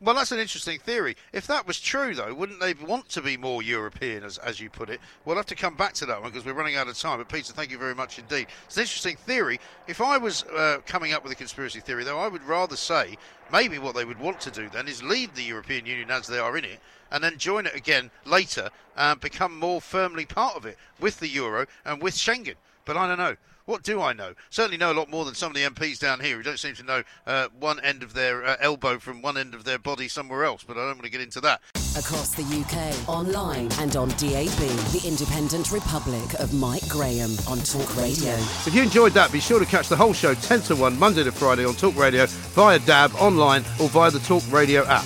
Well, 0.01 0.15
that's 0.15 0.31
an 0.31 0.39
interesting 0.39 0.79
theory. 0.79 1.17
If 1.33 1.45
that 1.47 1.67
was 1.67 1.77
true, 1.77 2.15
though, 2.15 2.33
wouldn't 2.33 2.61
they 2.61 2.73
want 2.73 3.09
to 3.09 3.21
be 3.21 3.35
more 3.35 3.61
European, 3.61 4.23
as, 4.23 4.37
as 4.37 4.57
you 4.57 4.69
put 4.69 4.89
it? 4.89 5.01
We'll 5.25 5.35
have 5.35 5.45
to 5.47 5.55
come 5.55 5.75
back 5.75 5.93
to 5.95 6.05
that 6.05 6.21
one 6.21 6.31
because 6.31 6.45
we're 6.45 6.53
running 6.53 6.77
out 6.77 6.87
of 6.87 6.97
time. 6.97 7.17
But, 7.17 7.27
Peter, 7.27 7.51
thank 7.51 7.69
you 7.69 7.77
very 7.77 7.93
much 7.93 8.17
indeed. 8.17 8.47
It's 8.65 8.77
an 8.77 8.83
interesting 8.83 9.17
theory. 9.17 9.59
If 9.87 9.99
I 9.99 10.17
was 10.17 10.43
uh, 10.43 10.77
coming 10.85 11.11
up 11.11 11.23
with 11.23 11.33
a 11.33 11.35
conspiracy 11.35 11.81
theory, 11.81 12.05
though, 12.05 12.17
I 12.17 12.29
would 12.29 12.43
rather 12.43 12.77
say 12.77 13.17
maybe 13.51 13.77
what 13.77 13.93
they 13.93 14.05
would 14.05 14.19
want 14.19 14.39
to 14.41 14.51
do 14.51 14.69
then 14.69 14.87
is 14.87 15.03
leave 15.03 15.35
the 15.35 15.43
European 15.43 15.85
Union 15.85 16.11
as 16.11 16.27
they 16.27 16.39
are 16.39 16.55
in 16.55 16.63
it 16.63 16.79
and 17.11 17.23
then 17.23 17.37
join 17.37 17.65
it 17.65 17.75
again 17.75 18.11
later 18.25 18.69
and 18.95 19.19
become 19.19 19.57
more 19.57 19.81
firmly 19.81 20.25
part 20.25 20.55
of 20.55 20.65
it 20.65 20.77
with 20.99 21.19
the 21.19 21.27
Euro 21.29 21.65
and 21.83 22.01
with 22.01 22.13
Schengen. 22.13 22.55
But 22.85 22.95
I 22.95 23.07
don't 23.07 23.17
know. 23.17 23.35
What 23.69 23.83
do 23.83 24.01
I 24.01 24.13
know? 24.13 24.33
Certainly 24.49 24.77
know 24.77 24.91
a 24.91 24.97
lot 24.97 25.11
more 25.11 25.25
than 25.25 25.35
some 25.35 25.51
of 25.51 25.55
the 25.55 25.61
MPs 25.61 25.99
down 25.99 26.19
here 26.21 26.37
who 26.37 26.41
don't 26.41 26.57
seem 26.57 26.73
to 26.73 26.81
know 26.81 27.03
uh, 27.27 27.49
one 27.59 27.79
end 27.81 28.01
of 28.01 28.15
their 28.15 28.43
uh, 28.43 28.55
elbow 28.59 28.97
from 28.97 29.21
one 29.21 29.37
end 29.37 29.53
of 29.53 29.63
their 29.63 29.77
body 29.77 30.07
somewhere 30.07 30.43
else. 30.43 30.63
But 30.63 30.75
I 30.75 30.87
don't 30.87 30.95
want 30.97 31.03
to 31.03 31.11
get 31.11 31.21
into 31.21 31.39
that. 31.41 31.61
Across 31.95 32.31
the 32.33 32.41
UK, 32.41 33.07
online 33.07 33.71
and 33.73 33.95
on 33.95 34.09
DAB, 34.09 34.49
the 34.89 35.03
Independent 35.05 35.71
Republic 35.71 36.33
of 36.39 36.51
Mike 36.51 36.87
Graham 36.87 37.29
on 37.47 37.59
Talk 37.59 37.95
Radio. 37.95 38.33
If 38.65 38.73
you 38.73 38.81
enjoyed 38.81 39.11
that, 39.11 39.31
be 39.31 39.39
sure 39.39 39.59
to 39.59 39.67
catch 39.67 39.87
the 39.87 39.95
whole 39.95 40.13
show 40.13 40.33
10 40.33 40.61
to 40.61 40.75
1 40.75 40.97
Monday 40.97 41.23
to 41.23 41.31
Friday 41.31 41.63
on 41.63 41.75
Talk 41.75 41.95
Radio 41.95 42.25
via 42.25 42.79
DAB, 42.79 43.13
online, 43.19 43.61
or 43.79 43.87
via 43.89 44.09
the 44.09 44.19
Talk 44.21 44.41
Radio 44.51 44.83
app. 44.85 45.05